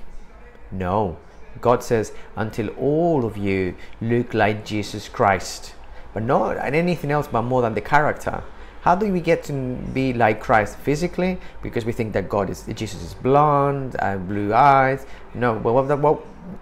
No, 0.71 1.17
God 1.61 1.83
says, 1.83 2.13
until 2.35 2.69
all 2.69 3.25
of 3.25 3.37
you 3.37 3.75
look 3.99 4.33
like 4.33 4.65
Jesus 4.65 5.09
Christ. 5.09 5.73
But 6.13 6.23
not 6.23 6.57
anything 6.57 7.11
else 7.11 7.27
but 7.27 7.41
more 7.43 7.61
than 7.61 7.73
the 7.73 7.81
character. 7.81 8.43
How 8.81 8.95
do 8.95 9.11
we 9.11 9.19
get 9.19 9.43
to 9.45 9.53
be 9.93 10.13
like 10.13 10.39
Christ 10.39 10.77
physically? 10.77 11.39
Because 11.61 11.85
we 11.85 11.91
think 11.91 12.13
that 12.13 12.29
God 12.29 12.49
is 12.49 12.63
Jesus 12.75 13.01
is 13.01 13.13
blonde 13.13 13.95
and 13.99 14.27
blue 14.27 14.53
eyes. 14.53 15.05
No, 15.33 15.57
what, 15.57 15.99
what, 15.99 16.15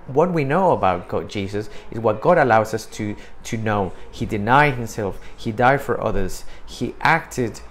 what 0.07 0.31
we 0.31 0.43
know 0.43 0.71
about 0.71 1.07
God, 1.07 1.29
Jesus 1.29 1.69
is 1.91 1.99
what 1.99 2.21
God 2.21 2.37
allows 2.37 2.73
us 2.73 2.85
to 2.87 3.15
to 3.43 3.57
know. 3.57 3.93
He 4.11 4.25
denied 4.25 4.75
himself. 4.75 5.19
He 5.35 5.51
died 5.51 5.81
for 5.81 6.01
others. 6.01 6.45
He 6.65 6.95
acted 7.01 7.61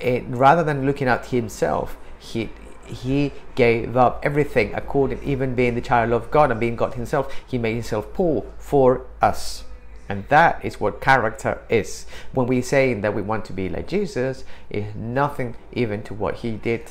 it, 0.00 0.24
rather 0.28 0.64
than 0.64 0.86
looking 0.86 1.08
at 1.08 1.26
himself. 1.26 1.96
He 2.18 2.50
he 2.86 3.32
gave 3.54 3.96
up 3.96 4.20
everything 4.22 4.74
according 4.74 5.22
even 5.22 5.54
being 5.54 5.76
the 5.76 5.80
child 5.80 6.12
of 6.12 6.28
god 6.30 6.50
and 6.50 6.58
being 6.58 6.74
god 6.74 6.94
himself 6.94 7.32
he 7.46 7.56
made 7.56 7.74
himself 7.74 8.12
poor 8.12 8.44
for 8.58 9.06
us 9.22 9.62
and 10.10 10.26
that 10.28 10.62
is 10.64 10.80
what 10.80 11.00
character 11.00 11.62
is. 11.68 12.04
When 12.34 12.48
we 12.48 12.62
say 12.62 12.94
that 12.94 13.14
we 13.14 13.22
want 13.22 13.44
to 13.44 13.52
be 13.52 13.68
like 13.68 13.86
jesus 13.86 14.44
is 14.68 14.92
nothing 14.96 15.56
even 15.72 16.02
to 16.02 16.12
what 16.14 16.34
he 16.42 16.50
did 16.56 16.82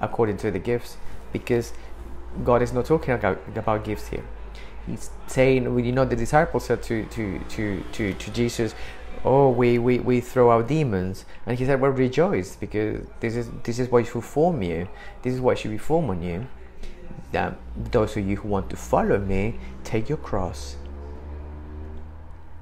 according 0.00 0.36
to 0.38 0.50
the 0.52 0.60
gifts 0.60 0.96
because 1.32 1.72
god 2.44 2.62
is 2.62 2.72
not 2.72 2.84
talking 2.86 3.14
about, 3.14 3.40
about 3.56 3.84
gifts 3.84 4.08
here. 4.08 4.24
He's 4.86 5.10
saying 5.26 5.64
you 5.84 5.90
know 5.90 6.04
the 6.04 6.14
disciples 6.14 6.66
said 6.66 6.84
to 6.84 7.04
to 7.06 7.40
to 7.50 7.84
to, 7.92 8.14
to 8.14 8.30
jesus 8.30 8.74
oh 9.24 9.48
we, 9.50 9.78
we, 9.78 9.98
we 9.98 10.20
throw 10.20 10.52
out 10.52 10.68
demons. 10.68 11.24
And 11.46 11.58
he 11.58 11.66
said 11.66 11.80
well 11.80 11.90
rejoice 11.90 12.54
because 12.54 13.04
this 13.18 13.34
is 13.34 13.50
this 13.64 13.80
is 13.80 13.88
what 13.90 14.06
should 14.06 14.22
form 14.22 14.62
you. 14.62 14.88
This 15.22 15.34
is 15.34 15.40
what 15.40 15.58
should 15.58 15.72
be 15.72 15.78
formed 15.78 16.10
on 16.10 16.22
you. 16.22 16.46
That 17.32 17.56
those 17.90 18.16
of 18.16 18.24
you 18.24 18.36
who 18.36 18.48
want 18.48 18.70
to 18.70 18.76
follow 18.76 19.18
me 19.18 19.58
take 19.82 20.08
your 20.08 20.18
cross 20.18 20.76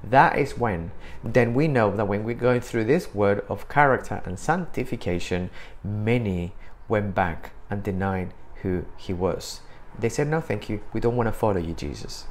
that 0.03 0.37
is 0.37 0.57
when 0.57 0.91
then 1.23 1.53
we 1.53 1.67
know 1.67 1.95
that 1.95 2.07
when 2.07 2.23
we're 2.23 2.33
going 2.33 2.61
through 2.61 2.85
this 2.85 3.13
word 3.13 3.45
of 3.47 3.69
character 3.69 4.21
and 4.25 4.39
sanctification 4.39 5.49
many 5.83 6.53
went 6.87 7.13
back 7.13 7.51
and 7.69 7.83
denied 7.83 8.33
who 8.63 8.85
he 8.97 9.13
was. 9.13 9.61
They 9.97 10.09
said 10.09 10.27
no 10.27 10.41
thank 10.41 10.69
you. 10.69 10.81
We 10.93 10.99
don't 10.99 11.15
want 11.15 11.27
to 11.27 11.33
follow 11.33 11.57
you 11.57 11.73
jesus. 11.73 12.25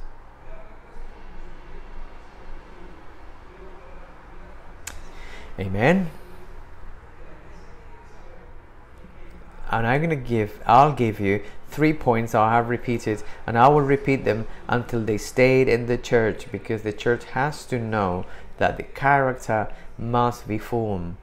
Amen. 5.59 6.09
and 9.71 9.87
I'm 9.87 10.01
gonna 10.01 10.15
give 10.15 10.59
I'll 10.65 10.93
give 10.93 11.19
you 11.19 11.41
three 11.71 11.93
points 11.93 12.35
I 12.35 12.51
have 12.53 12.69
repeated 12.69 13.23
and 13.47 13.57
I 13.57 13.67
will 13.69 13.81
repeat 13.81 14.25
them 14.25 14.47
until 14.67 15.03
they 15.03 15.17
stayed 15.17 15.67
in 15.67 15.87
the 15.87 15.97
church 15.97 16.51
because 16.51 16.83
the 16.83 16.93
church 16.93 17.23
has 17.25 17.65
to 17.65 17.79
know 17.79 18.25
that 18.57 18.77
the 18.77 18.83
character 18.83 19.73
must 19.97 20.47
be 20.47 20.57
formed 20.57 21.15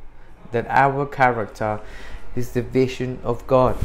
that 0.51 0.67
our 0.69 1.07
character 1.07 1.81
is 2.35 2.53
the 2.53 2.63
vision 2.63 3.19
of 3.23 3.47
God 3.47 3.77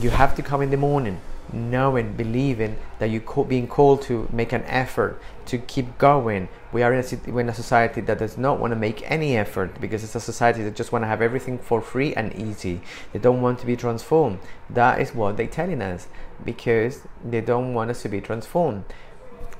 you 0.00 0.10
have 0.10 0.34
to 0.36 0.42
come 0.42 0.62
in 0.62 0.70
the 0.70 0.76
morning 0.76 1.20
knowing, 1.52 2.12
believing 2.14 2.76
that 2.98 3.06
you're 3.06 3.44
being 3.44 3.66
called 3.66 4.02
to 4.02 4.28
make 4.32 4.52
an 4.52 4.62
effort 4.64 5.20
to 5.46 5.58
keep 5.58 5.98
going. 5.98 6.48
We 6.72 6.82
are 6.82 6.92
in 6.92 7.02
a, 7.02 7.38
in 7.38 7.48
a 7.48 7.54
society 7.54 8.00
that 8.02 8.18
does 8.18 8.36
not 8.36 8.60
want 8.60 8.72
to 8.72 8.76
make 8.76 9.08
any 9.10 9.36
effort 9.36 9.80
because 9.80 10.04
it's 10.04 10.14
a 10.14 10.20
society 10.20 10.62
that 10.64 10.76
just 10.76 10.92
want 10.92 11.02
to 11.02 11.06
have 11.06 11.22
everything 11.22 11.58
for 11.58 11.80
free 11.80 12.14
and 12.14 12.34
easy. 12.34 12.80
They 13.12 13.18
don't 13.18 13.40
want 13.40 13.58
to 13.60 13.66
be 13.66 13.76
transformed. 13.76 14.40
That 14.68 15.00
is 15.00 15.14
what 15.14 15.36
they're 15.36 15.46
telling 15.46 15.80
us 15.80 16.08
because 16.44 17.06
they 17.24 17.40
don't 17.40 17.74
want 17.74 17.90
us 17.90 18.02
to 18.02 18.08
be 18.08 18.20
transformed. 18.20 18.84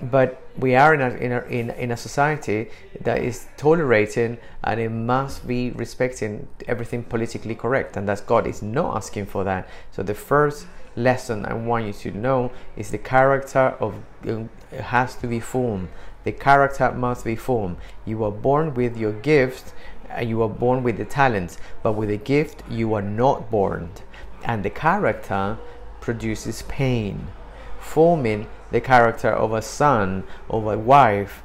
But 0.01 0.41
we 0.57 0.77
are 0.77 0.95
in 0.95 1.01
a, 1.01 1.11
in 1.11 1.33
a, 1.33 1.41
in, 1.47 1.71
in 1.71 1.91
a 1.91 1.97
society 1.97 2.71
that 3.01 3.23
is 3.23 3.47
tolerating 3.57 4.39
and 4.63 4.79
it 4.79 4.91
must 4.91 5.47
be 5.47 5.71
respecting 5.71 6.47
everything 6.69 7.03
politically 7.03 7.55
correct. 7.55 7.97
And 7.97 8.09
that's 8.09 8.21
God 8.21 8.47
is 8.47 8.63
not 8.63 8.97
asking 8.97 9.27
for 9.27 9.43
that. 9.45 9.69
So 9.91 10.03
the 10.03 10.15
first 10.15 10.67
lesson 10.99 11.47
I 11.47 11.55
want 11.55 11.87
you 11.87 11.93
to 11.93 12.11
know 12.11 12.53
is 12.77 12.91
the 12.91 12.99
character 12.99 13.77
of 13.81 13.95
um, 14.27 14.51
has 14.73 15.15
to 15.17 15.27
be 15.27 15.41
formed. 15.41 15.89
The 16.29 16.33
character 16.33 16.93
must 16.93 17.25
be 17.25 17.37
formed. 17.37 17.79
You 18.05 18.23
are 18.23 18.31
born 18.31 18.75
with 18.75 18.99
your 18.99 19.13
gift 19.13 19.73
and 20.11 20.29
you 20.29 20.43
are 20.43 20.49
born 20.51 20.83
with 20.83 20.99
the 20.99 21.07
talents, 21.07 21.57
but 21.83 21.95
with 21.95 22.11
a 22.11 22.19
gift 22.19 22.63
you 22.69 22.93
are 22.93 23.01
not 23.01 23.51
born. 23.51 23.93
And 24.45 24.63
the 24.63 24.69
character 24.69 25.57
produces 26.03 26.61
pain. 26.69 27.29
Forming 27.81 28.47
the 28.71 28.83
character 28.83 29.31
of 29.31 29.55
a 29.55 29.63
son, 29.63 30.25
of 30.51 30.67
a 30.67 30.77
wife, 30.77 31.43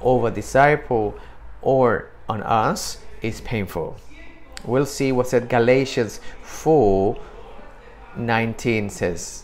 of 0.00 0.22
a 0.22 0.30
disciple, 0.30 1.18
or 1.60 2.10
on 2.28 2.44
us 2.44 2.98
is 3.22 3.40
painful. 3.40 3.96
We'll 4.64 4.86
see 4.86 5.10
what's 5.10 5.34
at 5.34 5.48
Galatians 5.48 6.20
4 6.42 7.18
19 8.14 8.88
says. 8.88 9.41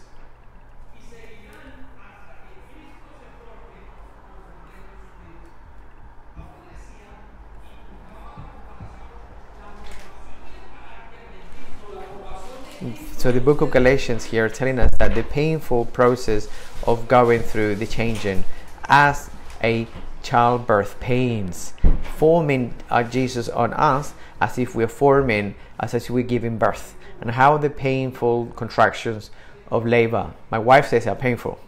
So 13.18 13.32
the 13.32 13.40
book 13.40 13.60
of 13.62 13.72
Galatians 13.72 14.26
here 14.26 14.48
telling 14.48 14.78
us 14.78 14.92
that 14.98 15.16
the 15.16 15.24
painful 15.24 15.86
process 15.86 16.46
of 16.86 17.08
going 17.08 17.40
through 17.40 17.74
the 17.74 17.84
changing 17.84 18.44
as 18.84 19.28
a 19.60 19.88
childbirth 20.22 21.00
pains, 21.00 21.74
forming 22.16 22.74
uh, 22.88 23.02
Jesus 23.02 23.48
on 23.48 23.74
us 23.74 24.14
as 24.40 24.56
if 24.56 24.76
we're 24.76 24.86
forming, 24.86 25.56
as 25.80 25.94
if 25.94 26.08
we're 26.08 26.22
giving 26.22 26.58
birth 26.58 26.94
and 27.20 27.32
how 27.32 27.58
the 27.58 27.70
painful 27.70 28.52
contractions 28.54 29.32
of 29.68 29.84
labor. 29.84 30.32
My 30.48 30.60
wife 30.60 30.86
says 30.86 31.08
are 31.08 31.16
painful. 31.16 31.58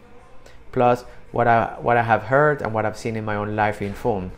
Plus 0.70 1.02
what 1.32 1.48
I 1.48 1.76
what 1.80 1.96
I 1.96 2.04
have 2.04 2.22
heard 2.22 2.62
and 2.62 2.72
what 2.72 2.86
I've 2.86 2.96
seen 2.96 3.16
in 3.16 3.24
my 3.24 3.34
own 3.34 3.56
life 3.56 3.82
informed. 3.82 4.30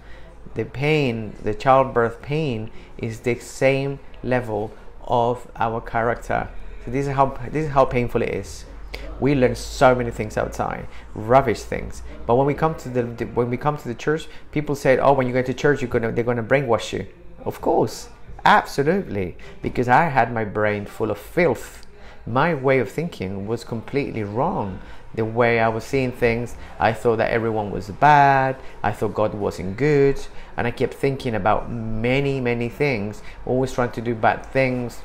The 0.55 0.65
pain, 0.65 1.35
the 1.43 1.53
childbirth 1.53 2.23
pain, 2.23 2.71
is 2.97 3.21
the 3.21 3.39
same 3.39 3.99
level 4.23 4.73
of 5.07 5.47
our 5.57 5.83
character. 5.83 6.49
So 6.85 6.91
this 6.91 7.07
is 7.07 7.13
how 7.13 7.39
this 7.51 7.67
is 7.67 7.71
how 7.73 7.85
painful 7.85 8.23
it 8.23 8.31
is. 8.31 8.65
We 9.21 9.35
learn 9.35 9.55
so 9.55 9.95
many 9.95 10.11
things 10.11 10.37
outside, 10.37 10.89
rubbish 11.15 11.63
things. 11.63 12.03
But 12.27 12.35
when 12.35 12.47
we 12.47 12.55
come 12.55 12.75
to 12.77 12.89
the, 12.89 13.03
the 13.05 13.25
when 13.27 13.51
we 13.51 13.57
come 13.57 13.77
to 13.77 13.89
the 13.89 13.95
church, 13.95 14.27
people 14.51 14.75
say, 14.75 14.99
"Oh, 14.99 15.13
when 15.13 15.27
you 15.27 15.33
go 15.33 15.43
to 15.43 15.55
church, 15.55 15.81
you're 15.81 15.91
gonna 15.91 16.13
they're 16.13 16.25
gonna 16.25 16.43
brainwash 16.43 16.93
you." 16.93 17.07
Of 17.45 17.61
course, 17.61 18.09
Absolutely, 18.45 19.37
because 19.63 19.87
I 19.87 20.07
had 20.07 20.33
my 20.33 20.45
brain 20.45 20.85
full 20.85 21.13
of 21.13 21.19
filth. 21.19 21.87
My 22.27 22.55
way 22.55 22.81
of 22.81 22.91
thinking 22.91 23.47
was 23.47 23.63
completely 23.63 24.25
wrong. 24.25 24.81
The 25.15 25.25
way 25.25 25.61
I 25.61 25.69
was 25.69 25.85
seeing 25.85 26.11
things, 26.11 26.57
I 26.81 26.93
thought 26.93 27.19
that 27.19 27.31
everyone 27.31 27.71
was 27.71 27.89
bad, 27.91 28.57
I 28.83 28.91
thought 28.91 29.15
God 29.15 29.35
wasn't 29.35 29.77
good, 29.77 30.19
and 30.57 30.67
I 30.67 30.73
kept 30.73 30.95
thinking 30.95 31.37
about 31.37 31.71
many, 31.71 32.41
many 32.41 32.69
things, 32.69 33.23
always 33.47 33.73
trying 33.73 33.93
to 33.93 34.01
do 34.01 34.15
bad 34.15 34.45
things. 34.47 35.03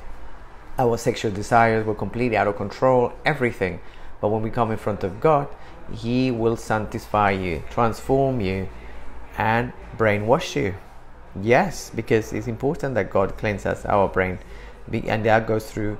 Our 0.80 0.98
sexual 0.98 1.32
desires 1.32 1.86
were 1.86 1.96
completely 1.96 2.38
out 2.38 2.48
of 2.48 2.56
control, 2.56 3.14
everything. 3.26 3.80
But 4.22 4.30
when 4.30 4.42
we 4.42 4.50
come 4.50 4.72
in 4.72 4.78
front 4.78 5.04
of 5.04 5.20
God, 5.20 5.48
He 5.92 6.32
will 6.32 6.56
sanctify 6.56 7.32
you, 7.32 7.64
transform 7.70 8.42
you, 8.42 8.70
and 9.38 9.74
brainwash 9.98 10.56
you. 10.56 10.76
Yes, 11.42 11.92
because 11.94 12.34
it's 12.34 12.48
important 12.48 12.96
that 12.96 13.10
God 13.10 13.38
cleanses 13.38 13.86
our 13.86 14.08
brain, 14.08 14.40
and 14.92 15.26
that 15.26 15.48
goes 15.48 15.70
through 15.70 15.98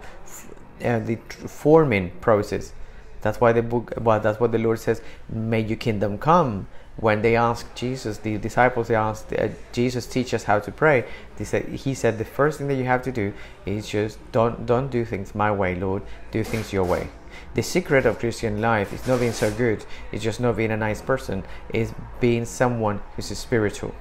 uh, 0.84 1.00
the 1.00 1.16
forming 1.48 2.12
process. 2.22 2.74
That's 3.22 3.42
why 3.42 3.54
the 3.54 3.64
book, 3.64 3.94
well, 4.00 4.20
that's 4.20 4.40
what 4.40 4.52
the 4.52 4.58
Lord 4.60 4.80
says. 4.80 5.02
May 5.28 5.62
your 5.62 5.78
kingdom 5.78 6.18
come. 6.18 6.68
When 6.98 7.22
they 7.22 7.36
asked 7.36 7.76
Jesus, 7.76 8.18
the 8.18 8.38
disciples, 8.38 8.88
they 8.88 8.96
asked 8.96 9.32
uh, 9.34 9.50
Jesus, 9.72 10.08
teach 10.08 10.34
us 10.34 10.44
how 10.44 10.60
to 10.60 10.72
pray. 10.72 11.06
They 11.38 11.46
said, 11.46 11.68
He 11.70 11.94
said, 11.94 12.18
the 12.18 12.26
first 12.26 12.58
thing 12.58 12.68
that 12.68 12.76
you 12.76 12.86
have 12.86 13.04
to 13.04 13.12
do 13.12 13.34
is 13.66 13.88
just 13.88 14.20
don't 14.32 14.66
don't 14.66 14.90
do 14.90 15.06
things 15.06 15.34
my 15.36 15.52
way, 15.52 15.76
Lord. 15.76 16.04
Do 16.32 16.44
things 16.44 16.74
your 16.74 16.84
way. 16.84 17.10
The 17.54 17.62
secret 17.62 18.06
of 18.06 18.20
Christian 18.20 18.62
life 18.62 18.92
is 18.92 19.08
not 19.08 19.20
being 19.20 19.32
so 19.32 19.52
good. 19.52 19.86
It's 20.12 20.24
just 20.24 20.40
not 20.40 20.58
being 20.58 20.72
a 20.72 20.78
nice 20.78 21.02
person. 21.02 21.44
It's 21.70 21.94
being 22.20 22.46
someone 22.46 23.02
who's 23.16 23.26
spiritual. 23.38 23.94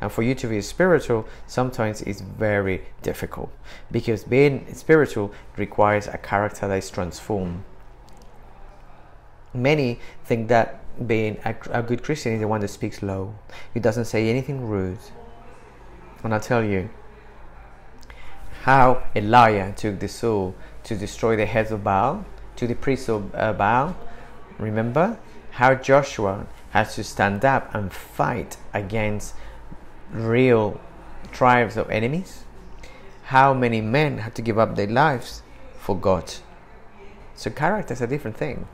And 0.00 0.12
for 0.12 0.22
you 0.22 0.34
to 0.36 0.46
be 0.46 0.60
spiritual, 0.60 1.26
sometimes 1.46 2.02
it's 2.02 2.20
very 2.20 2.84
difficult 3.02 3.50
because 3.90 4.22
being 4.24 4.72
spiritual 4.74 5.32
requires 5.56 6.06
a 6.06 6.18
character 6.18 6.68
that 6.68 6.78
is 6.78 6.90
transformed. 6.90 7.64
Many 9.52 9.98
think 10.24 10.48
that 10.48 10.84
being 11.06 11.38
a, 11.44 11.54
a 11.70 11.82
good 11.82 12.02
Christian 12.02 12.32
is 12.32 12.40
the 12.40 12.48
one 12.48 12.60
that 12.60 12.68
speaks 12.68 13.02
low, 13.02 13.34
He 13.74 13.80
doesn't 13.80 14.04
say 14.04 14.28
anything 14.28 14.66
rude. 14.68 14.98
And 16.22 16.34
I'll 16.34 16.40
tell 16.40 16.64
you 16.64 16.90
how 18.62 19.02
Elijah 19.14 19.72
took 19.76 20.00
the 20.00 20.08
soul 20.08 20.54
to 20.84 20.96
destroy 20.96 21.36
the 21.36 21.46
heads 21.46 21.70
of 21.70 21.84
Baal, 21.84 22.24
to 22.56 22.66
the 22.66 22.74
priests 22.74 23.08
of 23.08 23.34
uh, 23.34 23.52
Baal. 23.52 23.96
Remember 24.58 25.18
how 25.52 25.74
Joshua 25.74 26.46
had 26.70 26.90
to 26.90 27.04
stand 27.04 27.44
up 27.44 27.72
and 27.74 27.92
fight 27.92 28.56
against 28.74 29.34
real 30.10 30.80
tribes 31.32 31.76
of 31.76 31.90
enemies? 31.90 32.44
How 33.24 33.54
many 33.54 33.80
men 33.80 34.18
had 34.18 34.34
to 34.36 34.42
give 34.42 34.58
up 34.58 34.74
their 34.74 34.86
lives 34.86 35.42
for 35.78 35.96
God? 35.96 36.34
So, 37.34 37.50
character 37.50 37.94
is 37.94 38.00
a 38.00 38.06
different 38.06 38.36
thing. 38.36 38.66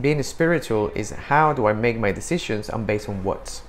being 0.00 0.22
spiritual 0.22 0.90
is 0.94 1.10
how 1.10 1.52
do 1.52 1.66
I 1.66 1.72
make 1.72 1.98
my 1.98 2.12
decisions 2.12 2.68
and 2.68 2.86
based 2.86 3.08
on 3.08 3.22
what? 3.22 3.62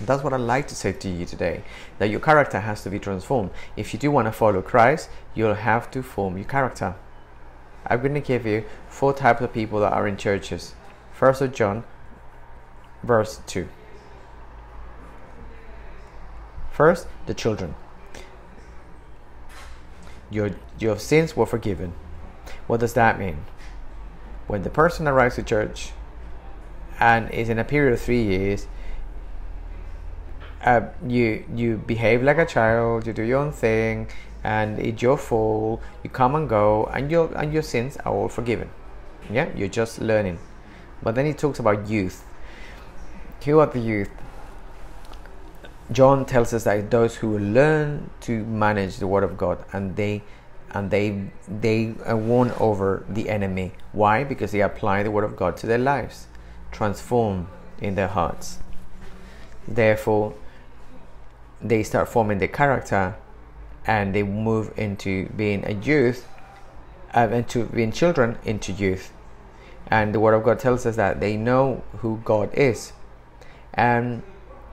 That's 0.00 0.22
what 0.22 0.32
I'd 0.32 0.40
like 0.40 0.68
to 0.68 0.74
say 0.74 0.92
to 0.92 1.08
you 1.08 1.24
today. 1.24 1.62
That 1.98 2.10
your 2.10 2.20
character 2.20 2.60
has 2.60 2.82
to 2.82 2.90
be 2.90 2.98
transformed. 2.98 3.50
If 3.76 3.94
you 3.94 3.98
do 3.98 4.10
want 4.10 4.26
to 4.26 4.32
follow 4.32 4.60
Christ, 4.60 5.08
you'll 5.34 5.54
have 5.54 5.90
to 5.92 6.02
form 6.02 6.36
your 6.36 6.46
character. 6.46 6.96
I'm 7.86 8.00
going 8.00 8.14
to 8.14 8.20
give 8.20 8.44
you 8.44 8.64
four 8.88 9.12
types 9.14 9.40
of 9.40 9.52
people 9.52 9.80
that 9.80 9.92
are 9.92 10.06
in 10.06 10.16
churches. 10.16 10.74
First 11.12 11.40
of 11.40 11.54
John, 11.54 11.84
verse 13.02 13.40
2. 13.46 13.68
First, 16.72 17.06
the 17.24 17.32
children. 17.32 17.74
Your, 20.30 20.50
your 20.78 20.98
sins 20.98 21.34
were 21.34 21.46
forgiven. 21.46 21.94
What 22.66 22.80
does 22.80 22.92
that 22.94 23.18
mean? 23.18 23.46
When 24.46 24.62
the 24.62 24.70
person 24.70 25.08
arrives 25.08 25.36
to 25.36 25.42
church 25.42 25.92
and 27.00 27.30
is 27.30 27.48
in 27.48 27.58
a 27.58 27.64
period 27.64 27.94
of 27.94 28.00
three 28.00 28.22
years, 28.22 28.66
uh, 30.66 30.80
you 31.06 31.44
you 31.54 31.76
behave 31.76 32.22
like 32.22 32.38
a 32.38 32.44
child, 32.44 33.06
you 33.06 33.12
do 33.12 33.22
your 33.22 33.38
own 33.38 33.52
thing, 33.52 34.08
and 34.42 34.78
it's 34.78 35.00
your 35.00 35.16
fault. 35.16 35.80
You 36.02 36.10
come 36.10 36.34
and 36.34 36.48
go, 36.48 36.86
and 36.92 37.10
your 37.10 37.32
and 37.36 37.52
your 37.52 37.62
sins 37.62 37.96
are 38.04 38.12
all 38.12 38.28
forgiven. 38.28 38.68
Yeah, 39.30 39.48
you're 39.56 39.68
just 39.68 40.00
learning. 40.00 40.38
But 41.02 41.14
then 41.14 41.26
he 41.26 41.32
talks 41.32 41.58
about 41.58 41.88
youth. 41.88 42.24
Who 43.44 43.60
are 43.60 43.66
the 43.66 43.78
youth? 43.78 44.10
John 45.92 46.24
tells 46.26 46.52
us 46.52 46.64
that 46.64 46.90
those 46.90 47.16
who 47.16 47.38
learn 47.38 48.10
to 48.22 48.44
manage 48.44 48.96
the 48.96 49.06
word 49.06 49.22
of 49.22 49.38
God 49.38 49.64
and 49.72 49.94
they 49.94 50.24
and 50.72 50.90
they 50.90 51.30
they 51.48 51.94
won 52.08 52.50
over 52.58 53.04
the 53.08 53.28
enemy. 53.28 53.72
Why? 53.92 54.24
Because 54.24 54.50
they 54.50 54.62
apply 54.62 55.04
the 55.04 55.12
word 55.12 55.24
of 55.24 55.36
God 55.36 55.56
to 55.58 55.66
their 55.68 55.78
lives, 55.78 56.26
transform 56.72 57.46
in 57.80 57.94
their 57.94 58.08
hearts. 58.08 58.58
Therefore, 59.68 60.34
they 61.62 61.82
start 61.82 62.08
forming 62.08 62.38
the 62.38 62.48
character 62.48 63.16
and 63.86 64.14
they 64.14 64.22
move 64.22 64.72
into 64.76 65.28
being 65.30 65.64
a 65.64 65.72
youth, 65.72 66.28
uh, 67.14 67.28
into 67.30 67.64
being 67.66 67.92
children 67.92 68.38
into 68.44 68.72
youth. 68.72 69.12
And 69.88 70.14
the 70.14 70.20
Word 70.20 70.34
of 70.34 70.42
God 70.42 70.58
tells 70.58 70.84
us 70.84 70.96
that 70.96 71.20
they 71.20 71.36
know 71.36 71.84
who 71.98 72.20
God 72.24 72.52
is, 72.54 72.92
and 73.72 74.22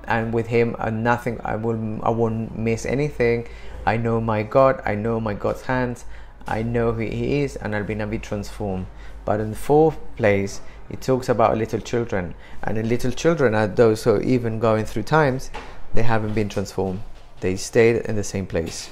and 0.06 0.34
with 0.34 0.48
Him, 0.48 0.76
uh, 0.80 0.90
nothing. 0.90 1.40
I 1.44 1.56
will. 1.56 2.00
I 2.04 2.10
won't 2.10 2.58
miss 2.58 2.86
anything. 2.86 3.48
I 3.86 3.98
know 3.98 4.20
my 4.20 4.42
God. 4.42 4.82
I 4.86 4.96
know 4.96 5.20
my 5.20 5.36
God's 5.36 5.62
hands. 5.64 6.06
I 6.48 6.64
know 6.64 6.94
who 6.94 7.02
He 7.02 7.42
is, 7.42 7.56
and 7.58 7.76
I'll 7.76 7.84
be, 7.84 8.00
I'll 8.02 8.08
be 8.08 8.18
transformed. 8.18 8.88
But 9.24 9.40
in 9.40 9.52
the 9.52 9.56
fourth 9.56 9.98
place, 10.18 10.62
it 10.90 11.02
talks 11.02 11.30
about 11.30 11.58
little 11.58 11.80
children, 11.80 12.34
and 12.64 12.76
the 12.76 12.84
little 12.84 13.12
children 13.12 13.56
are 13.56 13.68
those 13.68 14.04
who 14.04 14.12
are 14.12 14.22
even 14.22 14.60
going 14.60 14.86
through 14.86 15.04
times, 15.04 15.52
they 15.94 16.04
haven't 16.04 16.34
been 16.34 16.50
transformed. 16.50 17.02
They 17.40 17.56
stayed 17.56 17.98
in 18.06 18.16
the 18.16 18.24
same 18.24 18.46
place. 18.46 18.90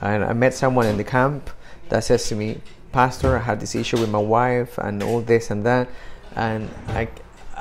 And 0.00 0.24
I 0.24 0.32
met 0.32 0.54
someone 0.54 0.86
in 0.86 0.96
the 0.96 1.04
camp 1.04 1.50
that 1.88 2.04
says 2.04 2.28
to 2.28 2.36
me, 2.36 2.60
Pastor, 2.92 3.36
I 3.36 3.40
had 3.40 3.60
this 3.60 3.74
issue 3.74 3.98
with 3.98 4.10
my 4.10 4.18
wife 4.18 4.78
and 4.78 5.02
all 5.02 5.20
this 5.20 5.50
and 5.50 5.64
that, 5.66 5.88
and 6.34 6.68
I 6.88 7.08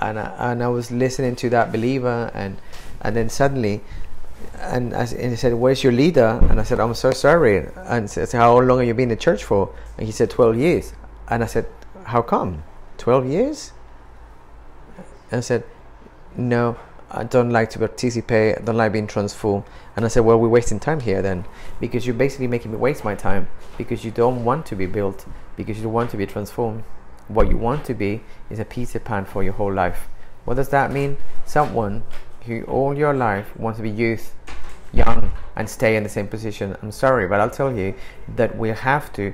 and 0.02 0.18
I, 0.18 0.52
and 0.52 0.64
I 0.64 0.68
was 0.70 0.92
listening 0.92 1.36
to 1.38 1.50
that 1.52 1.72
believer, 1.72 2.32
and 2.34 2.58
and 3.02 3.16
then 3.16 3.30
suddenly 3.30 3.82
and, 4.62 4.94
and 4.94 5.32
he 5.32 5.36
said, 5.36 5.54
"Where's 5.54 5.84
your 5.84 5.94
leader?" 5.94 6.40
And 6.50 6.60
I 6.60 6.64
said, 6.64 6.80
"I'm 6.80 6.94
so 6.94 7.12
sorry." 7.12 7.68
And 7.76 8.10
said, 8.10 8.32
"How 8.32 8.60
long 8.60 8.80
have 8.80 8.88
you 8.88 8.94
been 8.94 9.12
in 9.12 9.18
church 9.18 9.44
for?" 9.44 9.74
And 9.98 10.06
he 10.06 10.12
said, 10.12 10.30
"12 10.30 10.58
years." 10.58 10.94
And 11.28 11.44
I 11.44 11.48
said, 11.48 11.66
"How 12.06 12.22
come? 12.22 12.64
12 12.98 13.26
years?" 13.28 13.72
And 15.32 15.40
I 15.40 15.42
said, 15.42 15.64
"No, 16.36 16.78
I 17.12 17.24
don't 17.24 17.50
like 17.50 17.70
to 17.72 17.80
participate. 17.80 18.58
I 18.58 18.62
don't 18.62 18.78
like 18.78 18.92
being 18.92 19.08
transformed." 19.08 19.64
And 19.96 20.06
I 20.06 20.08
said, 20.08 20.26
"Well, 20.26 20.40
we're 20.40 20.48
wasting 20.48 20.80
time 20.80 21.00
here 21.00 21.22
then, 21.22 21.46
because 21.80 22.06
you're 22.06 22.16
basically 22.16 22.48
making 22.48 22.72
me 22.72 22.78
waste 22.78 23.04
my 23.04 23.16
time 23.16 23.48
because 23.78 24.06
you 24.06 24.12
don't 24.12 24.44
want 24.44 24.66
to 24.68 24.76
be 24.76 24.86
built, 24.86 25.26
because 25.56 25.78
you 25.78 25.84
don't 25.84 25.94
want 25.94 26.12
to 26.12 26.18
be 26.18 26.26
transformed. 26.26 26.84
What 27.28 27.50
you 27.50 27.58
want 27.58 27.86
to 27.86 27.94
be 27.94 28.22
is 28.50 28.60
a 28.60 28.66
Peter 28.66 29.00
Pan 29.00 29.26
for 29.26 29.44
your 29.44 29.54
whole 29.54 29.74
life. 29.74 30.08
What 30.46 30.56
does 30.56 30.70
that 30.70 30.92
mean? 30.92 31.18
Someone 31.46 32.04
who 32.46 32.64
all 32.64 32.98
your 32.98 33.14
life 33.14 33.56
wants 33.58 33.78
to 33.78 33.84
be 33.84 33.90
youth, 33.90 34.34
young, 34.92 35.32
and 35.56 35.70
stay 35.70 35.96
in 35.96 36.04
the 36.04 36.10
same 36.10 36.28
position. 36.28 36.76
I'm 36.82 36.92
sorry, 36.92 37.28
but 37.28 37.40
I'll 37.40 37.50
tell 37.50 37.72
you 37.72 37.94
that 38.36 38.58
we 38.58 38.70
have 38.70 39.14
to 39.14 39.34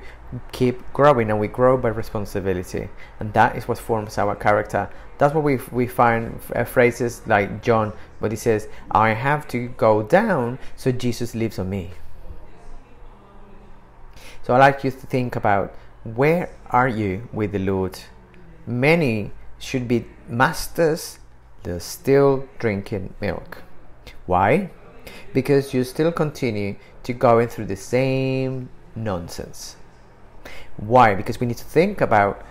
keep 0.51 0.81
growing, 0.93 1.29
and 1.29 1.39
we 1.39 1.47
grow 1.47 1.77
by 1.77 1.89
responsibility, 1.89 2.89
and 3.19 3.33
that 3.33 3.55
is 3.55 3.67
what 3.67 3.77
forms 3.77 4.17
our 4.17 4.35
character. 4.35 4.89
That's 5.17 5.33
what 5.33 5.43
we 5.43 5.57
we 5.71 5.87
find 5.87 6.39
uh, 6.55 6.63
phrases 6.63 7.21
like 7.25 7.63
John, 7.63 7.93
but 8.19 8.31
he 8.31 8.37
says, 8.37 8.67
"I 8.91 9.09
have 9.09 9.47
to 9.49 9.69
go 9.77 10.03
down 10.03 10.59
so 10.75 10.91
Jesus 10.91 11.35
lives 11.35 11.59
on 11.59 11.69
me." 11.69 11.91
So 14.43 14.53
I 14.53 14.57
like 14.57 14.83
you 14.83 14.91
to 14.91 15.07
think 15.07 15.35
about 15.35 15.73
where 16.03 16.49
are 16.69 16.87
you 16.87 17.27
with 17.33 17.51
the 17.51 17.59
Lord. 17.59 17.99
Many 18.67 19.31
should 19.59 19.87
be 19.87 20.05
masters 20.27 21.19
they're 21.65 21.79
still 21.79 22.47
drinking 22.59 23.15
milk. 23.19 23.63
Why? 24.27 24.69
Because 25.33 25.73
you 25.73 25.83
still 25.83 26.11
continue 26.11 26.75
to 27.01 27.13
going 27.13 27.47
through 27.47 27.65
the 27.65 27.75
same 27.75 28.69
nonsense. 28.95 29.75
Why? 30.77 31.15
Because 31.15 31.39
we 31.39 31.47
need 31.47 31.57
to 31.57 31.63
think 31.63 32.01
about 32.01 32.41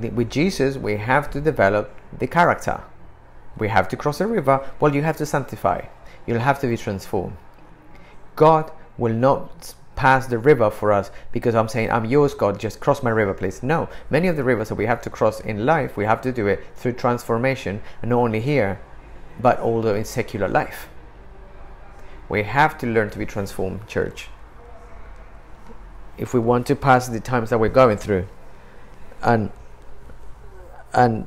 with 0.00 0.30
Jesus, 0.30 0.76
we 0.76 0.96
have 0.96 1.30
to 1.30 1.40
develop 1.40 1.94
the 2.18 2.26
character. 2.26 2.82
We 3.56 3.68
have 3.68 3.88
to 3.88 3.96
cross 3.96 4.20
a 4.20 4.26
river. 4.26 4.68
Well, 4.80 4.94
you 4.94 5.02
have 5.02 5.16
to 5.18 5.26
sanctify. 5.26 5.86
You'll 6.26 6.40
have 6.40 6.60
to 6.60 6.66
be 6.66 6.76
transformed. 6.76 7.36
God 8.34 8.72
will 8.98 9.12
not 9.12 9.74
pass 9.94 10.26
the 10.26 10.38
river 10.38 10.70
for 10.70 10.92
us 10.92 11.10
because 11.30 11.54
I'm 11.54 11.68
saying, 11.68 11.90
I'm 11.90 12.04
yours, 12.04 12.34
God, 12.34 12.58
just 12.58 12.80
cross 12.80 13.02
my 13.02 13.10
river, 13.10 13.34
please. 13.34 13.62
No, 13.62 13.88
many 14.10 14.26
of 14.26 14.36
the 14.36 14.42
rivers 14.42 14.68
that 14.70 14.74
we 14.74 14.86
have 14.86 15.02
to 15.02 15.10
cross 15.10 15.40
in 15.40 15.64
life, 15.64 15.96
we 15.96 16.04
have 16.04 16.20
to 16.22 16.32
do 16.32 16.48
it 16.48 16.64
through 16.74 16.94
transformation, 16.94 17.80
and 18.02 18.10
not 18.10 18.18
only 18.18 18.40
here, 18.40 18.80
but 19.40 19.60
also 19.60 19.94
in 19.94 20.04
secular 20.04 20.48
life. 20.48 20.88
We 22.28 22.42
have 22.42 22.76
to 22.78 22.86
learn 22.86 23.10
to 23.10 23.18
be 23.18 23.26
transformed, 23.26 23.86
church. 23.86 24.28
If 26.18 26.34
we 26.34 26.40
want 26.40 26.66
to 26.68 26.76
pass 26.76 27.08
the 27.08 27.20
times 27.20 27.50
that 27.50 27.58
we're 27.58 27.68
going 27.68 27.98
through. 27.98 28.26
And 29.22 29.50
and 30.92 31.26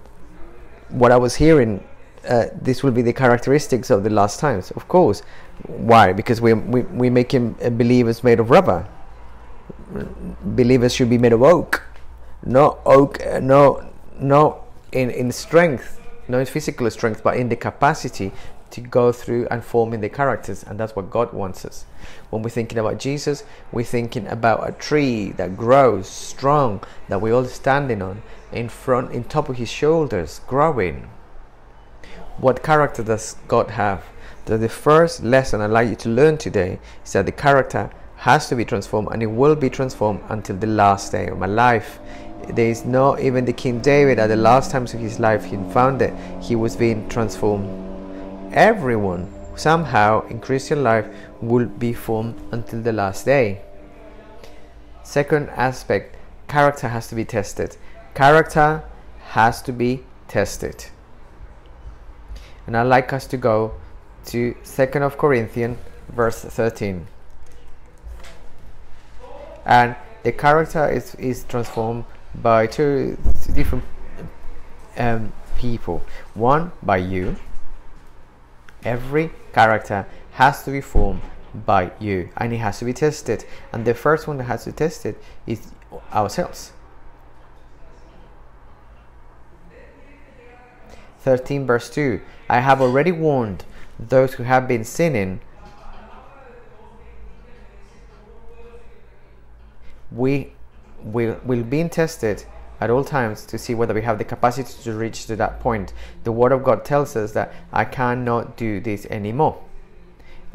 what 0.90 1.12
I 1.12 1.18
was 1.18 1.36
hearing, 1.36 1.84
uh, 2.28 2.46
this 2.62 2.84
will 2.84 2.92
be 2.92 3.02
the 3.02 3.14
characteristics 3.14 3.90
of 3.90 4.04
the 4.04 4.10
last 4.10 4.40
times. 4.40 4.72
Of 4.72 4.88
course, 4.88 5.22
why? 5.68 6.14
Because 6.14 6.40
we, 6.40 6.54
we, 6.54 6.82
we're 6.82 7.12
making 7.12 7.54
believers 7.78 8.24
made 8.24 8.40
of 8.40 8.50
rubber. 8.50 8.88
Believers 10.44 10.94
should 10.94 11.10
be 11.10 11.18
made 11.18 11.34
of 11.34 11.44
oak. 11.44 11.84
Not 12.46 12.80
oak, 12.86 13.20
no, 13.42 13.90
no 14.20 14.64
in, 14.92 15.10
in 15.10 15.32
strength, 15.32 16.00
not 16.28 16.40
in 16.40 16.46
physical 16.46 16.90
strength, 16.90 17.24
but 17.24 17.38
in 17.38 17.50
the 17.50 17.56
capacity 17.56 18.32
to 18.72 18.82
go 18.82 19.12
through 19.12 19.48
and 19.50 19.64
forming 19.64 20.02
the 20.02 20.10
characters. 20.10 20.64
And 20.64 20.80
that's 20.80 20.96
what 20.96 21.10
God 21.10 21.34
wants 21.34 21.66
us. 21.66 21.86
When 22.30 22.42
we're 22.42 22.50
thinking 22.50 22.78
about 22.78 23.00
Jesus, 23.00 23.44
we're 23.72 23.84
thinking 23.84 24.28
about 24.28 24.68
a 24.68 24.72
tree 24.72 25.32
that 25.34 25.58
grows 25.58 26.08
strong, 26.08 26.84
that 27.10 27.22
we're 27.22 27.34
all 27.34 27.46
standing 27.46 28.02
on, 28.02 28.22
in 28.52 28.70
front, 28.70 29.12
in 29.12 29.24
top 29.24 29.50
of 29.50 29.58
his 29.58 29.70
shoulders, 29.70 30.42
growing. 30.48 31.10
What 32.38 32.64
character 32.64 33.04
does 33.04 33.36
God 33.48 33.72
have? 33.72 34.04
that 34.48 34.60
the 34.60 34.70
first 34.70 35.24
lesson 35.24 35.62
I'd 35.62 35.72
like 35.72 35.90
you 35.90 35.96
to 35.98 36.10
learn 36.10 36.38
today 36.38 36.80
is 37.06 37.14
that 37.14 37.26
the 37.26 37.32
character 37.32 37.90
has 38.16 38.48
to 38.50 38.56
be 38.56 38.66
transformed 38.66 39.10
and 39.12 39.22
it 39.22 39.28
will 39.28 39.56
be 39.56 39.70
transformed 39.70 40.22
until 40.30 40.56
the 40.56 40.68
last 40.68 41.12
day 41.12 41.28
of 41.28 41.38
my 41.38 41.46
life. 41.46 42.00
There 42.48 42.70
is 42.70 42.86
no 42.86 43.20
even 43.20 43.46
the 43.46 43.54
King 43.54 43.80
David 43.82 44.20
at 44.20 44.28
the 44.28 44.36
last 44.36 44.72
times 44.72 44.94
of 44.94 45.02
his 45.02 45.20
life 45.20 45.44
he 45.44 45.58
found 45.72 46.00
that 46.00 46.14
he 46.42 46.56
was 46.56 46.76
being 46.76 47.08
transformed. 47.10 47.84
Everyone 48.58 49.32
somehow 49.56 50.26
in 50.30 50.40
Christian 50.40 50.82
life 50.82 51.06
will 51.42 51.68
be 51.68 51.94
formed 51.94 52.42
until 52.52 52.82
the 52.82 52.92
last 52.92 53.24
day. 53.24 53.62
Second 55.04 55.52
aspect, 55.52 56.16
character 56.48 56.88
has 56.88 57.08
to 57.10 57.14
be 57.14 57.24
tested. 57.24 57.78
Character 58.16 58.84
has 59.28 59.62
to 59.62 59.72
be 59.72 60.04
tested. 60.28 60.86
And 62.66 62.76
I'd 62.76 62.90
like 62.90 63.14
us 63.14 63.28
to 63.28 63.38
go 63.38 63.76
to 64.26 64.56
2nd 64.64 65.04
of 65.04 65.20
Corinthians 65.20 65.78
verse 66.10 66.42
13 66.42 67.06
and 69.66 69.96
the 70.24 70.32
character 70.32 70.90
is, 70.90 71.14
is 71.16 71.44
transformed 71.44 72.06
by 72.34 72.66
two 72.66 73.20
different 73.54 73.84
um, 74.98 75.32
people 75.58 76.02
one 76.34 76.72
by 76.82 76.98
you 76.98 77.36
every 78.84 79.32
character 79.54 80.06
has 80.32 80.64
to 80.64 80.72
be 80.72 80.82
formed 80.82 81.22
by 81.66 81.92
you 82.00 82.30
and 82.38 82.54
it 82.54 82.58
has 82.58 82.80
to 82.80 82.86
be 82.86 82.94
tested. 82.94 83.46
And 83.72 83.86
the 83.86 83.94
first 83.94 84.28
one 84.28 84.38
that 84.38 84.46
has 84.46 84.64
to 84.66 84.72
test 84.72 85.06
it 85.06 85.22
is 85.46 85.72
ourselves. 86.14 86.72
13 91.20 91.66
verse 91.66 91.90
2 91.90 92.22
i 92.50 92.60
have 92.62 92.80
already 92.80 93.12
warned 93.12 93.66
those 94.00 94.36
who 94.36 94.44
have 94.44 94.68
been 94.68 94.84
sinning, 94.84 95.40
we 100.12 100.54
will, 101.04 101.40
will 101.44 101.64
be 101.64 101.84
tested 101.90 102.46
at 102.80 102.90
all 102.90 103.04
times 103.04 103.46
to 103.46 103.58
see 103.58 103.74
whether 103.74 103.94
we 103.94 104.02
have 104.02 104.18
the 104.18 104.24
capacity 104.24 104.72
to 104.84 104.94
reach 104.94 105.26
to 105.26 105.36
that 105.36 105.60
point. 105.60 105.94
The 106.24 106.32
Word 106.32 106.52
of 106.52 106.64
God 106.64 106.86
tells 106.86 107.16
us 107.16 107.32
that 107.34 107.54
I 107.72 107.86
cannot 107.86 108.58
do 108.58 108.80
this 108.80 109.06
anymore. 109.08 109.64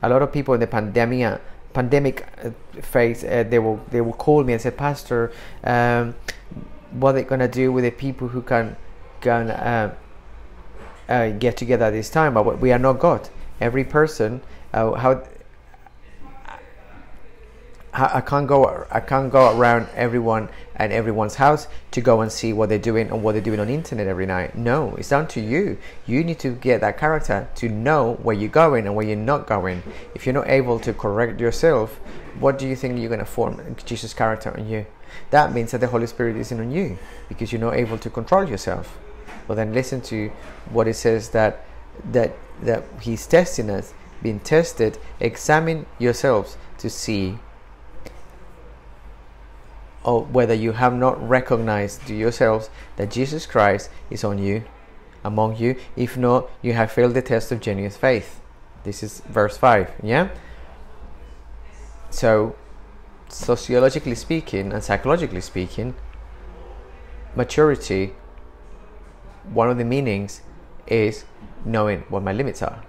A 0.02 0.08
lot 0.08 0.22
of 0.22 0.32
people 0.32 0.54
in 0.54 0.60
the 0.60 0.66
pandemic 0.66 1.40
pandemic 1.72 2.26
uh, 2.44 2.50
phase, 2.82 3.24
uh, 3.24 3.44
they 3.48 3.58
will 3.58 3.80
they 3.90 4.00
will 4.00 4.12
call 4.12 4.44
me 4.44 4.52
and 4.52 4.62
say, 4.62 4.70
Pastor, 4.70 5.32
um, 5.64 6.14
what 6.92 7.10
are 7.10 7.12
they 7.14 7.22
gonna 7.24 7.48
do 7.48 7.72
with 7.72 7.84
the 7.84 7.90
people 7.90 8.28
who 8.28 8.42
can 8.42 8.76
can 9.20 9.50
uh, 9.50 9.94
uh, 11.08 11.30
get 11.30 11.56
together 11.56 11.90
this 11.90 12.10
time, 12.10 12.34
but 12.34 12.60
we 12.60 12.72
are 12.72 12.78
not 12.78 12.98
God. 12.98 13.28
Every 13.60 13.84
person, 13.84 14.42
uh, 14.72 14.92
how 14.92 15.22
I 17.94 18.22
can't 18.22 18.46
go. 18.46 18.86
I 18.90 19.00
can't 19.00 19.30
go 19.30 19.54
around 19.54 19.86
everyone 19.94 20.48
and 20.76 20.94
everyone's 20.94 21.34
house 21.34 21.68
to 21.90 22.00
go 22.00 22.22
and 22.22 22.32
see 22.32 22.54
what 22.54 22.70
they're 22.70 22.78
doing 22.78 23.10
and 23.10 23.22
what 23.22 23.32
they're 23.32 23.42
doing 23.42 23.60
on 23.60 23.66
the 23.66 23.74
internet 23.74 24.06
every 24.06 24.24
night. 24.24 24.56
No, 24.56 24.94
it's 24.96 25.10
down 25.10 25.28
to 25.28 25.42
you. 25.42 25.76
You 26.06 26.24
need 26.24 26.38
to 26.38 26.52
get 26.52 26.80
that 26.80 26.96
character 26.96 27.48
to 27.56 27.68
know 27.68 28.14
where 28.22 28.34
you're 28.34 28.48
going 28.48 28.86
and 28.86 28.96
where 28.96 29.04
you're 29.06 29.16
not 29.16 29.46
going. 29.46 29.82
If 30.14 30.24
you're 30.24 30.32
not 30.32 30.48
able 30.48 30.80
to 30.80 30.94
correct 30.94 31.38
yourself, 31.38 32.00
what 32.40 32.58
do 32.58 32.66
you 32.66 32.74
think 32.76 32.98
you're 32.98 33.10
going 33.10 33.20
to 33.20 33.26
form 33.26 33.76
Jesus' 33.84 34.14
character 34.14 34.56
on 34.56 34.66
you? 34.66 34.86
That 35.28 35.52
means 35.52 35.72
that 35.72 35.82
the 35.82 35.88
Holy 35.88 36.06
Spirit 36.06 36.36
isn't 36.36 36.58
on 36.58 36.70
you 36.70 36.98
because 37.28 37.52
you're 37.52 37.60
not 37.60 37.74
able 37.74 37.98
to 37.98 38.08
control 38.08 38.48
yourself. 38.48 38.98
Well, 39.46 39.56
then 39.56 39.74
listen 39.74 40.00
to 40.02 40.30
what 40.70 40.88
it 40.88 40.94
says 40.94 41.28
that 41.30 41.66
that 42.10 42.32
that 42.62 42.84
He's 43.02 43.26
testing 43.26 43.68
us, 43.68 43.92
being 44.22 44.40
tested. 44.40 44.96
Examine 45.20 45.84
yourselves 45.98 46.56
to 46.78 46.88
see 46.88 47.38
or 50.04 50.24
whether 50.24 50.54
you 50.54 50.72
have 50.72 50.94
not 50.94 51.28
recognized 51.28 52.06
to 52.06 52.14
yourselves 52.14 52.70
that 52.96 53.10
Jesus 53.10 53.46
Christ 53.46 53.90
is 54.10 54.24
on 54.24 54.38
you, 54.38 54.64
among 55.24 55.56
you. 55.56 55.76
If 55.96 56.16
not, 56.16 56.50
you 56.60 56.72
have 56.72 56.90
failed 56.90 57.14
the 57.14 57.22
test 57.22 57.52
of 57.52 57.60
genuine 57.60 57.90
faith. 57.90 58.40
This 58.84 59.02
is 59.02 59.20
verse 59.20 59.56
5, 59.56 59.92
yeah? 60.02 60.30
So, 62.10 62.56
sociologically 63.28 64.16
speaking 64.16 64.72
and 64.72 64.82
psychologically 64.82 65.40
speaking, 65.40 65.94
maturity, 67.36 68.14
one 69.52 69.70
of 69.70 69.78
the 69.78 69.84
meanings 69.84 70.42
is 70.86 71.24
knowing 71.64 72.00
what 72.08 72.22
my 72.22 72.32
limits 72.32 72.60
are. 72.60 72.82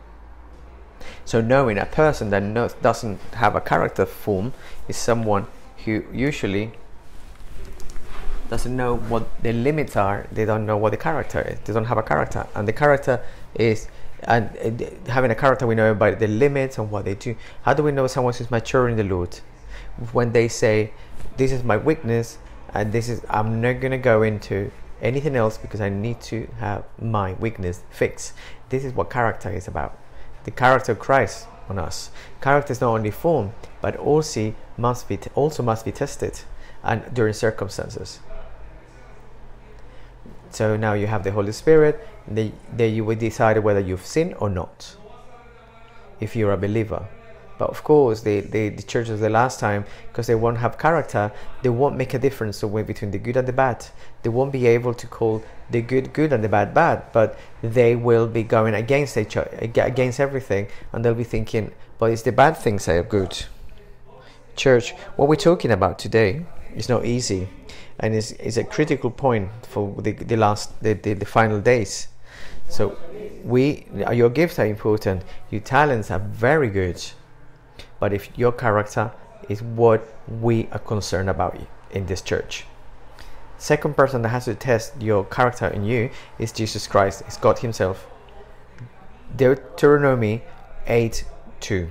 So, 1.26 1.42
knowing 1.42 1.78
a 1.78 1.86
person 1.86 2.32
that 2.32 2.42
knows, 2.42 2.74
doesn't 2.74 3.20
have 3.36 3.56
a 3.56 3.62
character 3.62 4.06
form 4.06 4.54
is 4.88 4.98
someone 4.98 5.48
who 5.86 6.04
usually 6.12 6.74
doesn't 8.54 8.78
know 8.78 8.98
what 9.12 9.24
the 9.42 9.52
limits 9.52 9.96
are. 9.96 10.28
They 10.32 10.46
don't 10.46 10.68
know 10.68 10.78
what 10.78 10.92
the 10.92 11.02
character 11.10 11.42
is. 11.42 11.58
They 11.64 11.74
don't 11.74 11.86
have 11.86 11.98
a 11.98 12.04
character, 12.04 12.46
and 12.54 12.68
the 12.68 12.78
character 12.84 13.16
is 13.56 13.88
and 14.34 14.46
uh, 14.58 15.12
having 15.12 15.32
a 15.32 15.36
character 15.44 15.66
we 15.66 15.74
know 15.74 15.92
about 15.92 16.20
the 16.20 16.28
limits 16.28 16.78
and 16.78 16.92
what 16.92 17.04
they 17.04 17.16
do. 17.16 17.36
How 17.64 17.74
do 17.74 17.82
we 17.82 17.92
know 17.92 18.06
someone 18.06 18.36
is 18.36 18.52
mature 18.52 18.88
in 18.88 18.96
the 18.96 19.08
Lord? 19.16 19.40
When 20.18 20.34
they 20.34 20.48
say, 20.48 20.94
"This 21.38 21.52
is 21.52 21.64
my 21.64 21.78
weakness," 21.78 22.38
and 22.76 22.92
this 22.92 23.10
is 23.10 23.22
I'm 23.28 23.60
not 23.60 23.82
gonna 23.82 24.04
go 24.12 24.22
into 24.22 24.70
anything 25.02 25.36
else 25.36 25.58
because 25.58 25.82
I 25.82 25.90
need 25.90 26.22
to 26.32 26.48
have 26.60 26.84
my 27.02 27.34
weakness 27.46 27.82
fixed. 27.90 28.34
This 28.70 28.84
is 28.86 28.94
what 28.94 29.10
character 29.10 29.50
is 29.50 29.68
about. 29.68 29.98
The 30.44 30.52
character 30.52 30.92
of 30.92 31.00
Christ 31.00 31.48
on 31.70 31.80
us. 31.80 32.12
Character 32.40 32.72
is 32.72 32.82
not 32.82 32.94
only 32.98 33.12
formed, 33.12 33.54
but 33.82 33.96
also 33.98 34.54
must 34.78 35.08
be 35.10 35.18
also 35.34 35.64
must 35.64 35.84
be 35.86 35.92
tested, 35.92 36.42
and 36.84 37.00
during 37.18 37.34
circumstances. 37.34 38.20
So 40.54 40.78
now 40.78 40.94
you 40.94 41.08
have 41.08 41.24
the 41.24 41.32
Holy 41.32 41.52
Spirit. 41.52 42.08
Then 42.28 42.54
you 42.78 43.04
will 43.04 43.16
decide 43.16 43.58
whether 43.58 43.80
you've 43.80 44.06
sinned 44.06 44.36
or 44.40 44.50
not. 44.50 44.96
If 46.20 46.36
you're 46.36 46.54
a 46.54 46.58
believer. 46.58 47.08
But 47.58 47.70
of 47.70 47.84
course, 47.84 48.22
the, 48.22 48.42
the, 48.42 48.70
the 48.70 48.84
churches 48.84 49.20
the 49.20 49.30
last 49.30 49.60
time, 49.60 49.86
because 50.08 50.28
they 50.28 50.36
won't 50.36 50.58
have 50.58 50.78
character, 50.78 51.32
they 51.62 51.70
won't 51.70 51.96
make 51.96 52.14
a 52.14 52.20
difference 52.20 52.62
between 52.62 53.12
the 53.12 53.20
good 53.20 53.38
and 53.38 53.48
the 53.48 53.54
bad. 53.54 53.86
They 54.24 54.30
won't 54.30 54.52
be 54.52 54.66
able 54.68 54.94
to 54.96 55.08
call 55.08 55.44
the 55.70 55.82
good 55.82 56.14
good 56.14 56.34
and 56.34 56.44
the 56.44 56.50
bad 56.50 56.74
bad, 56.74 57.12
but 57.14 57.38
they 57.62 57.96
will 57.96 58.28
be 58.28 58.44
going 58.44 58.74
against 58.74 59.18
each 59.18 59.36
against 59.36 60.20
everything, 60.20 60.68
and 60.92 61.06
they'll 61.06 61.14
be 61.14 61.24
thinking, 61.24 61.72
but 62.00 62.12
it's 62.12 62.24
the 62.24 62.32
bad 62.32 62.58
things 62.58 62.86
that 62.86 62.96
are 62.96 63.04
good. 63.04 63.46
Church, 64.56 64.92
what 65.16 65.28
we're 65.28 65.36
talking 65.36 65.72
about 65.72 66.00
today 66.00 66.46
is 66.76 66.90
not 66.90 67.06
easy 67.06 67.50
and 68.00 68.14
is, 68.14 68.32
is 68.34 68.58
a 68.58 68.64
critical 68.64 69.12
point 69.12 69.50
for 69.66 69.94
the, 70.02 70.14
the 70.14 70.38
last 70.38 70.82
the, 70.82 70.94
the, 70.94 71.14
the 71.14 71.26
final 71.26 71.60
days. 71.62 72.08
So 72.70 72.98
we 73.44 73.86
your 74.12 74.30
gifts 74.30 74.60
are 74.60 74.66
important. 74.66 75.24
Your 75.52 75.62
talents 75.62 76.10
are 76.12 76.20
very 76.20 76.70
good. 76.70 77.04
But 78.00 78.14
if 78.14 78.38
your 78.38 78.52
character 78.52 79.12
is 79.50 79.62
what 79.62 80.02
we 80.42 80.68
are 80.72 80.80
concerned 80.80 81.30
about 81.30 81.58
in 81.92 82.06
this 82.06 82.22
church. 82.22 82.66
Second 83.58 83.96
person 83.96 84.22
that 84.24 84.30
has 84.30 84.46
to 84.46 84.56
test 84.56 85.02
your 85.02 85.24
character 85.26 85.68
in 85.68 85.86
you 85.86 86.10
is 86.40 86.52
jesus 86.52 86.88
christ. 86.88 87.22
It's 87.28 87.38
god 87.38 87.60
himself. 87.60 88.08
Deuteronomy 89.36 90.44
8 90.88 91.26
2 91.60 91.90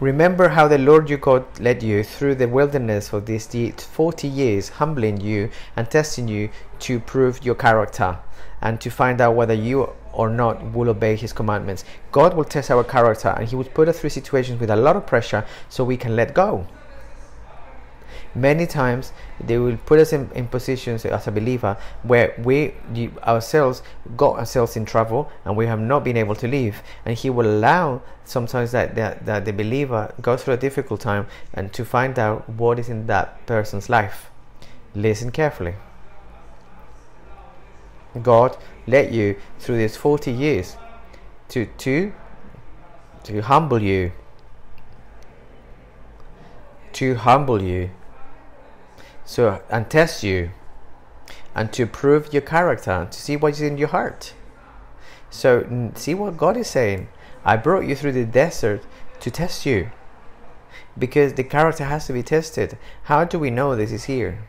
Remember 0.00 0.50
how 0.50 0.68
the 0.68 0.78
Lord 0.78 1.10
your 1.10 1.18
God 1.18 1.44
led 1.58 1.82
you 1.82 2.04
through 2.04 2.36
the 2.36 2.46
wilderness 2.46 3.08
for 3.08 3.20
these 3.20 3.48
40 3.48 4.28
years, 4.28 4.68
humbling 4.68 5.20
you 5.20 5.50
and 5.74 5.90
testing 5.90 6.28
you 6.28 6.50
to 6.80 7.00
prove 7.00 7.44
your 7.44 7.56
character 7.56 8.16
and 8.62 8.80
to 8.80 8.90
find 8.90 9.20
out 9.20 9.34
whether 9.34 9.54
you 9.54 9.92
or 10.12 10.30
not 10.30 10.72
will 10.72 10.88
obey 10.88 11.16
his 11.16 11.32
commandments. 11.32 11.84
God 12.12 12.34
will 12.34 12.44
test 12.44 12.70
our 12.70 12.84
character 12.84 13.30
and 13.30 13.48
he 13.48 13.56
will 13.56 13.64
put 13.64 13.88
us 13.88 13.98
through 13.98 14.10
situations 14.10 14.60
with 14.60 14.70
a 14.70 14.76
lot 14.76 14.94
of 14.94 15.04
pressure 15.04 15.44
so 15.68 15.82
we 15.82 15.96
can 15.96 16.14
let 16.14 16.32
go 16.32 16.64
many 18.40 18.66
times 18.66 19.12
they 19.40 19.58
will 19.58 19.76
put 19.76 19.98
us 19.98 20.12
in, 20.12 20.30
in 20.34 20.46
positions 20.48 21.04
as 21.04 21.26
a 21.26 21.32
believer 21.32 21.76
where 22.02 22.34
we 22.42 22.74
ourselves 23.22 23.82
got 24.16 24.38
ourselves 24.38 24.76
in 24.76 24.84
trouble 24.84 25.30
and 25.44 25.56
we 25.56 25.66
have 25.66 25.80
not 25.80 26.04
been 26.04 26.16
able 26.16 26.34
to 26.36 26.48
leave. 26.48 26.82
And 27.04 27.16
he 27.16 27.30
will 27.30 27.46
allow 27.46 28.02
sometimes 28.24 28.72
that, 28.72 28.94
that, 28.94 29.26
that 29.26 29.44
the 29.44 29.52
believer 29.52 30.14
goes 30.20 30.42
through 30.42 30.54
a 30.54 30.58
difficult 30.58 31.00
time 31.00 31.26
and 31.52 31.72
to 31.72 31.84
find 31.84 32.18
out 32.18 32.48
what 32.48 32.78
is 32.78 32.88
in 32.88 33.06
that 33.06 33.44
person's 33.46 33.88
life. 33.88 34.30
Listen 34.94 35.30
carefully. 35.30 35.74
God 38.22 38.56
led 38.86 39.14
you 39.14 39.36
through 39.58 39.76
these 39.76 39.96
40 39.96 40.32
years 40.32 40.76
to 41.50 41.66
to 41.66 42.12
to 43.24 43.42
humble 43.42 43.82
you. 43.82 44.12
To 46.94 47.14
humble 47.14 47.62
you 47.62 47.90
so, 49.28 49.60
and 49.68 49.90
test 49.90 50.22
you 50.22 50.52
and 51.54 51.70
to 51.74 51.86
prove 51.86 52.32
your 52.32 52.40
character, 52.40 53.06
to 53.10 53.20
see 53.20 53.36
what's 53.36 53.60
in 53.60 53.76
your 53.76 53.88
heart. 53.88 54.32
So, 55.28 55.90
see 55.96 56.14
what 56.14 56.38
God 56.38 56.56
is 56.56 56.68
saying. 56.68 57.08
I 57.44 57.58
brought 57.58 57.84
you 57.84 57.94
through 57.94 58.12
the 58.12 58.24
desert 58.24 58.86
to 59.20 59.30
test 59.30 59.66
you 59.66 59.90
because 60.98 61.34
the 61.34 61.44
character 61.44 61.84
has 61.84 62.06
to 62.06 62.14
be 62.14 62.22
tested. 62.22 62.78
How 63.02 63.24
do 63.24 63.38
we 63.38 63.50
know 63.50 63.76
this 63.76 63.92
is 63.92 64.04
here? 64.04 64.48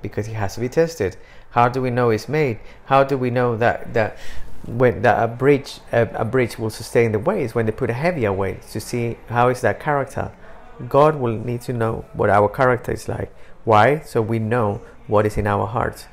Because 0.00 0.28
it 0.28 0.34
has 0.34 0.54
to 0.54 0.60
be 0.60 0.70
tested. 0.70 1.18
How 1.50 1.68
do 1.68 1.82
we 1.82 1.90
know 1.90 2.08
it's 2.08 2.26
made? 2.26 2.60
How 2.86 3.04
do 3.04 3.18
we 3.18 3.28
know 3.28 3.54
that 3.58 3.92
that 3.92 4.16
when 4.64 5.02
that 5.02 5.22
a 5.22 5.28
bridge 5.28 5.80
a, 5.92 6.08
a 6.14 6.24
bridge 6.24 6.58
will 6.58 6.70
sustain 6.70 7.12
the 7.12 7.18
waves 7.18 7.54
when 7.54 7.66
they 7.66 7.72
put 7.72 7.90
a 7.90 7.92
heavier 7.92 8.32
weight 8.32 8.62
to 8.72 8.80
see 8.80 9.18
how 9.28 9.50
is 9.50 9.60
that 9.60 9.78
character? 9.78 10.32
God 10.88 11.16
will 11.16 11.36
need 11.36 11.60
to 11.62 11.74
know 11.74 12.06
what 12.14 12.30
our 12.30 12.48
character 12.48 12.92
is 12.92 13.08
like. 13.08 13.30
Why? 13.66 13.98
So 13.98 14.22
we 14.22 14.38
know 14.38 14.80
what 15.08 15.26
is 15.26 15.36
in 15.36 15.48
our 15.48 15.66
hearts. 15.66 16.06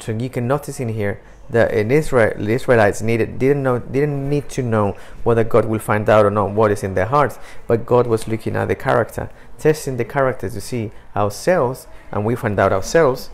So 0.00 0.10
you 0.10 0.28
can 0.28 0.48
notice 0.48 0.80
in 0.80 0.88
here 0.88 1.20
that 1.48 1.72
in 1.72 1.92
Israel, 1.92 2.34
the 2.36 2.52
Israelites 2.52 3.00
needed 3.00 3.38
didn't 3.38 3.62
know 3.62 3.78
didn't 3.78 4.28
need 4.28 4.48
to 4.50 4.62
know 4.62 4.96
whether 5.22 5.44
God 5.44 5.66
will 5.66 5.78
find 5.78 6.08
out 6.08 6.26
or 6.26 6.30
not 6.30 6.50
what 6.50 6.72
is 6.72 6.82
in 6.82 6.94
their 6.94 7.06
hearts, 7.06 7.38
but 7.68 7.86
God 7.86 8.08
was 8.08 8.26
looking 8.26 8.56
at 8.56 8.66
the 8.66 8.74
character, 8.74 9.30
testing 9.58 9.96
the 9.96 10.04
character 10.04 10.50
to 10.50 10.60
see 10.60 10.90
ourselves, 11.14 11.86
and 12.10 12.24
we 12.24 12.34
find 12.34 12.58
out 12.58 12.72
ourselves. 12.72 13.30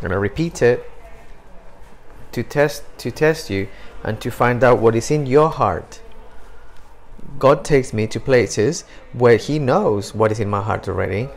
And 0.00 0.12
I 0.12 0.16
repeat 0.16 0.62
it 0.62 0.88
to 2.30 2.44
test 2.44 2.84
to 2.98 3.10
test 3.10 3.50
you 3.50 3.66
and 4.04 4.20
to 4.20 4.30
find 4.30 4.62
out 4.62 4.78
what 4.78 4.94
is 4.94 5.10
in 5.10 5.26
your 5.26 5.50
heart. 5.50 6.00
God 7.40 7.64
takes 7.64 7.92
me 7.92 8.06
to 8.06 8.20
places 8.20 8.84
where 9.12 9.38
He 9.38 9.58
knows 9.58 10.14
what 10.14 10.30
is 10.30 10.38
in 10.38 10.48
my 10.48 10.62
heart 10.62 10.88
already 10.88 11.30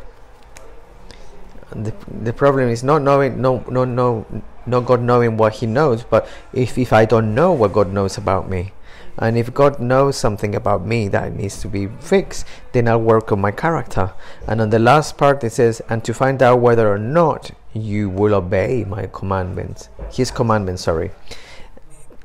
the, 1.75 1.93
the 2.21 2.33
problem 2.33 2.69
is 2.69 2.83
not 2.83 3.01
knowing 3.01 3.41
no 3.41 3.63
no 3.69 3.85
no 3.85 4.25
not 4.65 4.85
God 4.85 5.01
knowing 5.01 5.37
what 5.37 5.53
he 5.53 5.65
knows 5.65 6.03
but 6.03 6.27
if, 6.53 6.77
if 6.77 6.93
I 6.93 7.05
don't 7.05 7.35
know 7.35 7.51
what 7.51 7.73
God 7.73 7.91
knows 7.91 8.17
about 8.17 8.49
me 8.49 8.71
and 9.17 9.37
if 9.37 9.53
God 9.53 9.79
knows 9.79 10.17
something 10.17 10.55
about 10.55 10.85
me 10.85 11.07
that 11.09 11.33
needs 11.33 11.59
to 11.61 11.67
be 11.67 11.87
fixed 11.87 12.45
then 12.71 12.87
I'll 12.87 13.01
work 13.01 13.31
on 13.31 13.41
my 13.41 13.51
character 13.51 14.13
and 14.47 14.61
on 14.61 14.69
the 14.69 14.79
last 14.79 15.17
part 15.17 15.43
it 15.43 15.51
says 15.51 15.81
and 15.89 16.03
to 16.05 16.13
find 16.13 16.41
out 16.41 16.59
whether 16.59 16.91
or 16.91 16.99
not 16.99 17.51
you 17.73 18.09
will 18.09 18.33
obey 18.33 18.83
my 18.83 19.07
commandments 19.07 19.89
his 20.11 20.31
commandments 20.31 20.83
sorry 20.83 21.11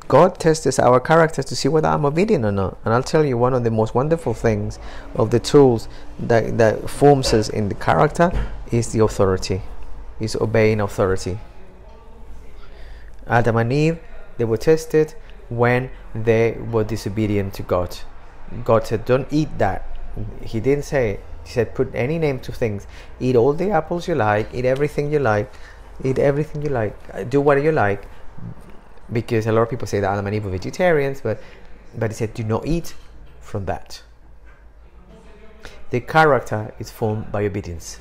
God 0.09 0.41
tests 0.41 0.79
our 0.79 1.01
character 1.01 1.43
to 1.43 1.55
see 1.55 1.69
whether 1.69 1.89
I'm 1.89 2.07
obedient 2.07 2.47
or 2.47 2.51
not. 2.51 2.79
And 2.83 2.95
I'll 2.95 3.03
tell 3.03 3.27
you 3.27 3.37
one 3.37 3.53
of 3.53 3.63
the 3.63 3.71
most 3.71 3.95
wonderful 3.95 4.33
things 4.33 4.79
of 5.15 5.31
the 5.31 5.39
tools 5.39 5.87
that, 6.19 6.57
that 6.57 6.89
forms 6.89 7.35
us 7.35 7.51
in 7.51 7.69
the 7.69 7.75
character 7.75 8.33
is 8.73 8.93
the 8.93 9.03
authority, 9.03 9.63
is 10.21 10.37
obeying 10.37 10.81
authority. 10.81 11.39
Adam 13.27 13.57
and 13.57 13.73
Eve, 13.73 13.99
they 14.37 14.45
were 14.45 14.57
tested 14.57 15.15
when 15.49 15.91
they 16.15 16.53
were 16.71 16.85
disobedient 16.85 17.55
to 17.55 17.63
God. 17.63 17.99
God 18.65 18.87
said, 18.87 19.05
Don't 19.05 19.29
eat 19.31 19.59
that. 19.59 19.87
He 20.43 20.61
didn't 20.61 20.85
say, 20.85 21.21
He 21.45 21.51
said, 21.51 21.75
Put 21.75 21.95
any 21.95 22.19
name 22.19 22.41
to 22.41 22.53
things. 22.53 22.87
Eat 23.21 23.37
all 23.37 23.53
the 23.53 23.71
apples 23.71 24.09
you 24.09 24.15
like, 24.15 24.53
eat 24.55 24.65
everything 24.65 25.13
you 25.13 25.19
like, 25.19 25.53
eat 26.03 26.19
everything 26.19 26.63
you 26.63 26.71
like, 26.71 26.97
uh, 27.13 27.25
do 27.25 27.41
what 27.41 27.63
you 27.63 27.73
like. 27.73 28.07
Because 29.13 29.47
a 29.47 29.53
lot 29.53 29.63
of 29.63 29.71
people 29.71 29.87
say 29.87 30.01
that 30.01 30.11
Adam 30.11 30.27
and 30.27 30.37
Eve 30.37 30.45
were 30.45 30.51
vegetarians, 30.51 31.21
but, 31.21 31.41
but 31.97 32.11
He 32.11 32.15
said, 32.15 32.35
Do 32.35 32.45
not 32.45 32.67
eat 32.67 32.95
from 33.41 33.67
that. 33.67 34.03
The 35.91 36.01
character 36.01 36.75
is 36.79 36.91
formed 36.91 37.33
by 37.33 37.45
obedience. 37.47 37.99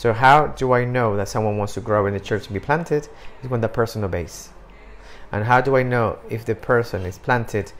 So, 0.00 0.14
how 0.14 0.46
do 0.46 0.72
I 0.72 0.86
know 0.86 1.14
that 1.18 1.28
someone 1.28 1.58
wants 1.58 1.74
to 1.74 1.82
grow 1.82 2.06
in 2.06 2.14
the 2.14 2.20
church 2.20 2.46
and 2.46 2.54
be 2.54 2.58
planted? 2.58 3.06
Is 3.42 3.50
when 3.50 3.60
the 3.60 3.68
person 3.68 4.02
obeys. 4.02 4.48
And 5.30 5.44
how 5.44 5.60
do 5.60 5.76
I 5.76 5.82
know 5.82 6.18
if 6.30 6.42
the 6.42 6.54
person 6.54 7.04
is 7.04 7.18
planted 7.18 7.72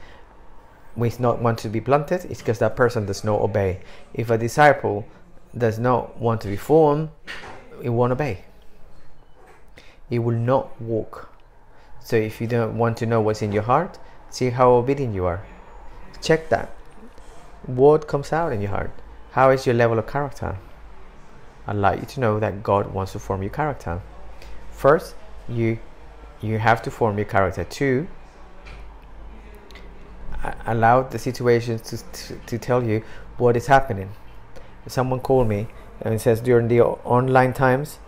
with 0.95 1.19
not 1.19 1.41
want 1.41 1.57
to 1.63 1.67
be 1.67 1.81
planted? 1.81 2.25
It's 2.25 2.41
because 2.41 2.59
that 2.59 2.75
person 2.75 3.07
does 3.07 3.23
not 3.23 3.41
obey. 3.41 3.79
If 4.13 4.29
a 4.29 4.37
disciple 4.37 5.07
does 5.57 5.79
not 5.79 6.15
want 6.19 6.41
to 6.41 6.47
be 6.47 6.57
formed, 6.57 7.09
it 7.81 7.89
won't 7.89 8.11
obey. 8.11 8.45
It 10.11 10.19
will 10.19 10.37
not 10.37 10.79
walk. 10.79 11.33
So 12.01 12.17
if 12.17 12.39
you 12.39 12.45
don't 12.45 12.77
want 12.77 12.97
to 12.97 13.07
know 13.07 13.19
what's 13.19 13.41
in 13.41 13.51
your 13.51 13.63
heart, 13.63 13.97
see 14.29 14.51
how 14.51 14.69
obedient 14.73 15.15
you 15.15 15.25
are. 15.25 15.43
Check 16.21 16.49
that. 16.49 16.69
What 17.65 18.07
comes 18.07 18.31
out 18.31 18.53
in 18.53 18.61
your 18.61 18.69
heart? 18.69 18.91
How 19.31 19.49
is 19.49 19.65
your 19.65 19.73
level 19.73 19.97
of 19.97 20.05
character? 20.05 20.59
I'd 21.67 21.75
like 21.75 21.99
you 21.99 22.05
to 22.05 22.19
know 22.19 22.39
that 22.39 22.63
God 22.63 22.93
wants 22.93 23.11
to 23.13 23.19
form 23.19 23.41
your 23.43 23.51
character. 23.51 24.01
First, 24.71 25.15
you 25.47 25.79
you 26.41 26.57
have 26.57 26.81
to 26.83 26.91
form 26.91 27.17
your 27.17 27.25
character. 27.25 27.63
Two, 27.63 28.07
allow 30.65 31.03
the 31.03 31.19
situations 31.19 31.81
to, 31.81 31.97
to, 31.97 32.39
to 32.47 32.57
tell 32.57 32.83
you 32.83 33.03
what 33.37 33.55
is 33.55 33.67
happening. 33.67 34.09
Someone 34.87 35.19
called 35.19 35.47
me 35.47 35.67
and 36.01 36.19
says 36.19 36.41
during 36.41 36.67
the 36.67 36.81
online 36.81 37.53
times, 37.53 37.99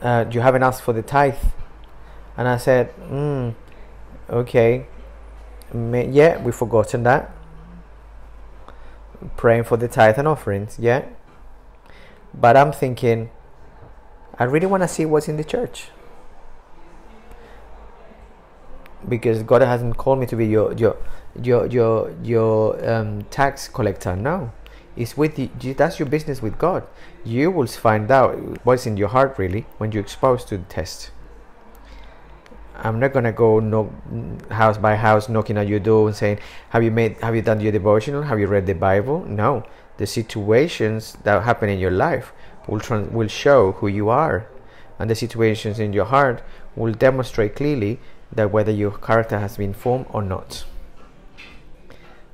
uh, 0.00 0.24
you 0.30 0.40
haven't 0.40 0.62
asked 0.62 0.82
for 0.82 0.94
the 0.94 1.02
tithe, 1.02 1.36
and 2.36 2.48
I 2.48 2.56
said, 2.56 2.94
mm, 2.96 3.54
okay, 4.30 4.86
yeah, 5.74 6.42
we've 6.42 6.54
forgotten 6.54 7.02
that. 7.02 7.30
Praying 9.36 9.64
for 9.64 9.76
the 9.76 9.88
tithe 9.88 10.18
and 10.18 10.28
offerings, 10.28 10.78
yeah. 10.78 11.04
But 12.38 12.56
I'm 12.56 12.72
thinking, 12.72 13.30
I 14.38 14.44
really 14.44 14.66
want 14.66 14.82
to 14.82 14.88
see 14.88 15.06
what's 15.06 15.28
in 15.28 15.36
the 15.36 15.44
church 15.44 15.88
because 19.08 19.42
God 19.42 19.62
hasn't 19.62 19.96
called 19.96 20.18
me 20.18 20.26
to 20.26 20.36
be 20.36 20.46
your 20.46 20.72
your 20.74 20.96
your 21.42 21.66
your 21.66 22.14
your 22.22 22.88
um, 22.90 23.22
tax 23.30 23.68
collector. 23.68 24.16
No, 24.16 24.52
it's 24.96 25.16
with 25.16 25.38
you. 25.38 25.74
That's 25.74 25.98
your 25.98 26.08
business 26.08 26.42
with 26.42 26.58
God. 26.58 26.86
You 27.24 27.50
will 27.50 27.66
find 27.66 28.10
out 28.10 28.36
what's 28.64 28.86
in 28.86 28.96
your 28.96 29.08
heart 29.08 29.38
really 29.38 29.66
when 29.78 29.92
you're 29.92 30.02
exposed 30.02 30.48
to 30.48 30.58
the 30.58 30.64
test. 30.64 31.10
I'm 32.76 33.00
not 33.00 33.14
gonna 33.14 33.32
go 33.32 33.58
knock 33.58 33.90
house 34.50 34.76
by 34.76 34.96
house 34.96 35.30
knocking 35.30 35.56
at 35.56 35.66
your 35.66 35.80
door 35.80 36.08
and 36.08 36.16
saying, 36.16 36.38
"Have 36.70 36.82
you 36.82 36.90
made? 36.90 37.16
Have 37.22 37.34
you 37.34 37.42
done 37.42 37.60
your 37.60 37.72
devotional? 37.72 38.22
Have 38.22 38.38
you 38.38 38.46
read 38.46 38.66
the 38.66 38.74
Bible?" 38.74 39.24
No, 39.26 39.64
the 39.98 40.06
situations 40.06 41.16
that 41.24 41.42
happen 41.42 41.68
in 41.68 41.78
your 41.78 41.90
life 41.90 42.32
will 42.66 42.80
trans- 42.80 43.10
will 43.10 43.28
show 43.28 43.72
who 43.72 43.86
you 43.86 44.08
are, 44.08 44.46
and 44.98 45.08
the 45.08 45.14
situations 45.14 45.78
in 45.78 45.92
your 45.92 46.06
heart 46.06 46.42
will 46.74 46.92
demonstrate 46.92 47.56
clearly 47.56 47.98
that 48.32 48.50
whether 48.50 48.72
your 48.72 48.90
character 48.90 49.38
has 49.38 49.56
been 49.56 49.72
formed 49.72 50.06
or 50.10 50.22
not. 50.22 50.64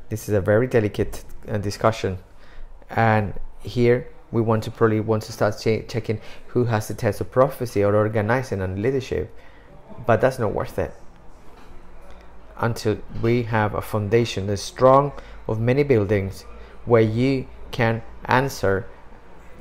This 0.09 0.29
is 0.29 0.35
a 0.35 0.41
very 0.41 0.67
delicate 0.67 1.25
uh, 1.49 1.59
discussion, 1.59 2.19
and 2.91 3.35
here 3.63 4.09
we 4.31 4.41
want 4.41 4.65
to 4.65 4.71
probably 4.71 5.01
want 5.01 5.23
to 5.25 5.33
start 5.33 5.59
ch- 5.59 5.87
checking 5.89 6.21
who 6.49 6.65
has 6.65 6.89
the 6.89 6.95
test 6.95 7.21
of 7.21 7.31
prophecy 7.31 7.85
or 7.85 7.95
organizing 7.95 8.61
and 8.61 8.83
leadership, 8.83 9.35
but 10.07 10.21
that's 10.21 10.39
not 10.39 10.55
worth 10.55 10.79
it. 10.79 10.93
Until 12.59 12.99
we 13.23 13.45
have 13.45 13.75
a 13.75 13.83
foundation 13.83 14.47
that's 14.47 14.63
strong 14.63 15.13
of 15.49 15.61
many 15.61 15.83
buildings 15.83 16.45
where 16.85 17.03
you 17.03 17.47
can 17.71 18.03
answer 18.27 18.87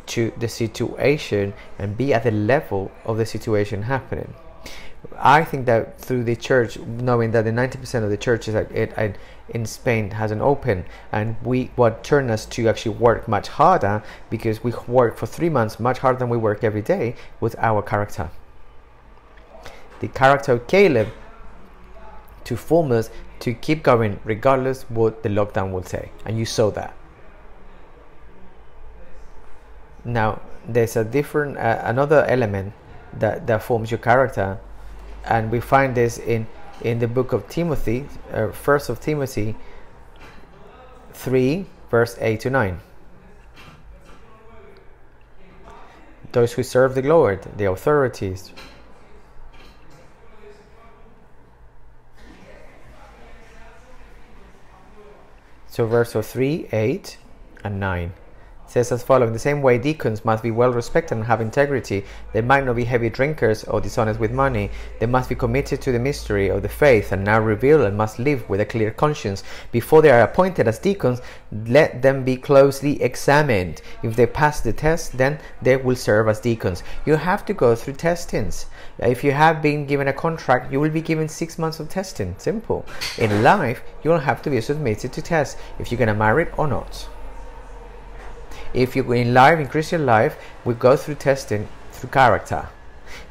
to 0.08 0.32
the 0.38 0.48
situation 0.48 1.54
and 1.80 1.98
be 1.98 2.14
at 2.14 2.24
the 2.24 2.32
level 2.32 2.92
of 3.06 3.18
the 3.18 3.26
situation 3.26 3.84
happening. 3.84 4.34
I 5.18 5.44
think 5.44 5.66
that 5.66 6.00
through 6.00 6.26
the 6.26 6.36
church, 6.36 6.78
knowing 6.78 7.32
that 7.32 7.44
the 7.44 7.52
90% 7.52 8.04
of 8.04 8.10
the 8.10 8.18
churches 8.18 8.56
in 9.50 9.66
Spain 9.66 10.12
hasn't 10.12 10.42
opened, 10.42 10.86
and 11.12 11.36
we 11.44 11.72
what 11.76 12.04
turned 12.04 12.30
us 12.30 12.46
to 12.48 12.70
actually 12.70 12.96
work 12.96 13.28
much 13.28 13.48
harder 13.48 14.04
because 14.30 14.64
we 14.64 14.74
work 14.88 15.18
for 15.18 15.26
three 15.26 15.50
months 15.50 15.80
much 15.80 16.00
harder 16.00 16.20
than 16.20 16.30
we 16.30 16.38
work 16.38 16.64
every 16.64 16.82
day 16.82 17.16
with 17.40 17.56
our 17.58 17.82
character. 17.82 18.30
The 20.02 20.08
character 20.08 20.54
of 20.54 20.68
Caleb 20.68 21.08
to 22.44 22.56
form 22.58 22.92
us 22.92 23.10
to 23.40 23.54
keep 23.54 23.84
going 23.84 24.20
regardless 24.24 24.84
what 24.84 25.24
the 25.24 25.30
lockdown 25.30 25.72
will 25.72 25.84
say, 25.84 26.12
and 26.26 26.38
you 26.38 26.46
saw 26.46 26.70
that. 26.72 26.94
Now 30.04 30.42
there's 30.68 30.96
a 30.96 31.04
different 31.04 31.58
uh, 31.58 31.82
another 31.84 32.26
element 32.26 32.74
that 33.14 33.48
that 33.48 33.64
forms 33.64 33.92
your 33.92 34.00
character 34.00 34.60
and 35.26 35.52
we 35.52 35.60
find 35.60 35.96
this 35.96 36.18
in 36.18 36.48
in 36.82 37.00
the 37.00 37.08
book 37.08 37.32
of 37.32 37.48
Timothy, 37.48 38.08
uh, 38.34 38.50
first 38.50 38.90
of 38.90 39.00
Timothy 39.00 39.56
3, 41.14 41.66
verse 41.92 42.18
8 42.20 42.40
to 42.40 42.50
9. 42.50 42.80
Those 46.32 46.54
who 46.54 46.64
serve 46.64 46.96
the 46.96 47.04
Lord, 47.04 47.46
the 47.56 47.66
authorities. 47.66 48.52
So, 55.68 55.86
verse 55.86 56.14
3, 56.14 56.68
8, 56.72 57.18
and 57.64 57.80
9 57.80 58.14
says 58.72 58.90
as 58.92 59.04
following 59.04 59.34
the 59.34 59.40
same 59.40 59.62
way 59.62 59.78
deacons 59.78 60.24
must 60.24 60.42
be 60.42 60.50
well 60.50 60.72
respected 60.72 61.16
and 61.16 61.26
have 61.26 61.42
integrity 61.42 62.06
they 62.32 62.42
might 62.42 62.66
not 62.66 62.78
be 62.78 62.86
heavy 62.86 63.10
drinkers 63.10 63.66
or 63.66 63.82
dishonest 63.82 64.18
with 64.18 64.32
money. 64.32 64.72
They 65.00 65.08
must 65.08 65.28
be 65.28 65.36
committed 65.36 65.82
to 65.82 65.92
the 65.92 66.00
mystery 66.00 66.48
of 66.48 66.62
the 66.62 66.70
faith 66.70 67.12
and 67.12 67.26
now 67.26 67.42
revealed 67.42 67.82
and 67.82 67.98
must 67.98 68.18
live 68.18 68.48
with 68.50 68.62
a 68.62 68.66
clear 68.66 68.92
conscience. 68.92 69.44
Before 69.74 70.02
they 70.02 70.10
are 70.10 70.22
appointed 70.22 70.70
as 70.70 70.80
deacons 70.80 71.22
let 71.68 72.02
them 72.02 72.24
be 72.24 72.38
closely 72.38 73.02
examined. 73.02 73.82
If 74.04 74.16
they 74.16 74.26
pass 74.26 74.62
the 74.62 74.72
test 74.72 75.18
then 75.18 75.40
they 75.62 75.76
will 75.76 75.98
serve 75.98 76.30
as 76.30 76.40
deacons. 76.40 76.84
You 77.06 77.16
have 77.16 77.46
to 77.48 77.54
go 77.54 77.76
through 77.76 77.96
testings. 77.96 78.68
If 79.00 79.22
you 79.22 79.34
have 79.34 79.62
been 79.62 79.86
given 79.86 80.08
a 80.08 80.14
contract 80.14 80.72
you 80.72 80.80
will 80.80 80.90
be 80.90 81.02
given 81.02 81.28
six 81.28 81.60
months 81.60 81.82
of 81.82 81.90
testing. 81.90 82.36
Simple. 82.38 82.86
In 83.18 83.44
life 83.44 83.84
you 84.04 84.12
will 84.12 84.20
have 84.20 84.42
to 84.44 84.50
be 84.50 84.62
submitted 84.62 85.12
to 85.12 85.22
tests 85.22 85.60
if 85.78 85.92
you're 85.92 86.00
going 86.00 86.08
to 86.08 86.14
marry 86.14 86.48
or 86.58 86.68
not 86.68 87.08
if 88.74 88.96
you 88.96 89.12
in 89.12 89.34
life 89.34 89.60
in 89.60 89.68
christian 89.68 90.06
life 90.06 90.38
we 90.66 90.74
go 90.74 90.96
through 90.96 91.16
testing 91.16 91.68
through 91.92 92.10
character. 92.10 92.68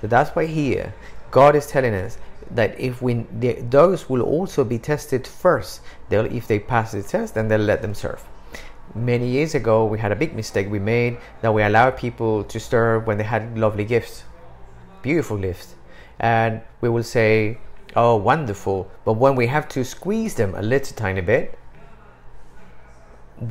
So 0.00 0.06
that's 0.06 0.30
why 0.36 0.46
here 0.46 0.94
god 1.30 1.56
is 1.56 1.66
telling 1.66 1.94
us 1.94 2.18
that 2.50 2.78
if 2.78 3.00
we 3.02 3.26
those 3.70 4.08
will 4.08 4.22
also 4.22 4.64
be 4.64 4.78
tested 4.78 5.26
first. 5.26 5.80
They'll 6.08 6.26
if 6.26 6.46
they 6.46 6.58
pass 6.58 6.92
the 6.92 7.02
test 7.02 7.34
then 7.34 7.48
they'll 7.48 7.60
let 7.60 7.82
them 7.82 7.94
serve. 7.94 8.24
Many 8.94 9.28
years 9.28 9.54
ago 9.54 9.86
we 9.86 9.98
had 9.98 10.12
a 10.12 10.16
big 10.16 10.34
mistake 10.34 10.68
we 10.70 10.78
made 10.78 11.18
that 11.42 11.54
we 11.54 11.62
allowed 11.62 11.96
people 11.96 12.44
to 12.44 12.58
serve 12.60 13.06
when 13.06 13.18
they 13.18 13.24
had 13.24 13.56
lovely 13.58 13.84
gifts 13.84 14.24
beautiful 15.02 15.38
gifts. 15.38 15.74
And 16.18 16.60
we 16.80 16.88
will 16.88 17.02
say 17.02 17.58
oh 17.96 18.16
wonderful. 18.16 18.90
But 19.04 19.14
when 19.14 19.34
we 19.34 19.46
have 19.46 19.68
to 19.70 19.84
squeeze 19.84 20.34
them 20.34 20.54
a 20.54 20.62
little 20.62 20.94
tiny 20.96 21.20
bit 21.20 21.58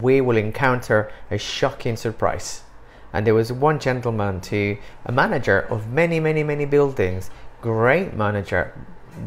we 0.02 0.22
will 0.22 0.38
encounter 0.38 1.12
a 1.32 1.38
shocking 1.38 1.96
surprise. 1.96 2.64
And 3.12 3.26
there 3.26 3.34
was 3.34 3.52
one 3.52 3.80
gentleman 3.80 4.40
to 4.42 4.78
a 5.06 5.12
manager 5.12 5.62
of 5.62 5.90
many, 5.90 6.20
many, 6.20 6.44
many 6.44 6.66
buildings, 6.66 7.32
great 7.62 8.14
manager 8.14 8.74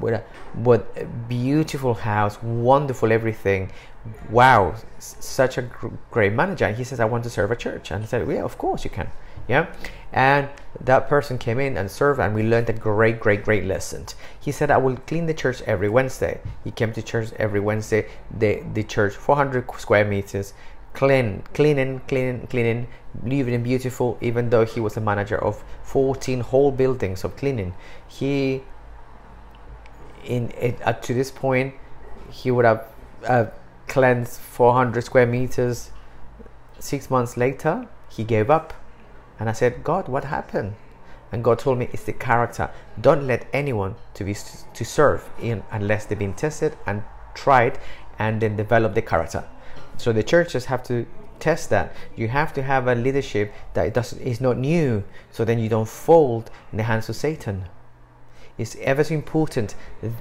with 0.00 0.14
a, 0.14 0.24
with 0.60 0.82
a 0.96 1.04
beautiful 1.04 1.94
house, 1.94 2.40
wonderful 2.42 3.12
everything. 3.12 3.72
Wow, 4.30 4.76
such 4.98 5.58
a 5.58 5.62
gr- 5.62 5.88
great 6.10 6.32
manager. 6.32 6.64
And 6.64 6.76
he 6.76 6.84
says, 6.84 7.00
I 7.00 7.04
want 7.04 7.24
to 7.24 7.30
serve 7.30 7.50
a 7.50 7.56
church. 7.56 7.90
And 7.90 8.04
I 8.04 8.06
said, 8.06 8.28
Yeah, 8.28 8.42
of 8.42 8.56
course 8.56 8.84
you 8.84 8.90
can. 8.90 9.08
Yeah. 9.48 9.66
And 10.12 10.48
that 10.78 11.08
person 11.08 11.38
came 11.38 11.58
in 11.58 11.76
and 11.76 11.90
served, 11.90 12.20
and 12.20 12.34
we 12.34 12.42
learned 12.42 12.68
a 12.68 12.72
great, 12.72 13.20
great, 13.20 13.44
great 13.44 13.64
lesson. 13.64 14.06
He 14.38 14.52
said, 14.52 14.70
I 14.70 14.76
will 14.76 14.96
clean 14.96 15.26
the 15.26 15.34
church 15.34 15.62
every 15.62 15.88
Wednesday. 15.88 16.40
He 16.64 16.70
came 16.70 16.92
to 16.92 17.02
church 17.02 17.30
every 17.38 17.60
Wednesday. 17.60 18.08
The, 18.30 18.62
the 18.74 18.82
church, 18.82 19.14
400 19.14 19.70
square 19.78 20.04
meters, 20.04 20.52
clean, 20.92 21.42
cleaning, 21.54 22.00
cleaning, 22.08 22.46
cleaning, 22.48 22.88
leaving 23.24 23.62
beautiful, 23.62 24.18
even 24.20 24.50
though 24.50 24.64
he 24.64 24.80
was 24.80 24.96
a 24.96 25.00
manager 25.00 25.42
of 25.42 25.62
14 25.84 26.40
whole 26.40 26.70
buildings 26.72 27.24
of 27.24 27.36
cleaning. 27.36 27.74
He, 28.06 28.62
in 30.24 30.50
it, 30.58 30.78
uh, 30.84 30.92
to 30.92 31.14
this 31.14 31.30
point, 31.30 31.74
he 32.30 32.50
would 32.50 32.64
have 32.64 32.86
uh, 33.26 33.46
cleansed 33.88 34.40
400 34.40 35.04
square 35.04 35.26
meters. 35.26 35.90
Six 36.78 37.10
months 37.10 37.36
later, 37.36 37.86
he 38.10 38.24
gave 38.24 38.50
up 38.50 38.74
and 39.38 39.48
I 39.48 39.52
said, 39.52 39.84
God, 39.84 40.08
what 40.08 40.24
happened? 40.24 40.74
And 41.32 41.42
God 41.42 41.58
told 41.58 41.78
me 41.78 41.88
it's 41.92 42.04
the 42.04 42.12
character. 42.12 42.70
Don't 43.00 43.26
let 43.26 43.46
anyone 43.52 43.94
to 44.14 44.24
be 44.24 44.34
to 44.34 44.84
serve 44.84 45.30
in 45.40 45.62
unless 45.70 46.04
they've 46.04 46.18
been 46.18 46.34
tested 46.34 46.76
and 46.86 47.02
tried 47.34 47.78
and 48.18 48.40
then 48.40 48.56
develop 48.56 48.94
the 48.94 49.02
character. 49.02 49.44
So 49.96 50.12
the 50.12 50.22
churches 50.22 50.66
have 50.66 50.82
to 50.84 51.06
test 51.38 51.70
that. 51.70 51.94
You 52.14 52.28
have 52.28 52.52
to 52.54 52.62
have 52.62 52.86
a 52.86 52.94
leadership 52.94 53.52
that 53.74 53.94
does 53.94 54.12
is 54.14 54.40
not 54.40 54.58
new, 54.58 55.04
so 55.30 55.44
then 55.44 55.58
you 55.58 55.68
don't 55.68 55.88
fold 55.88 56.50
in 56.70 56.76
the 56.78 56.84
hands 56.84 57.08
of 57.08 57.16
Satan. 57.16 57.64
It's 58.58 58.76
ever 58.76 59.02
so 59.02 59.14
important 59.14 59.74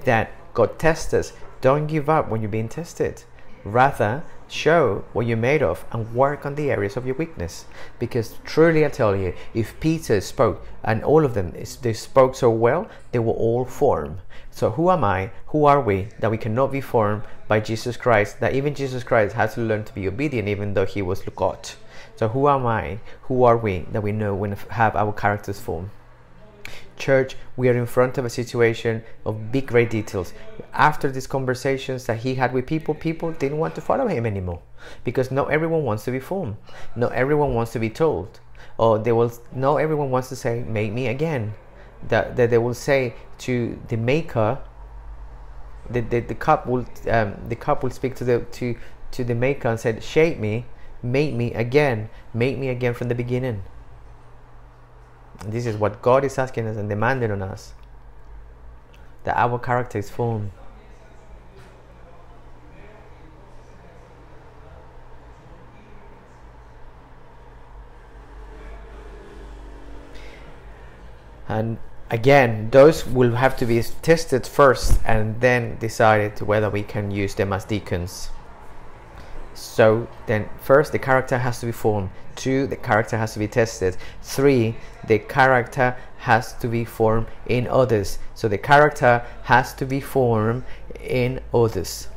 that 0.05 0.31
God 0.53 0.79
tests 0.79 1.13
us. 1.13 1.33
Don't 1.59 1.87
give 1.87 2.09
up 2.09 2.29
when 2.29 2.41
you're 2.41 2.49
being 2.49 2.69
tested. 2.69 3.23
Rather, 3.63 4.23
show 4.47 5.05
what 5.13 5.25
you're 5.25 5.37
made 5.37 5.63
of 5.63 5.85
and 5.91 6.13
work 6.13 6.45
on 6.45 6.55
the 6.55 6.69
areas 6.69 6.97
of 6.97 7.05
your 7.05 7.15
weakness. 7.15 7.65
Because 7.99 8.35
truly, 8.43 8.85
I 8.85 8.89
tell 8.89 9.15
you, 9.15 9.33
if 9.53 9.79
Peter 9.79 10.19
spoke 10.21 10.65
and 10.83 11.03
all 11.03 11.23
of 11.25 11.33
them 11.33 11.51
they 11.51 11.93
spoke 11.93 12.35
so 12.35 12.49
well, 12.49 12.87
they 13.11 13.19
will 13.19 13.33
all 13.33 13.65
form. 13.65 14.19
So, 14.49 14.71
who 14.71 14.91
am 14.91 15.03
I? 15.03 15.31
Who 15.47 15.65
are 15.65 15.79
we 15.79 16.09
that 16.19 16.29
we 16.29 16.37
cannot 16.37 16.71
be 16.71 16.81
formed 16.81 17.23
by 17.47 17.61
Jesus 17.61 17.95
Christ? 17.95 18.41
That 18.41 18.53
even 18.53 18.75
Jesus 18.75 19.03
Christ 19.03 19.35
has 19.35 19.53
to 19.53 19.61
learn 19.61 19.85
to 19.85 19.95
be 19.95 20.07
obedient, 20.07 20.49
even 20.49 20.73
though 20.73 20.85
he 20.85 21.01
was 21.01 21.21
God. 21.35 21.69
So, 22.17 22.27
who 22.27 22.49
am 22.49 22.65
I? 22.65 22.99
Who 23.23 23.43
are 23.43 23.57
we 23.57 23.85
that 23.91 24.03
we 24.03 24.11
know 24.11 24.35
when 24.35 24.51
have 24.51 24.95
our 24.95 25.13
characters 25.13 25.59
formed? 25.59 25.89
Church, 27.01 27.35
we 27.57 27.67
are 27.67 27.75
in 27.75 27.87
front 27.87 28.19
of 28.19 28.25
a 28.25 28.29
situation 28.29 29.03
of 29.25 29.51
big, 29.51 29.65
great 29.65 29.89
details. 29.89 30.33
After 30.71 31.11
these 31.11 31.25
conversations 31.25 32.05
that 32.05 32.19
he 32.19 32.35
had 32.35 32.53
with 32.53 32.67
people, 32.67 32.93
people 32.93 33.31
didn't 33.31 33.57
want 33.57 33.73
to 33.75 33.81
follow 33.81 34.07
him 34.07 34.25
anymore 34.27 34.61
because 35.03 35.31
not 35.31 35.49
everyone 35.51 35.83
wants 35.83 36.05
to 36.05 36.11
be 36.11 36.19
formed. 36.19 36.57
Not 36.95 37.11
everyone 37.13 37.55
wants 37.55 37.71
to 37.73 37.79
be 37.79 37.89
told. 37.89 38.39
Or 38.77 38.99
they 38.99 39.11
will, 39.11 39.33
not 39.51 39.77
everyone 39.77 40.11
wants 40.11 40.29
to 40.29 40.35
say, 40.35 40.63
Make 40.67 40.93
me 40.93 41.07
again. 41.07 41.55
That, 42.07 42.35
that 42.35 42.51
they 42.51 42.59
will 42.59 42.75
say 42.75 43.15
to 43.39 43.79
the 43.87 43.97
maker, 43.97 44.59
the, 45.89 46.01
the, 46.01 46.19
the 46.19 46.35
cup 46.35 46.67
will 46.67 46.85
um, 47.09 47.35
the 47.49 47.55
cup 47.55 47.83
will 47.83 47.89
speak 47.89 48.15
to 48.15 48.23
the 48.23 48.39
to 48.39 48.75
to 49.11 49.23
the 49.23 49.35
maker 49.35 49.67
and 49.67 49.79
said, 49.79 50.03
Shape 50.03 50.37
me, 50.37 50.65
make 51.03 51.33
me 51.33 51.53
again, 51.53 52.09
make 52.33 52.57
me 52.57 52.69
again 52.69 52.93
from 52.93 53.09
the 53.09 53.15
beginning. 53.15 53.63
This 55.45 55.65
is 55.65 55.75
what 55.75 56.01
God 56.01 56.23
is 56.23 56.37
asking 56.37 56.67
us 56.67 56.77
and 56.77 56.87
demanding 56.87 57.31
on 57.31 57.41
us 57.41 57.73
that 59.23 59.37
our 59.37 59.59
character 59.59 59.97
is 59.97 60.09
formed. 60.09 60.51
And 71.47 71.79
again, 72.09 72.69
those 72.71 73.05
will 73.05 73.35
have 73.35 73.57
to 73.57 73.65
be 73.65 73.81
tested 74.01 74.47
first 74.47 74.99
and 75.05 75.41
then 75.41 75.77
decided 75.79 76.39
whether 76.41 76.69
we 76.69 76.81
can 76.81 77.11
use 77.11 77.35
them 77.35 77.51
as 77.51 77.65
deacons. 77.65 78.29
So 79.61 80.07
then, 80.25 80.49
first, 80.59 80.91
the 80.91 80.97
character 80.97 81.37
has 81.37 81.59
to 81.59 81.67
be 81.67 81.71
formed. 81.71 82.09
Two, 82.35 82.65
the 82.65 82.75
character 82.75 83.15
has 83.15 83.33
to 83.33 83.39
be 83.39 83.47
tested. 83.47 83.95
Three, 84.23 84.75
the 85.05 85.19
character 85.19 85.95
has 86.17 86.53
to 86.53 86.67
be 86.67 86.83
formed 86.83 87.27
in 87.45 87.67
others. 87.67 88.17
So 88.33 88.47
the 88.47 88.57
character 88.57 89.23
has 89.43 89.73
to 89.75 89.85
be 89.85 90.01
formed 90.01 90.63
in 90.99 91.41
others. 91.53 92.07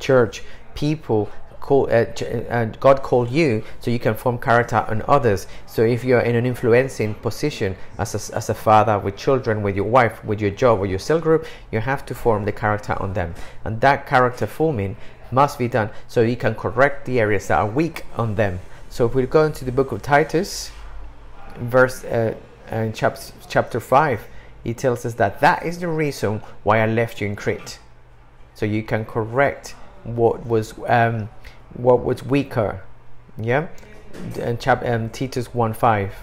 Church, 0.00 0.42
people, 0.74 1.30
call, 1.60 1.86
uh, 1.90 2.06
uh, 2.48 2.64
God 2.80 3.02
called 3.02 3.30
you 3.30 3.62
so 3.80 3.90
you 3.90 3.98
can 3.98 4.14
form 4.14 4.38
character 4.38 4.86
on 4.88 5.02
others. 5.06 5.46
So 5.66 5.82
if 5.82 6.04
you're 6.04 6.20
in 6.20 6.36
an 6.36 6.46
influencing 6.46 7.14
position 7.16 7.76
as 7.98 8.14
a, 8.14 8.36
as 8.36 8.48
a 8.48 8.54
father 8.54 8.98
with 8.98 9.16
children, 9.16 9.62
with 9.62 9.76
your 9.76 9.84
wife, 9.84 10.24
with 10.24 10.40
your 10.40 10.52
job, 10.52 10.80
with 10.80 10.88
your 10.88 10.98
cell 10.98 11.20
group, 11.20 11.46
you 11.70 11.80
have 11.80 12.06
to 12.06 12.14
form 12.14 12.46
the 12.46 12.52
character 12.52 12.94
on 13.02 13.12
them. 13.12 13.34
And 13.64 13.82
that 13.82 14.06
character 14.06 14.46
forming 14.46 14.96
must 15.30 15.58
be 15.58 15.68
done 15.68 15.90
so 16.06 16.22
you 16.22 16.36
can 16.36 16.54
correct 16.54 17.06
the 17.06 17.20
areas 17.20 17.48
that 17.48 17.58
are 17.58 17.66
weak 17.66 18.04
on 18.16 18.34
them. 18.34 18.60
So 18.90 19.06
if 19.06 19.14
we 19.14 19.26
go 19.26 19.44
into 19.44 19.64
the 19.64 19.72
book 19.72 19.92
of 19.92 20.02
Titus, 20.02 20.70
verse 21.56 22.04
uh, 22.04 22.34
uh, 22.70 22.90
chapter, 22.92 23.32
chapter 23.48 23.80
5, 23.80 24.26
he 24.64 24.74
tells 24.74 25.04
us 25.06 25.14
that 25.14 25.40
that 25.40 25.64
is 25.64 25.78
the 25.80 25.88
reason 25.88 26.42
why 26.62 26.80
I 26.80 26.86
left 26.86 27.20
you 27.20 27.26
in 27.26 27.36
Crete. 27.36 27.78
So 28.54 28.66
you 28.66 28.82
can 28.82 29.04
correct 29.04 29.74
what 30.04 30.46
was 30.46 30.74
um, 30.86 31.28
what 31.74 32.04
was 32.04 32.22
weaker. 32.22 32.82
Yeah? 33.36 33.68
And 34.40 34.58
chap- 34.60 34.84
um, 34.84 35.10
Titus 35.10 35.54
1 35.54 35.74
5. 35.74 36.14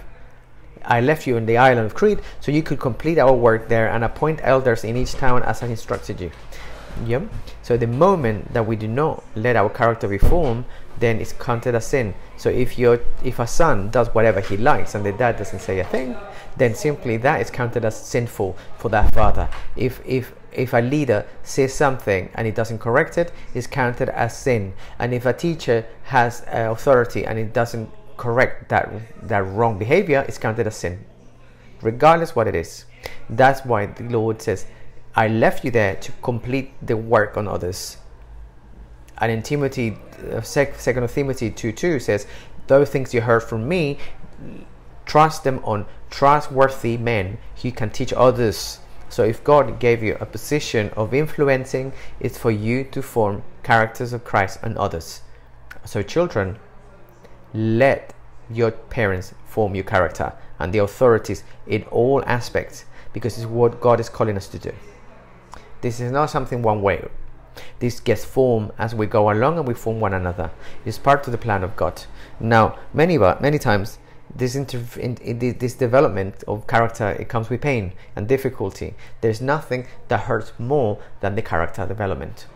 I 0.84 1.02
left 1.02 1.26
you 1.26 1.38
in 1.38 1.46
the 1.46 1.58
island 1.58 1.86
of 1.86 1.96
Crete 1.96 2.20
so 2.40 2.52
you 2.52 2.62
could 2.62 2.80
complete 2.80 3.18
our 3.18 3.34
work 3.34 3.70
there 3.70 3.90
and 3.90 4.04
appoint 4.04 4.40
elders 4.44 4.84
in 4.84 4.96
each 4.96 5.14
town 5.14 5.44
as 5.44 5.64
I 5.64 5.68
instructed 5.68 6.22
you. 6.22 6.32
So 7.62 7.78
the 7.78 7.88
moment 7.88 8.54
that 8.54 8.66
we 8.66 8.76
do 8.76 8.88
not 8.88 9.24
let 9.36 9.56
our 9.56 9.70
character 9.70 10.08
be 10.08 10.18
formed, 10.18 10.66
then 11.00 11.20
it's 11.20 11.34
counted 11.34 11.76
as 11.76 11.88
sin. 11.88 12.14
So 12.38 12.50
if 12.50 12.80
you 12.80 13.00
if 13.24 13.40
a 13.40 13.48
son 13.48 13.90
does 13.90 14.14
whatever 14.14 14.40
he 14.40 14.58
likes 14.58 14.96
and 14.96 15.06
the 15.06 15.12
dad 15.12 15.38
doesn't 15.38 15.60
say 15.60 15.80
a 15.80 15.84
thing, 15.84 16.16
then 16.58 16.76
simply 16.76 17.18
that 17.18 17.42
is 17.42 17.50
counted 17.50 17.86
as 17.86 17.96
sinful 17.96 18.56
for 18.78 18.90
that 18.90 19.14
father. 19.14 19.50
If 19.76 20.02
if 20.06 20.34
if 20.52 20.74
a 20.74 20.80
leader 20.80 21.26
says 21.44 21.74
something 21.74 22.30
and 22.36 22.46
he 22.46 22.52
doesn't 22.52 22.80
correct 22.80 23.18
it, 23.18 23.32
it's 23.54 23.68
counted 23.68 24.10
as 24.10 24.38
sin. 24.38 24.74
And 25.00 25.14
if 25.14 25.26
a 25.26 25.34
teacher 25.34 25.86
has 26.04 26.42
uh, 26.44 26.72
authority 26.72 27.26
and 27.26 27.38
it 27.38 27.54
doesn't 27.54 27.90
correct 28.18 28.70
that 28.70 28.90
that 29.28 29.46
wrong 29.46 29.78
behavior, 29.78 30.24
it's 30.28 30.38
counted 30.38 30.68
as 30.68 30.78
sin, 30.78 31.04
regardless 31.82 32.36
what 32.36 32.48
it 32.48 32.56
is. 32.56 32.86
That's 33.30 33.66
why 33.66 33.88
the 33.88 34.04
Lord 34.04 34.42
says 34.42 34.66
I 35.16 35.30
left 35.30 35.64
you 35.64 35.72
there 35.72 35.96
to 35.96 36.12
complete 36.22 36.74
the 36.86 36.98
work 36.98 37.38
on 37.38 37.48
others. 37.48 37.98
And 39.18 39.32
in 39.32 39.44
Timothy, 39.44 39.98
uh, 40.32 40.42
second 40.42 41.08
Timothy 41.10 41.52
2 41.52 41.72
2 41.72 42.00
says, 42.00 42.28
Those 42.68 42.90
things 42.90 43.14
you 43.14 43.22
heard 43.22 43.44
from 43.44 43.68
me, 43.68 43.98
trust 45.06 45.46
them 45.46 45.62
on 45.64 45.86
trustworthy 46.10 46.98
men 46.98 47.38
who 47.62 47.72
can 47.72 47.92
teach 47.92 48.12
others. 48.12 48.80
So 49.08 49.24
if 49.24 49.42
God 49.44 49.80
gave 49.80 50.04
you 50.04 50.18
a 50.20 50.26
position 50.26 50.90
of 50.98 51.14
influencing, 51.14 51.94
it's 52.20 52.38
for 52.38 52.52
you 52.52 52.84
to 52.86 53.02
form 53.02 53.44
characters 53.64 54.12
of 54.12 54.26
Christ 54.26 54.60
and 54.62 54.78
others. 54.78 55.22
So 55.86 56.02
children, 56.02 56.60
let 57.54 58.14
your 58.50 58.72
parents 58.72 59.34
form 59.46 59.76
your 59.76 59.86
character 59.86 60.34
and 60.60 60.74
the 60.74 60.80
authorities 60.80 61.44
in 61.68 61.84
all 61.84 62.22
aspects 62.26 62.84
because 63.14 63.38
it's 63.38 63.48
what 63.48 63.80
God 63.80 64.02
is 64.02 64.10
calling 64.10 64.36
us 64.36 64.50
to 64.50 64.60
do. 64.60 64.74
This 65.86 66.00
is 66.00 66.12
not 66.12 66.32
something 66.32 66.64
one 66.64 66.82
way. 66.82 67.08
This 67.78 68.00
gets 68.00 68.26
formed 68.26 68.72
as 68.76 68.96
we 68.96 69.06
go 69.06 69.32
along 69.32 69.60
and 69.60 69.68
we 69.68 69.76
form 69.76 70.00
one 70.00 70.16
another. 70.16 70.50
It's 70.84 70.98
part 70.98 71.28
of 71.28 71.32
the 71.32 71.38
plan 71.38 71.64
of 71.64 71.76
God. 71.76 72.06
Now, 72.40 72.80
many 72.92 73.20
many 73.20 73.60
times 73.60 74.00
this 74.36 74.56
in 74.56 74.66
this 75.60 75.76
development 75.76 76.44
of 76.48 76.66
character 76.66 77.12
it 77.12 77.30
comes 77.30 77.52
with 77.52 77.62
pain 77.62 77.94
and 78.16 78.28
difficulty. 78.28 78.96
There's 79.22 79.42
nothing 79.42 79.86
that 80.08 80.22
hurts 80.22 80.54
more 80.58 80.98
than 81.20 81.36
the 81.36 81.44
character 81.44 81.86
development. 81.86 82.48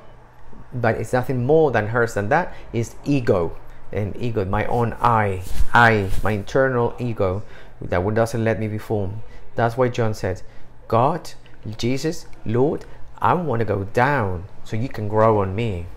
But 0.73 0.95
it's 0.95 1.13
nothing 1.13 1.45
more 1.45 1.69
than 1.69 1.89
hurts 1.89 2.15
than 2.15 2.29
that 2.29 2.51
is 2.73 2.95
ego 3.05 3.55
and 3.91 4.17
ego, 4.17 4.43
my 4.43 4.65
own 4.65 4.93
I, 4.99 5.43
I, 5.71 6.09
my 6.23 6.31
internal 6.31 6.95
ego 6.97 7.43
that 7.79 8.01
doesn't 8.15 8.43
let 8.43 8.59
me 8.59 8.67
be 8.67 8.79
formed. 8.79 9.21
That's 9.53 9.77
why 9.77 9.89
John 9.89 10.15
said, 10.15 10.41
God, 10.87 11.33
Jesus, 11.77 12.25
Lord, 12.43 12.85
I 13.21 13.33
want 13.33 13.59
to 13.59 13.65
go 13.65 13.83
down 13.83 14.45
so 14.63 14.75
you 14.75 14.87
can 14.89 15.07
grow 15.07 15.41
on 15.41 15.55
me. 15.55 15.87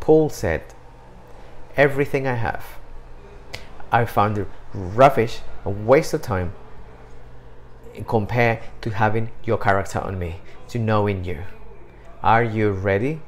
Paul 0.00 0.30
said, 0.30 0.62
Everything 1.76 2.26
I 2.26 2.34
have, 2.34 2.64
I 3.90 4.04
found 4.04 4.38
it 4.38 4.48
rubbish, 4.74 5.40
a 5.64 5.70
waste 5.70 6.12
of 6.12 6.22
time 6.22 6.52
compared 8.06 8.60
to 8.80 8.90
having 8.90 9.30
your 9.44 9.58
character 9.58 10.00
on 10.00 10.18
me, 10.18 10.40
to 10.68 10.78
knowing 10.78 11.24
you. 11.24 11.44
Are 12.22 12.42
you 12.42 12.70
ready 12.70 13.20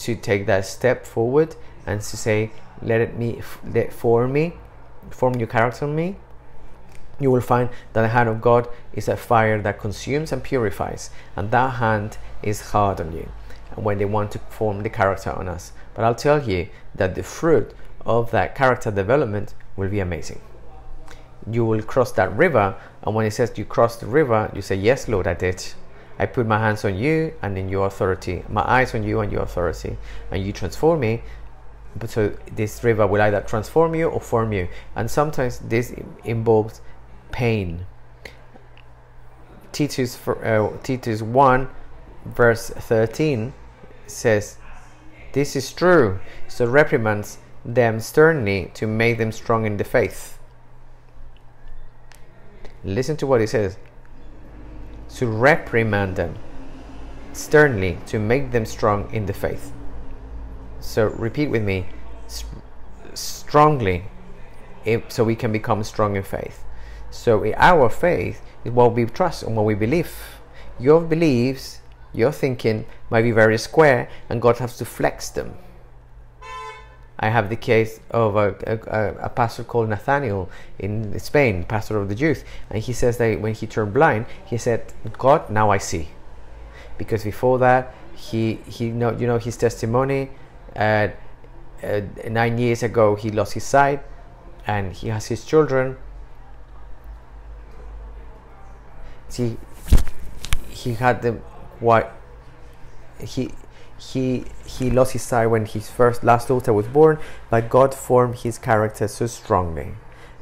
to 0.00 0.14
take 0.14 0.46
that 0.46 0.66
step 0.66 1.04
forward 1.04 1.56
and 1.86 2.00
to 2.00 2.16
say, 2.16 2.52
Let 2.80 3.00
it 3.00 3.16
me 3.16 3.42
let 3.64 3.92
form 3.92 4.32
me, 4.32 4.54
form 5.10 5.34
your 5.34 5.48
character 5.48 5.84
on 5.84 5.96
me? 5.96 6.16
You 7.20 7.30
will 7.30 7.40
find 7.40 7.68
that 7.92 8.02
the 8.02 8.08
hand 8.08 8.28
of 8.28 8.40
God 8.40 8.68
is 8.92 9.08
a 9.08 9.16
fire 9.16 9.60
that 9.62 9.78
consumes 9.78 10.32
and 10.32 10.42
purifies, 10.42 11.10
and 11.36 11.50
that 11.50 11.74
hand 11.74 12.18
is 12.42 12.70
hard 12.72 13.00
on 13.00 13.12
you 13.12 13.28
and 13.76 13.84
when 13.84 13.98
they 13.98 14.04
want 14.04 14.32
to 14.32 14.38
form 14.38 14.82
the 14.82 14.90
character 14.90 15.30
on 15.30 15.48
us. 15.48 15.72
But 15.94 16.04
I'll 16.04 16.14
tell 16.14 16.42
you 16.42 16.68
that 16.94 17.14
the 17.14 17.22
fruit 17.22 17.74
of 18.04 18.30
that 18.30 18.54
character 18.54 18.90
development 18.90 19.54
will 19.76 19.88
be 19.88 20.00
amazing. 20.00 20.40
You 21.50 21.64
will 21.64 21.82
cross 21.82 22.12
that 22.12 22.36
river, 22.36 22.76
and 23.02 23.14
when 23.14 23.26
it 23.26 23.32
says 23.32 23.56
you 23.56 23.64
cross 23.64 23.96
the 23.96 24.06
river, 24.06 24.50
you 24.54 24.62
say, 24.62 24.76
Yes, 24.76 25.08
Lord, 25.08 25.26
I 25.26 25.34
did. 25.34 25.64
I 26.18 26.26
put 26.26 26.46
my 26.46 26.58
hands 26.58 26.84
on 26.84 26.98
you 26.98 27.32
and 27.40 27.56
in 27.56 27.70
your 27.70 27.86
authority, 27.86 28.44
my 28.48 28.62
eyes 28.62 28.94
on 28.94 29.04
you 29.04 29.20
and 29.20 29.32
your 29.32 29.42
authority, 29.42 29.96
and 30.30 30.44
you 30.44 30.52
transform 30.52 31.00
me. 31.00 31.22
But 31.96 32.10
so 32.10 32.36
this 32.52 32.84
river 32.84 33.06
will 33.06 33.22
either 33.22 33.40
transform 33.40 33.94
you 33.94 34.08
or 34.08 34.20
form 34.20 34.52
you, 34.52 34.68
and 34.94 35.10
sometimes 35.10 35.58
this 35.60 35.94
involves 36.24 36.82
pain. 37.32 37.86
Titus, 39.72 40.18
uh, 40.26 40.76
Titus 40.82 41.22
1 41.22 41.68
verse 42.24 42.70
13 42.70 43.52
says, 44.06 44.58
This 45.32 45.56
is 45.56 45.72
true, 45.72 46.20
so 46.48 46.66
reprimands 46.66 47.38
them 47.64 48.00
sternly 48.00 48.70
to 48.74 48.86
make 48.86 49.18
them 49.18 49.32
strong 49.32 49.66
in 49.66 49.76
the 49.76 49.84
faith. 49.84 50.38
Listen 52.84 53.16
to 53.18 53.26
what 53.26 53.40
he 53.40 53.46
says. 53.46 53.76
To 55.16 55.26
reprimand 55.26 56.16
them 56.16 56.36
sternly 57.32 57.98
to 58.06 58.18
make 58.18 58.50
them 58.50 58.66
strong 58.66 59.12
in 59.12 59.26
the 59.26 59.32
faith. 59.32 59.72
So 60.80 61.08
repeat 61.08 61.50
with 61.50 61.62
me 61.62 61.86
strongly 63.14 64.04
so 65.08 65.24
we 65.24 65.36
can 65.36 65.52
become 65.52 65.84
strong 65.84 66.16
in 66.16 66.22
faith. 66.22 66.64
So 67.10 67.42
in 67.42 67.54
our 67.56 67.88
faith 67.88 68.40
is 68.64 68.72
what 68.72 68.94
we 68.94 69.04
trust 69.06 69.42
and 69.42 69.56
what 69.56 69.64
we 69.64 69.74
believe. 69.74 70.14
Your 70.78 71.00
beliefs, 71.00 71.80
your 72.12 72.32
thinking 72.32 72.86
might 73.10 73.22
be 73.22 73.32
very 73.32 73.58
square 73.58 74.08
and 74.28 74.40
God 74.40 74.58
has 74.58 74.76
to 74.78 74.84
flex 74.84 75.30
them. 75.30 75.56
I 77.22 77.28
have 77.28 77.50
the 77.50 77.56
case 77.56 78.00
of 78.10 78.36
a, 78.36 78.56
a, 78.66 79.26
a, 79.26 79.28
pastor 79.28 79.62
called 79.62 79.90
Nathaniel 79.90 80.48
in 80.78 81.18
Spain, 81.20 81.64
pastor 81.64 81.98
of 81.98 82.08
the 82.08 82.14
Jews, 82.14 82.44
and 82.70 82.82
he 82.82 82.94
says 82.94 83.18
that 83.18 83.38
when 83.42 83.52
he 83.52 83.66
turned 83.66 83.92
blind, 83.92 84.24
he 84.46 84.56
said, 84.56 84.94
"God, 85.18 85.50
now 85.50 85.68
I 85.70 85.76
see," 85.76 86.08
because 86.96 87.22
before 87.22 87.58
that, 87.58 87.94
he 88.16 88.54
he 88.66 88.88
know 88.88 89.12
you 89.12 89.26
know 89.26 89.36
his 89.36 89.58
testimony. 89.58 90.30
Uh, 90.74 91.08
uh, 91.82 92.00
nine 92.26 92.56
years 92.56 92.82
ago, 92.82 93.16
he 93.16 93.30
lost 93.30 93.52
his 93.52 93.64
sight, 93.64 94.02
and 94.66 94.94
he 94.94 95.08
has 95.08 95.26
his 95.26 95.44
children. 95.44 95.98
See, 99.30 99.56
he 100.68 100.94
had 100.94 101.22
them 101.22 101.36
what 101.78 102.12
he 103.18 103.50
he 103.96 104.44
he 104.66 104.90
lost 104.90 105.12
his 105.12 105.22
sight 105.22 105.46
when 105.46 105.66
his 105.66 105.88
first 105.88 106.24
last 106.24 106.48
daughter 106.48 106.72
was 106.72 106.88
born, 106.88 107.18
but 107.48 107.70
God 107.70 107.94
formed 107.94 108.36
his 108.40 108.58
character 108.58 109.06
so 109.06 109.26
strongly. 109.26 109.92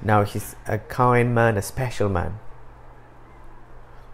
Now 0.01 0.24
he's 0.24 0.57
a 0.66 0.78
kind 0.78 1.34
man, 1.34 1.57
a 1.57 1.62
special 1.62 2.09
man. 2.09 2.39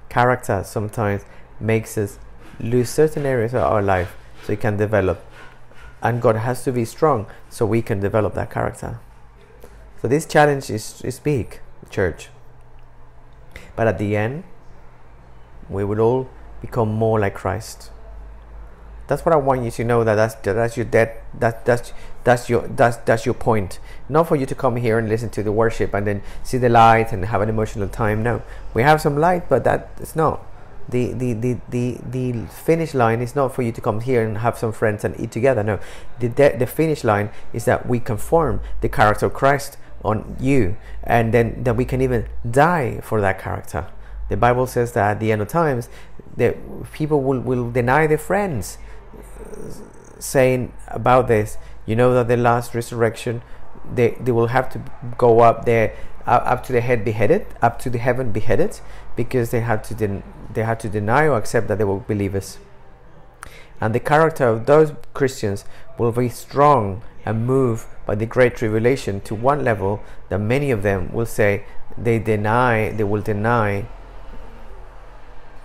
Character 0.08 0.62
sometimes 0.64 1.22
makes 1.60 1.96
us 1.96 2.18
lose 2.58 2.90
certain 2.90 3.26
areas 3.26 3.54
of 3.54 3.62
our 3.62 3.82
life 3.82 4.16
so 4.42 4.52
we 4.52 4.56
can 4.56 4.76
develop. 4.76 5.24
And 6.02 6.20
God 6.20 6.36
has 6.36 6.64
to 6.64 6.72
be 6.72 6.84
strong 6.84 7.26
so 7.48 7.64
we 7.64 7.80
can 7.80 8.00
develop 8.00 8.34
that 8.34 8.50
character. 8.50 9.00
So 10.00 10.08
this 10.08 10.26
challenge 10.26 10.68
is, 10.68 11.00
is 11.02 11.18
big, 11.18 11.60
church. 11.90 12.28
But 13.76 13.86
at 13.86 13.98
the 13.98 14.16
end, 14.16 14.44
we 15.68 15.84
will 15.84 16.00
all 16.00 16.28
become 16.60 16.92
more 16.92 17.20
like 17.20 17.34
Christ 17.34 17.90
that's 19.06 19.24
what 19.24 19.32
I 19.32 19.36
want 19.36 19.64
you 19.64 19.70
to 19.70 19.84
know 19.84 20.02
that 20.04 20.14
that's 20.14 20.34
that's 20.36 20.76
your 20.76 20.86
that 20.86 21.22
that 21.38 21.64
that's 21.64 21.92
that's 22.24 22.48
your 22.48 22.66
that's 22.68 22.96
that's 22.98 23.26
your 23.26 23.34
point. 23.34 23.78
Not 24.08 24.28
for 24.28 24.36
you 24.36 24.46
to 24.46 24.54
come 24.54 24.76
here 24.76 24.98
and 24.98 25.08
listen 25.08 25.28
to 25.30 25.42
the 25.42 25.52
worship 25.52 25.92
and 25.92 26.06
then 26.06 26.22
see 26.42 26.58
the 26.58 26.70
light 26.70 27.12
and 27.12 27.26
have 27.26 27.42
an 27.42 27.48
emotional 27.48 27.88
time. 27.88 28.22
No, 28.22 28.42
we 28.72 28.82
have 28.82 29.00
some 29.00 29.18
light, 29.18 29.48
but 29.48 29.64
that 29.64 29.90
is 30.00 30.16
not 30.16 30.40
the 30.88 31.12
the 31.12 31.34
the 31.34 31.56
the, 31.68 31.98
the 32.10 32.46
finish 32.46 32.94
line 32.94 33.20
is 33.20 33.34
not 33.34 33.54
for 33.54 33.62
you 33.62 33.72
to 33.72 33.80
come 33.80 34.00
here 34.00 34.24
and 34.24 34.38
have 34.38 34.56
some 34.56 34.72
friends 34.72 35.04
and 35.04 35.18
eat 35.20 35.30
together. 35.30 35.62
No, 35.62 35.78
the 36.18 36.28
the 36.28 36.66
finish 36.66 37.04
line 37.04 37.30
is 37.52 37.66
that 37.66 37.86
we 37.86 38.00
conform 38.00 38.60
the 38.80 38.88
character 38.88 39.26
of 39.26 39.34
Christ 39.34 39.76
on 40.02 40.36
you, 40.40 40.76
and 41.02 41.34
then 41.34 41.62
that 41.64 41.76
we 41.76 41.84
can 41.84 42.00
even 42.00 42.26
die 42.50 43.00
for 43.02 43.20
that 43.20 43.38
character. 43.38 43.86
The 44.28 44.36
Bible 44.36 44.66
says 44.66 44.92
that 44.92 45.10
at 45.12 45.20
the 45.20 45.32
end 45.32 45.42
of 45.42 45.48
times, 45.48 45.88
that 46.36 46.56
people 46.92 47.20
will, 47.20 47.40
will 47.40 47.70
deny 47.70 48.06
their 48.06 48.18
friends 48.18 48.78
saying 50.18 50.72
about 50.88 51.28
this, 51.28 51.58
you 51.86 51.94
know 51.94 52.14
that 52.14 52.28
the 52.28 52.36
last 52.36 52.74
resurrection, 52.74 53.42
they, 53.94 54.16
they 54.20 54.32
will 54.32 54.48
have 54.48 54.70
to 54.70 54.82
go 55.18 55.40
up 55.40 55.64
there, 55.64 55.94
up 56.26 56.64
to 56.64 56.72
the 56.72 56.80
head 56.80 57.04
beheaded, 57.04 57.46
up 57.60 57.78
to 57.80 57.90
the 57.90 57.98
heaven 57.98 58.32
beheaded, 58.32 58.80
because 59.14 59.50
they 59.50 59.60
had 59.60 59.84
to 59.84 59.94
den- 59.94 60.22
they 60.52 60.62
had 60.62 60.80
to 60.80 60.88
deny 60.88 61.26
or 61.26 61.36
accept 61.36 61.68
that 61.68 61.78
they 61.78 61.84
were 61.84 62.00
believers. 62.00 62.58
And 63.80 63.94
the 63.94 64.00
character 64.00 64.46
of 64.48 64.66
those 64.66 64.92
Christians 65.12 65.64
will 65.98 66.12
be 66.12 66.28
strong 66.28 67.02
and 67.26 67.46
move 67.46 67.86
by 68.06 68.14
the 68.14 68.26
great 68.26 68.56
tribulation 68.56 69.20
to 69.22 69.34
one 69.34 69.64
level 69.64 70.00
that 70.28 70.38
many 70.38 70.70
of 70.70 70.82
them 70.82 71.12
will 71.12 71.26
say 71.26 71.64
they 71.98 72.18
deny, 72.18 72.90
they 72.90 73.04
will 73.04 73.22
deny 73.22 73.86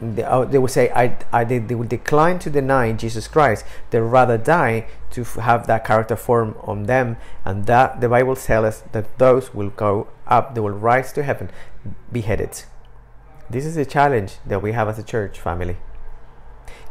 they, 0.02 0.24
uh, 0.24 0.46
they 0.46 0.58
will 0.58 0.68
say 0.68 0.90
I, 0.92 1.18
I 1.32 1.44
they, 1.44 1.60
they 1.60 1.76
will 1.76 1.88
decline 1.88 2.40
to 2.40 2.50
deny 2.50 2.92
Jesus 2.94 3.28
Christ. 3.28 3.66
They 3.90 4.00
rather 4.00 4.38
die 4.38 4.88
to 5.12 5.24
have 5.24 5.68
that 5.68 5.86
character 5.86 6.16
form 6.16 6.56
on 6.62 6.84
them. 6.84 7.18
And 7.44 7.66
that 7.66 8.02
the 8.02 8.10
Bible 8.10 8.36
tells 8.36 8.66
us 8.66 8.84
that 8.92 9.18
those 9.18 9.54
will 9.54 9.70
go 9.70 10.08
up 10.28 10.56
they 10.56 10.62
will 10.62 10.70
rise 10.70 11.12
to 11.14 11.24
heaven 11.24 11.50
beheaded. 12.12 12.64
This 13.50 13.66
is 13.66 13.78
a 13.78 13.86
challenge 13.86 14.36
that 14.46 14.62
we 14.62 14.74
have 14.74 14.88
as 14.88 15.00
a 15.00 15.04
church 15.04 15.40
family. 15.40 15.78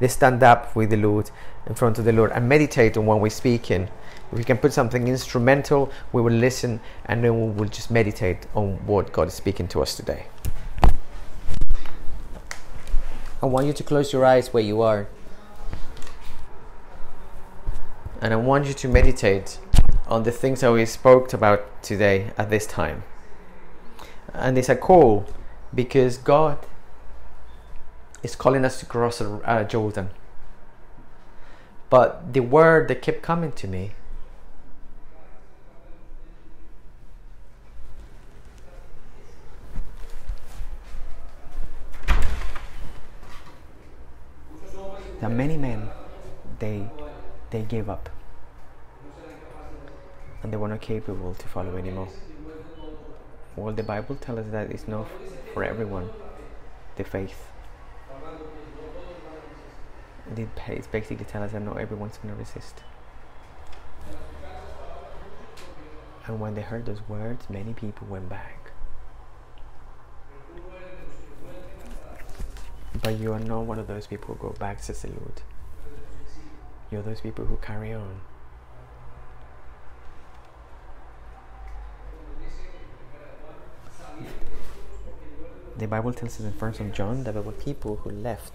Let's 0.00 0.14
stand 0.14 0.42
up 0.42 0.74
with 0.76 0.90
the 0.90 0.96
Lord 0.96 1.30
in 1.66 1.74
front 1.74 1.98
of 1.98 2.04
the 2.04 2.12
Lord 2.12 2.32
and 2.32 2.48
meditate 2.48 2.96
on 2.96 3.06
what 3.06 3.20
we're 3.20 3.30
speaking. 3.30 3.88
If 4.30 4.38
we 4.38 4.44
can 4.44 4.58
put 4.58 4.72
something 4.74 5.08
instrumental 5.08 5.90
we 6.12 6.20
will 6.20 6.32
listen 6.32 6.80
and 7.06 7.24
then 7.24 7.40
we 7.40 7.52
will 7.52 7.68
just 7.68 7.90
meditate 7.90 8.46
on 8.54 8.74
what 8.86 9.10
God 9.12 9.28
is 9.28 9.34
speaking 9.34 9.68
to 9.68 9.80
us 9.80 9.96
today 9.96 10.26
I 13.40 13.46
want 13.46 13.66
you 13.66 13.72
to 13.72 13.82
close 13.84 14.12
your 14.12 14.24
eyes 14.24 14.52
where 14.52 14.62
you 14.62 14.82
are. 14.82 15.06
And 18.20 18.32
I 18.32 18.36
want 18.36 18.66
you 18.66 18.74
to 18.74 18.88
meditate 18.88 19.60
on 20.08 20.24
the 20.24 20.32
things 20.32 20.62
that 20.62 20.72
we 20.72 20.84
spoke 20.86 21.32
about 21.32 21.82
today 21.82 22.32
at 22.36 22.50
this 22.50 22.66
time. 22.66 23.04
And 24.34 24.58
it's 24.58 24.68
a 24.68 24.74
call 24.74 25.26
because 25.72 26.16
God 26.16 26.58
is 28.24 28.34
calling 28.34 28.64
us 28.64 28.80
to 28.80 28.86
cross 28.86 29.20
uh, 29.20 29.64
Jordan. 29.64 30.10
But 31.90 32.32
the 32.32 32.40
word 32.40 32.88
that 32.88 33.02
kept 33.02 33.22
coming 33.22 33.52
to 33.52 33.68
me 33.68 33.92
There 45.20 45.28
many 45.28 45.56
men, 45.56 45.88
they, 46.60 46.88
they 47.50 47.62
gave 47.62 47.88
up. 47.88 48.08
And 50.42 50.52
they 50.52 50.56
were 50.56 50.68
not 50.68 50.80
capable 50.80 51.34
to 51.34 51.48
follow 51.48 51.76
anymore. 51.76 52.08
Well, 53.56 53.74
the 53.74 53.82
Bible 53.82 54.14
tells 54.14 54.38
us 54.38 54.46
that 54.52 54.70
it's 54.70 54.86
not 54.86 55.08
for 55.52 55.64
everyone, 55.64 56.10
the 56.94 57.02
faith. 57.02 57.48
It's 60.36 60.86
basically 60.86 61.24
telling 61.24 61.46
us 61.46 61.52
that 61.52 61.62
not 61.62 61.78
everyone's 61.78 62.18
going 62.18 62.34
to 62.34 62.38
resist. 62.38 62.84
And 66.26 66.38
when 66.38 66.54
they 66.54 66.60
heard 66.60 66.86
those 66.86 67.00
words, 67.08 67.50
many 67.50 67.72
people 67.72 68.06
went 68.06 68.28
back. 68.28 68.67
But 73.02 73.18
you 73.18 73.32
are 73.32 73.40
not 73.40 73.64
one 73.64 73.78
of 73.78 73.86
those 73.86 74.06
people 74.06 74.34
who 74.34 74.48
go 74.48 74.54
back 74.58 74.82
to 74.82 74.94
salute. 74.94 75.42
You're 76.90 77.02
those 77.02 77.20
people 77.20 77.44
who 77.44 77.56
carry 77.56 77.92
on. 77.92 78.20
The 85.76 85.86
Bible 85.86 86.12
tells 86.12 86.40
us 86.40 86.40
in 86.40 86.52
First 86.52 86.80
of 86.80 86.92
John 86.92 87.22
that 87.22 87.34
there 87.34 87.42
were 87.42 87.52
people 87.52 87.96
who 87.96 88.10
left 88.10 88.52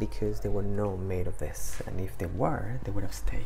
because 0.00 0.40
they 0.40 0.48
were 0.48 0.62
not 0.62 0.98
made 0.98 1.28
of 1.28 1.38
this, 1.38 1.80
and 1.86 2.00
if 2.00 2.18
they 2.18 2.26
were, 2.26 2.80
they 2.82 2.90
would 2.90 3.04
have 3.04 3.14
stayed. 3.14 3.44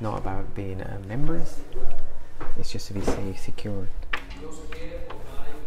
Not 0.00 0.18
about 0.18 0.54
being 0.54 0.80
uh, 0.80 1.00
members. 1.08 1.60
It's 2.56 2.70
just 2.70 2.86
to 2.88 2.94
be 2.94 3.00
safe, 3.00 3.40
secure. 3.40 3.88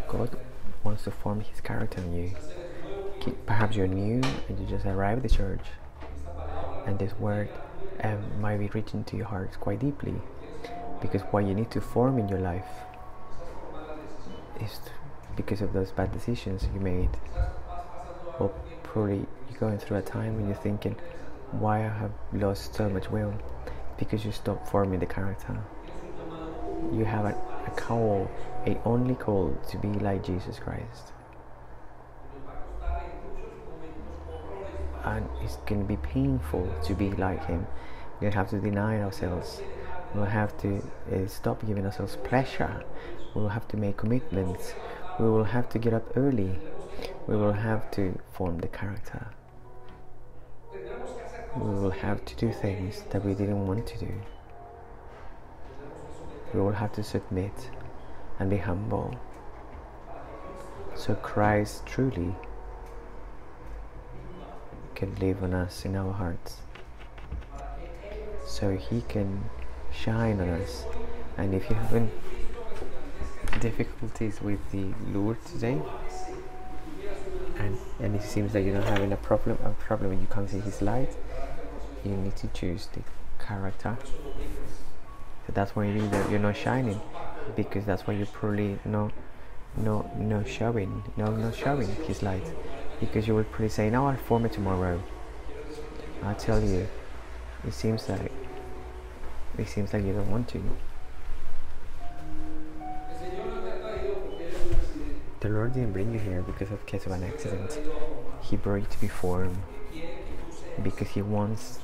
God 0.07 0.37
wants 0.83 1.03
to 1.03 1.11
form 1.11 1.41
His 1.41 1.59
character 1.59 2.01
in 2.01 2.15
you. 2.15 2.31
Perhaps 3.45 3.75
you're 3.75 3.87
new 3.87 4.21
and 4.47 4.59
you 4.59 4.65
just 4.65 4.85
arrived 4.85 5.23
at 5.23 5.29
the 5.29 5.35
church, 5.35 5.61
and 6.87 6.97
this 6.97 7.13
word 7.19 7.49
um, 8.03 8.41
might 8.41 8.57
be 8.57 8.67
reaching 8.69 9.03
to 9.03 9.17
your 9.17 9.27
heart 9.27 9.51
quite 9.59 9.79
deeply, 9.79 10.15
because 11.01 11.21
what 11.31 11.45
you 11.45 11.53
need 11.53 11.69
to 11.71 11.81
form 11.81 12.17
in 12.17 12.27
your 12.27 12.39
life 12.39 12.65
is 14.59 14.79
because 15.35 15.61
of 15.61 15.73
those 15.73 15.91
bad 15.91 16.11
decisions 16.11 16.67
you 16.73 16.79
made, 16.79 17.11
or 18.39 18.49
probably 18.83 19.25
you're 19.49 19.59
going 19.59 19.77
through 19.77 19.97
a 19.97 20.01
time 20.01 20.35
when 20.35 20.47
you're 20.47 20.55
thinking, 20.55 20.95
"Why 21.51 21.85
I 21.85 21.89
have 21.89 22.11
lost 22.33 22.73
so 22.73 22.89
much 22.89 23.11
will." 23.11 23.33
Because 24.01 24.25
you 24.25 24.31
stop 24.31 24.67
forming 24.67 24.99
the 24.99 25.05
character. 25.05 25.55
You 26.91 27.05
have 27.05 27.25
a, 27.25 27.35
call, 27.75 28.29
a 28.65 28.75
only 28.83 29.13
call 29.13 29.55
to 29.69 29.77
be 29.77 29.89
like 29.89 30.25
Jesus 30.25 30.57
Christ. 30.57 31.13
And 35.03 35.29
it's 35.43 35.57
going 35.67 35.81
to 35.81 35.87
be 35.87 35.97
painful 35.97 36.67
to 36.85 36.95
be 36.95 37.11
like 37.11 37.45
Him. 37.45 37.67
We 38.19 38.31
have 38.31 38.49
to 38.49 38.59
deny 38.59 39.01
ourselves 39.01 39.61
We 40.13 40.21
will 40.21 40.27
have 40.27 40.57
to 40.61 40.81
uh, 41.13 41.27
stop 41.27 41.65
giving 41.65 41.85
ourselves 41.85 42.17
pleasure. 42.23 42.83
We 43.35 43.41
will 43.41 43.49
have 43.49 43.67
to 43.69 43.77
make 43.77 43.97
commitments. 43.97 44.73
We 45.19 45.25
will 45.29 45.43
have 45.43 45.69
to 45.69 45.79
get 45.79 45.93
up 45.93 46.17
early. 46.17 46.59
We 47.27 47.35
will 47.35 47.53
have 47.53 47.91
to 47.91 48.19
form 48.33 48.57
the 48.57 48.67
character. 48.67 49.27
We 51.55 51.73
will 51.75 51.91
have 51.91 52.23
to 52.25 52.35
do 52.35 52.51
things 52.51 53.03
that 53.09 53.25
we 53.25 53.33
didn't 53.33 53.67
want 53.67 53.85
to 53.87 53.97
do. 53.97 54.13
We 56.53 56.61
will 56.61 56.71
have 56.71 56.93
to 56.93 57.03
submit 57.03 57.69
and 58.39 58.49
be 58.49 58.57
humble. 58.57 59.19
So 60.95 61.15
Christ 61.15 61.85
truly 61.85 62.35
can 64.95 65.15
live 65.15 65.43
on 65.43 65.53
us 65.53 65.83
in 65.83 65.95
our 65.95 66.13
hearts. 66.13 66.57
So 68.45 68.77
he 68.77 69.01
can 69.01 69.49
shine 69.91 70.39
on 70.39 70.49
us. 70.49 70.85
And 71.37 71.53
if 71.53 71.69
you 71.69 71.75
have 71.75 71.95
any 71.95 72.09
difficulties 73.59 74.41
with 74.41 74.59
the 74.71 74.93
Lord 75.11 75.43
today, 75.45 75.81
and, 77.57 77.77
and 77.99 78.15
it 78.15 78.23
seems 78.23 78.53
that 78.53 78.61
you're 78.61 78.75
not 78.75 78.85
having 78.85 79.11
a 79.11 79.17
problem 79.17 79.57
a 79.63 79.71
problem 79.71 80.11
and 80.11 80.21
you 80.21 80.27
can't 80.27 80.49
see 80.49 80.59
his 80.59 80.81
light, 80.81 81.15
you 82.03 82.11
need 82.11 82.35
to 82.37 82.47
choose 82.47 82.87
the 82.93 83.01
character. 83.43 83.97
So 85.47 85.53
that's 85.53 85.75
why 85.75 85.85
you 85.85 86.09
you're 86.29 86.39
not 86.39 86.55
shining, 86.55 86.99
because 87.55 87.85
that's 87.85 88.05
why 88.07 88.13
you're 88.13 88.25
probably 88.27 88.79
not 88.85 89.11
no 89.77 90.09
no 90.17 90.43
showing 90.43 91.03
no 91.17 91.31
not 91.35 91.55
showing 91.55 91.89
his 92.07 92.21
light. 92.21 92.43
Because 92.99 93.27
you 93.27 93.35
would 93.35 93.49
probably 93.51 93.69
say 93.69 93.89
no 93.89 94.07
I'll 94.07 94.17
form 94.17 94.45
it 94.45 94.53
tomorrow. 94.53 95.01
I 96.23 96.33
tell 96.35 96.61
you 96.61 96.87
it 97.67 97.73
seems 97.73 98.07
like 98.09 98.31
it 99.57 99.67
seems 99.67 99.93
like 99.93 100.03
you 100.03 100.13
don't 100.13 100.29
want 100.29 100.47
to. 100.49 100.63
The 105.39 105.49
Lord 105.49 105.73
didn't 105.73 105.93
bring 105.93 106.13
you 106.13 106.19
here 106.19 106.43
because 106.43 106.71
of 106.71 106.85
case 106.85 107.07
of 107.07 107.13
an 107.13 107.23
accident. 107.23 107.79
He 108.41 108.57
brought 108.57 108.75
you 108.75 108.87
to 108.87 109.01
be 109.01 109.07
formed 109.07 109.57
because 110.83 111.09
he 111.09 111.21
wants 111.23 111.79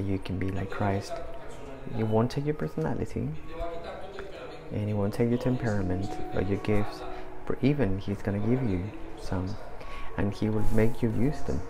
that 0.00 0.10
you 0.10 0.18
can 0.18 0.38
be 0.38 0.50
like 0.50 0.70
Christ. 0.70 1.12
He 1.94 2.02
won't 2.02 2.30
take 2.30 2.46
your 2.46 2.54
personality 2.54 3.28
and 4.72 4.88
he 4.88 4.94
won't 4.94 5.12
take 5.12 5.28
your 5.28 5.38
temperament 5.38 6.10
or 6.34 6.42
your 6.42 6.58
gifts 6.58 7.00
but 7.46 7.58
even 7.62 7.98
he's 7.98 8.22
gonna 8.22 8.38
give 8.38 8.62
you 8.62 8.82
some 9.20 9.56
and 10.16 10.32
he 10.32 10.48
will 10.48 10.64
make 10.72 11.02
you 11.02 11.12
use 11.18 11.40
them. 11.42 11.60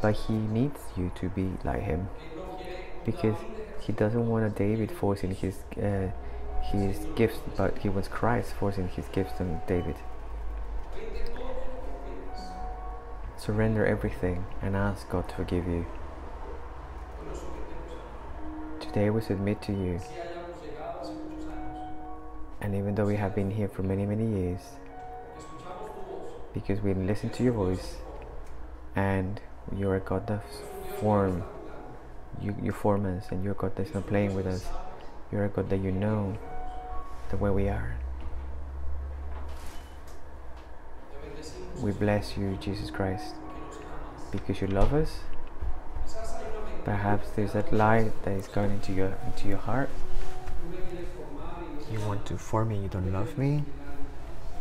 But 0.00 0.12
he 0.12 0.34
needs 0.34 0.80
you 0.96 1.10
to 1.16 1.28
be 1.30 1.50
like 1.64 1.82
him 1.82 2.08
because 3.04 3.36
he 3.80 3.92
doesn't 3.92 4.28
want 4.28 4.44
a 4.44 4.50
David 4.50 4.90
forcing 4.92 5.34
his 5.34 5.58
uh, 5.82 6.10
his 6.62 6.98
gifts 7.16 7.40
but 7.56 7.78
he 7.78 7.88
wants 7.88 8.08
Christ 8.08 8.52
forcing 8.52 8.88
his 8.88 9.06
gifts 9.08 9.40
on 9.40 9.60
David. 9.66 9.96
Surrender 13.36 13.84
everything 13.84 14.46
and 14.62 14.76
ask 14.76 15.08
God 15.10 15.28
to 15.28 15.34
forgive 15.34 15.66
you 15.66 15.86
today 18.94 19.10
we 19.10 19.20
submit 19.20 19.60
to 19.60 19.72
you. 19.72 20.00
And 22.60 22.76
even 22.76 22.94
though 22.94 23.06
we 23.06 23.16
have 23.16 23.34
been 23.34 23.50
here 23.50 23.66
for 23.66 23.82
many 23.82 24.06
many 24.06 24.24
years 24.24 24.60
because 26.52 26.80
we 26.80 26.94
listen 26.94 27.28
to 27.30 27.42
your 27.42 27.54
voice 27.54 27.96
and 28.94 29.40
you're 29.76 29.96
a 29.96 30.00
God 30.00 30.28
that 30.28 30.44
form 31.00 31.42
you, 32.40 32.54
you 32.62 32.70
form 32.70 33.04
us 33.04 33.26
and 33.32 33.42
you're 33.42 33.54
God 33.54 33.74
that's 33.74 33.92
not 33.92 34.06
playing 34.06 34.32
with 34.32 34.46
us 34.46 34.64
you're 35.32 35.44
a 35.44 35.48
God 35.48 35.68
that 35.70 35.80
you 35.80 35.90
know 35.90 36.38
the 37.30 37.36
way 37.36 37.50
we 37.50 37.68
are. 37.68 37.96
We 41.80 41.90
bless 41.90 42.36
you 42.36 42.56
Jesus 42.60 42.92
Christ 42.92 43.34
because 44.30 44.60
you 44.60 44.68
love 44.68 44.94
us 44.94 45.18
perhaps 46.84 47.30
there's 47.30 47.52
that 47.52 47.72
light 47.72 48.12
that 48.24 48.32
is 48.32 48.48
going 48.48 48.70
into 48.70 48.92
your 48.92 49.16
into 49.26 49.48
your 49.48 49.58
heart 49.58 49.90
you 51.92 52.00
want 52.00 52.24
to 52.26 52.36
form 52.36 52.68
me 52.68 52.78
you 52.78 52.88
don't 52.88 53.12
love 53.12 53.36
me 53.38 53.64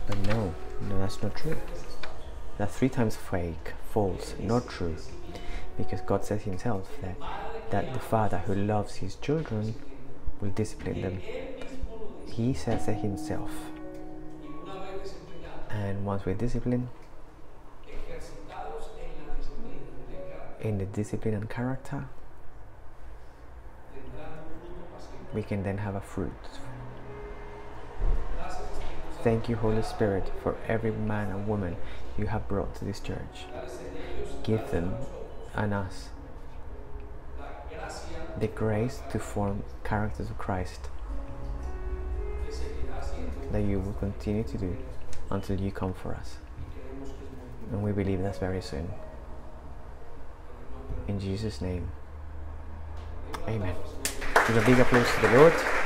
but 0.08 0.18
no 0.28 0.54
no 0.82 1.00
that's 1.00 1.22
not 1.22 1.36
true 1.36 1.58
that's 2.58 2.78
three 2.78 2.90
times 2.90 3.16
fake, 3.16 3.74
false, 3.90 4.36
not 4.40 4.70
true. 4.70 4.95
Because 5.78 6.02
God 6.02 6.24
says 6.24 6.44
Himself 6.44 6.88
that, 7.02 7.18
that 7.72 7.94
the 7.94 8.00
Father 8.00 8.38
who 8.40 8.54
loves 8.54 8.95
His 8.95 9.16
children 9.16 9.74
will 10.40 10.52
discipline 10.52 11.02
them. 11.02 11.20
He 12.28 12.54
says 12.54 12.88
it 12.88 12.98
Himself. 12.98 13.52
And 15.72 16.06
once 16.06 16.26
we're 16.26 16.36
disciplined, 16.36 16.90
in 20.64 20.80
the 20.80 20.85
discipline 20.85 21.35
and 21.35 21.49
character, 21.49 22.06
we 25.34 25.44
can 25.44 25.64
then 25.64 25.77
have 25.80 25.95
a 25.95 26.02
fruit 26.02 26.31
Thank 29.23 29.48
you, 29.48 29.56
Holy 29.56 29.84
Spirit, 29.84 30.30
for 30.41 30.57
every 30.68 30.91
man 30.91 31.31
and 31.31 31.48
woman 31.48 31.77
you 32.18 32.26
have 32.26 32.45
brought 32.49 32.76
to 32.76 32.84
this 32.84 32.99
church. 32.99 33.45
Give 34.44 34.69
them 34.69 34.95
and 35.56 35.73
us 35.73 36.10
the 38.38 38.48
grace 38.48 39.02
to 39.11 39.19
form 39.19 39.64
characters 39.85 40.30
of 40.30 40.38
Christ 40.38 40.90
that 43.53 43.61
you 43.61 43.80
will 43.80 43.94
continue 43.94 44.44
to 44.44 44.57
do 44.57 44.76
until 45.31 45.57
you 45.57 45.72
come 45.72 45.94
for 45.94 46.14
us. 46.14 46.35
And 47.72 47.81
we 47.81 47.94
believe 47.94 48.22
that's 48.22 48.40
very 48.40 48.61
soon. 48.61 48.90
In 51.08 51.20
Jesus' 51.20 51.62
name, 51.62 51.90
Amen. 53.48 53.76
Give 54.48 54.58
a 54.58 54.66
big 54.66 54.80
applause 54.80 55.08
to 55.16 55.22
the 55.22 55.38
Lord. 55.38 55.83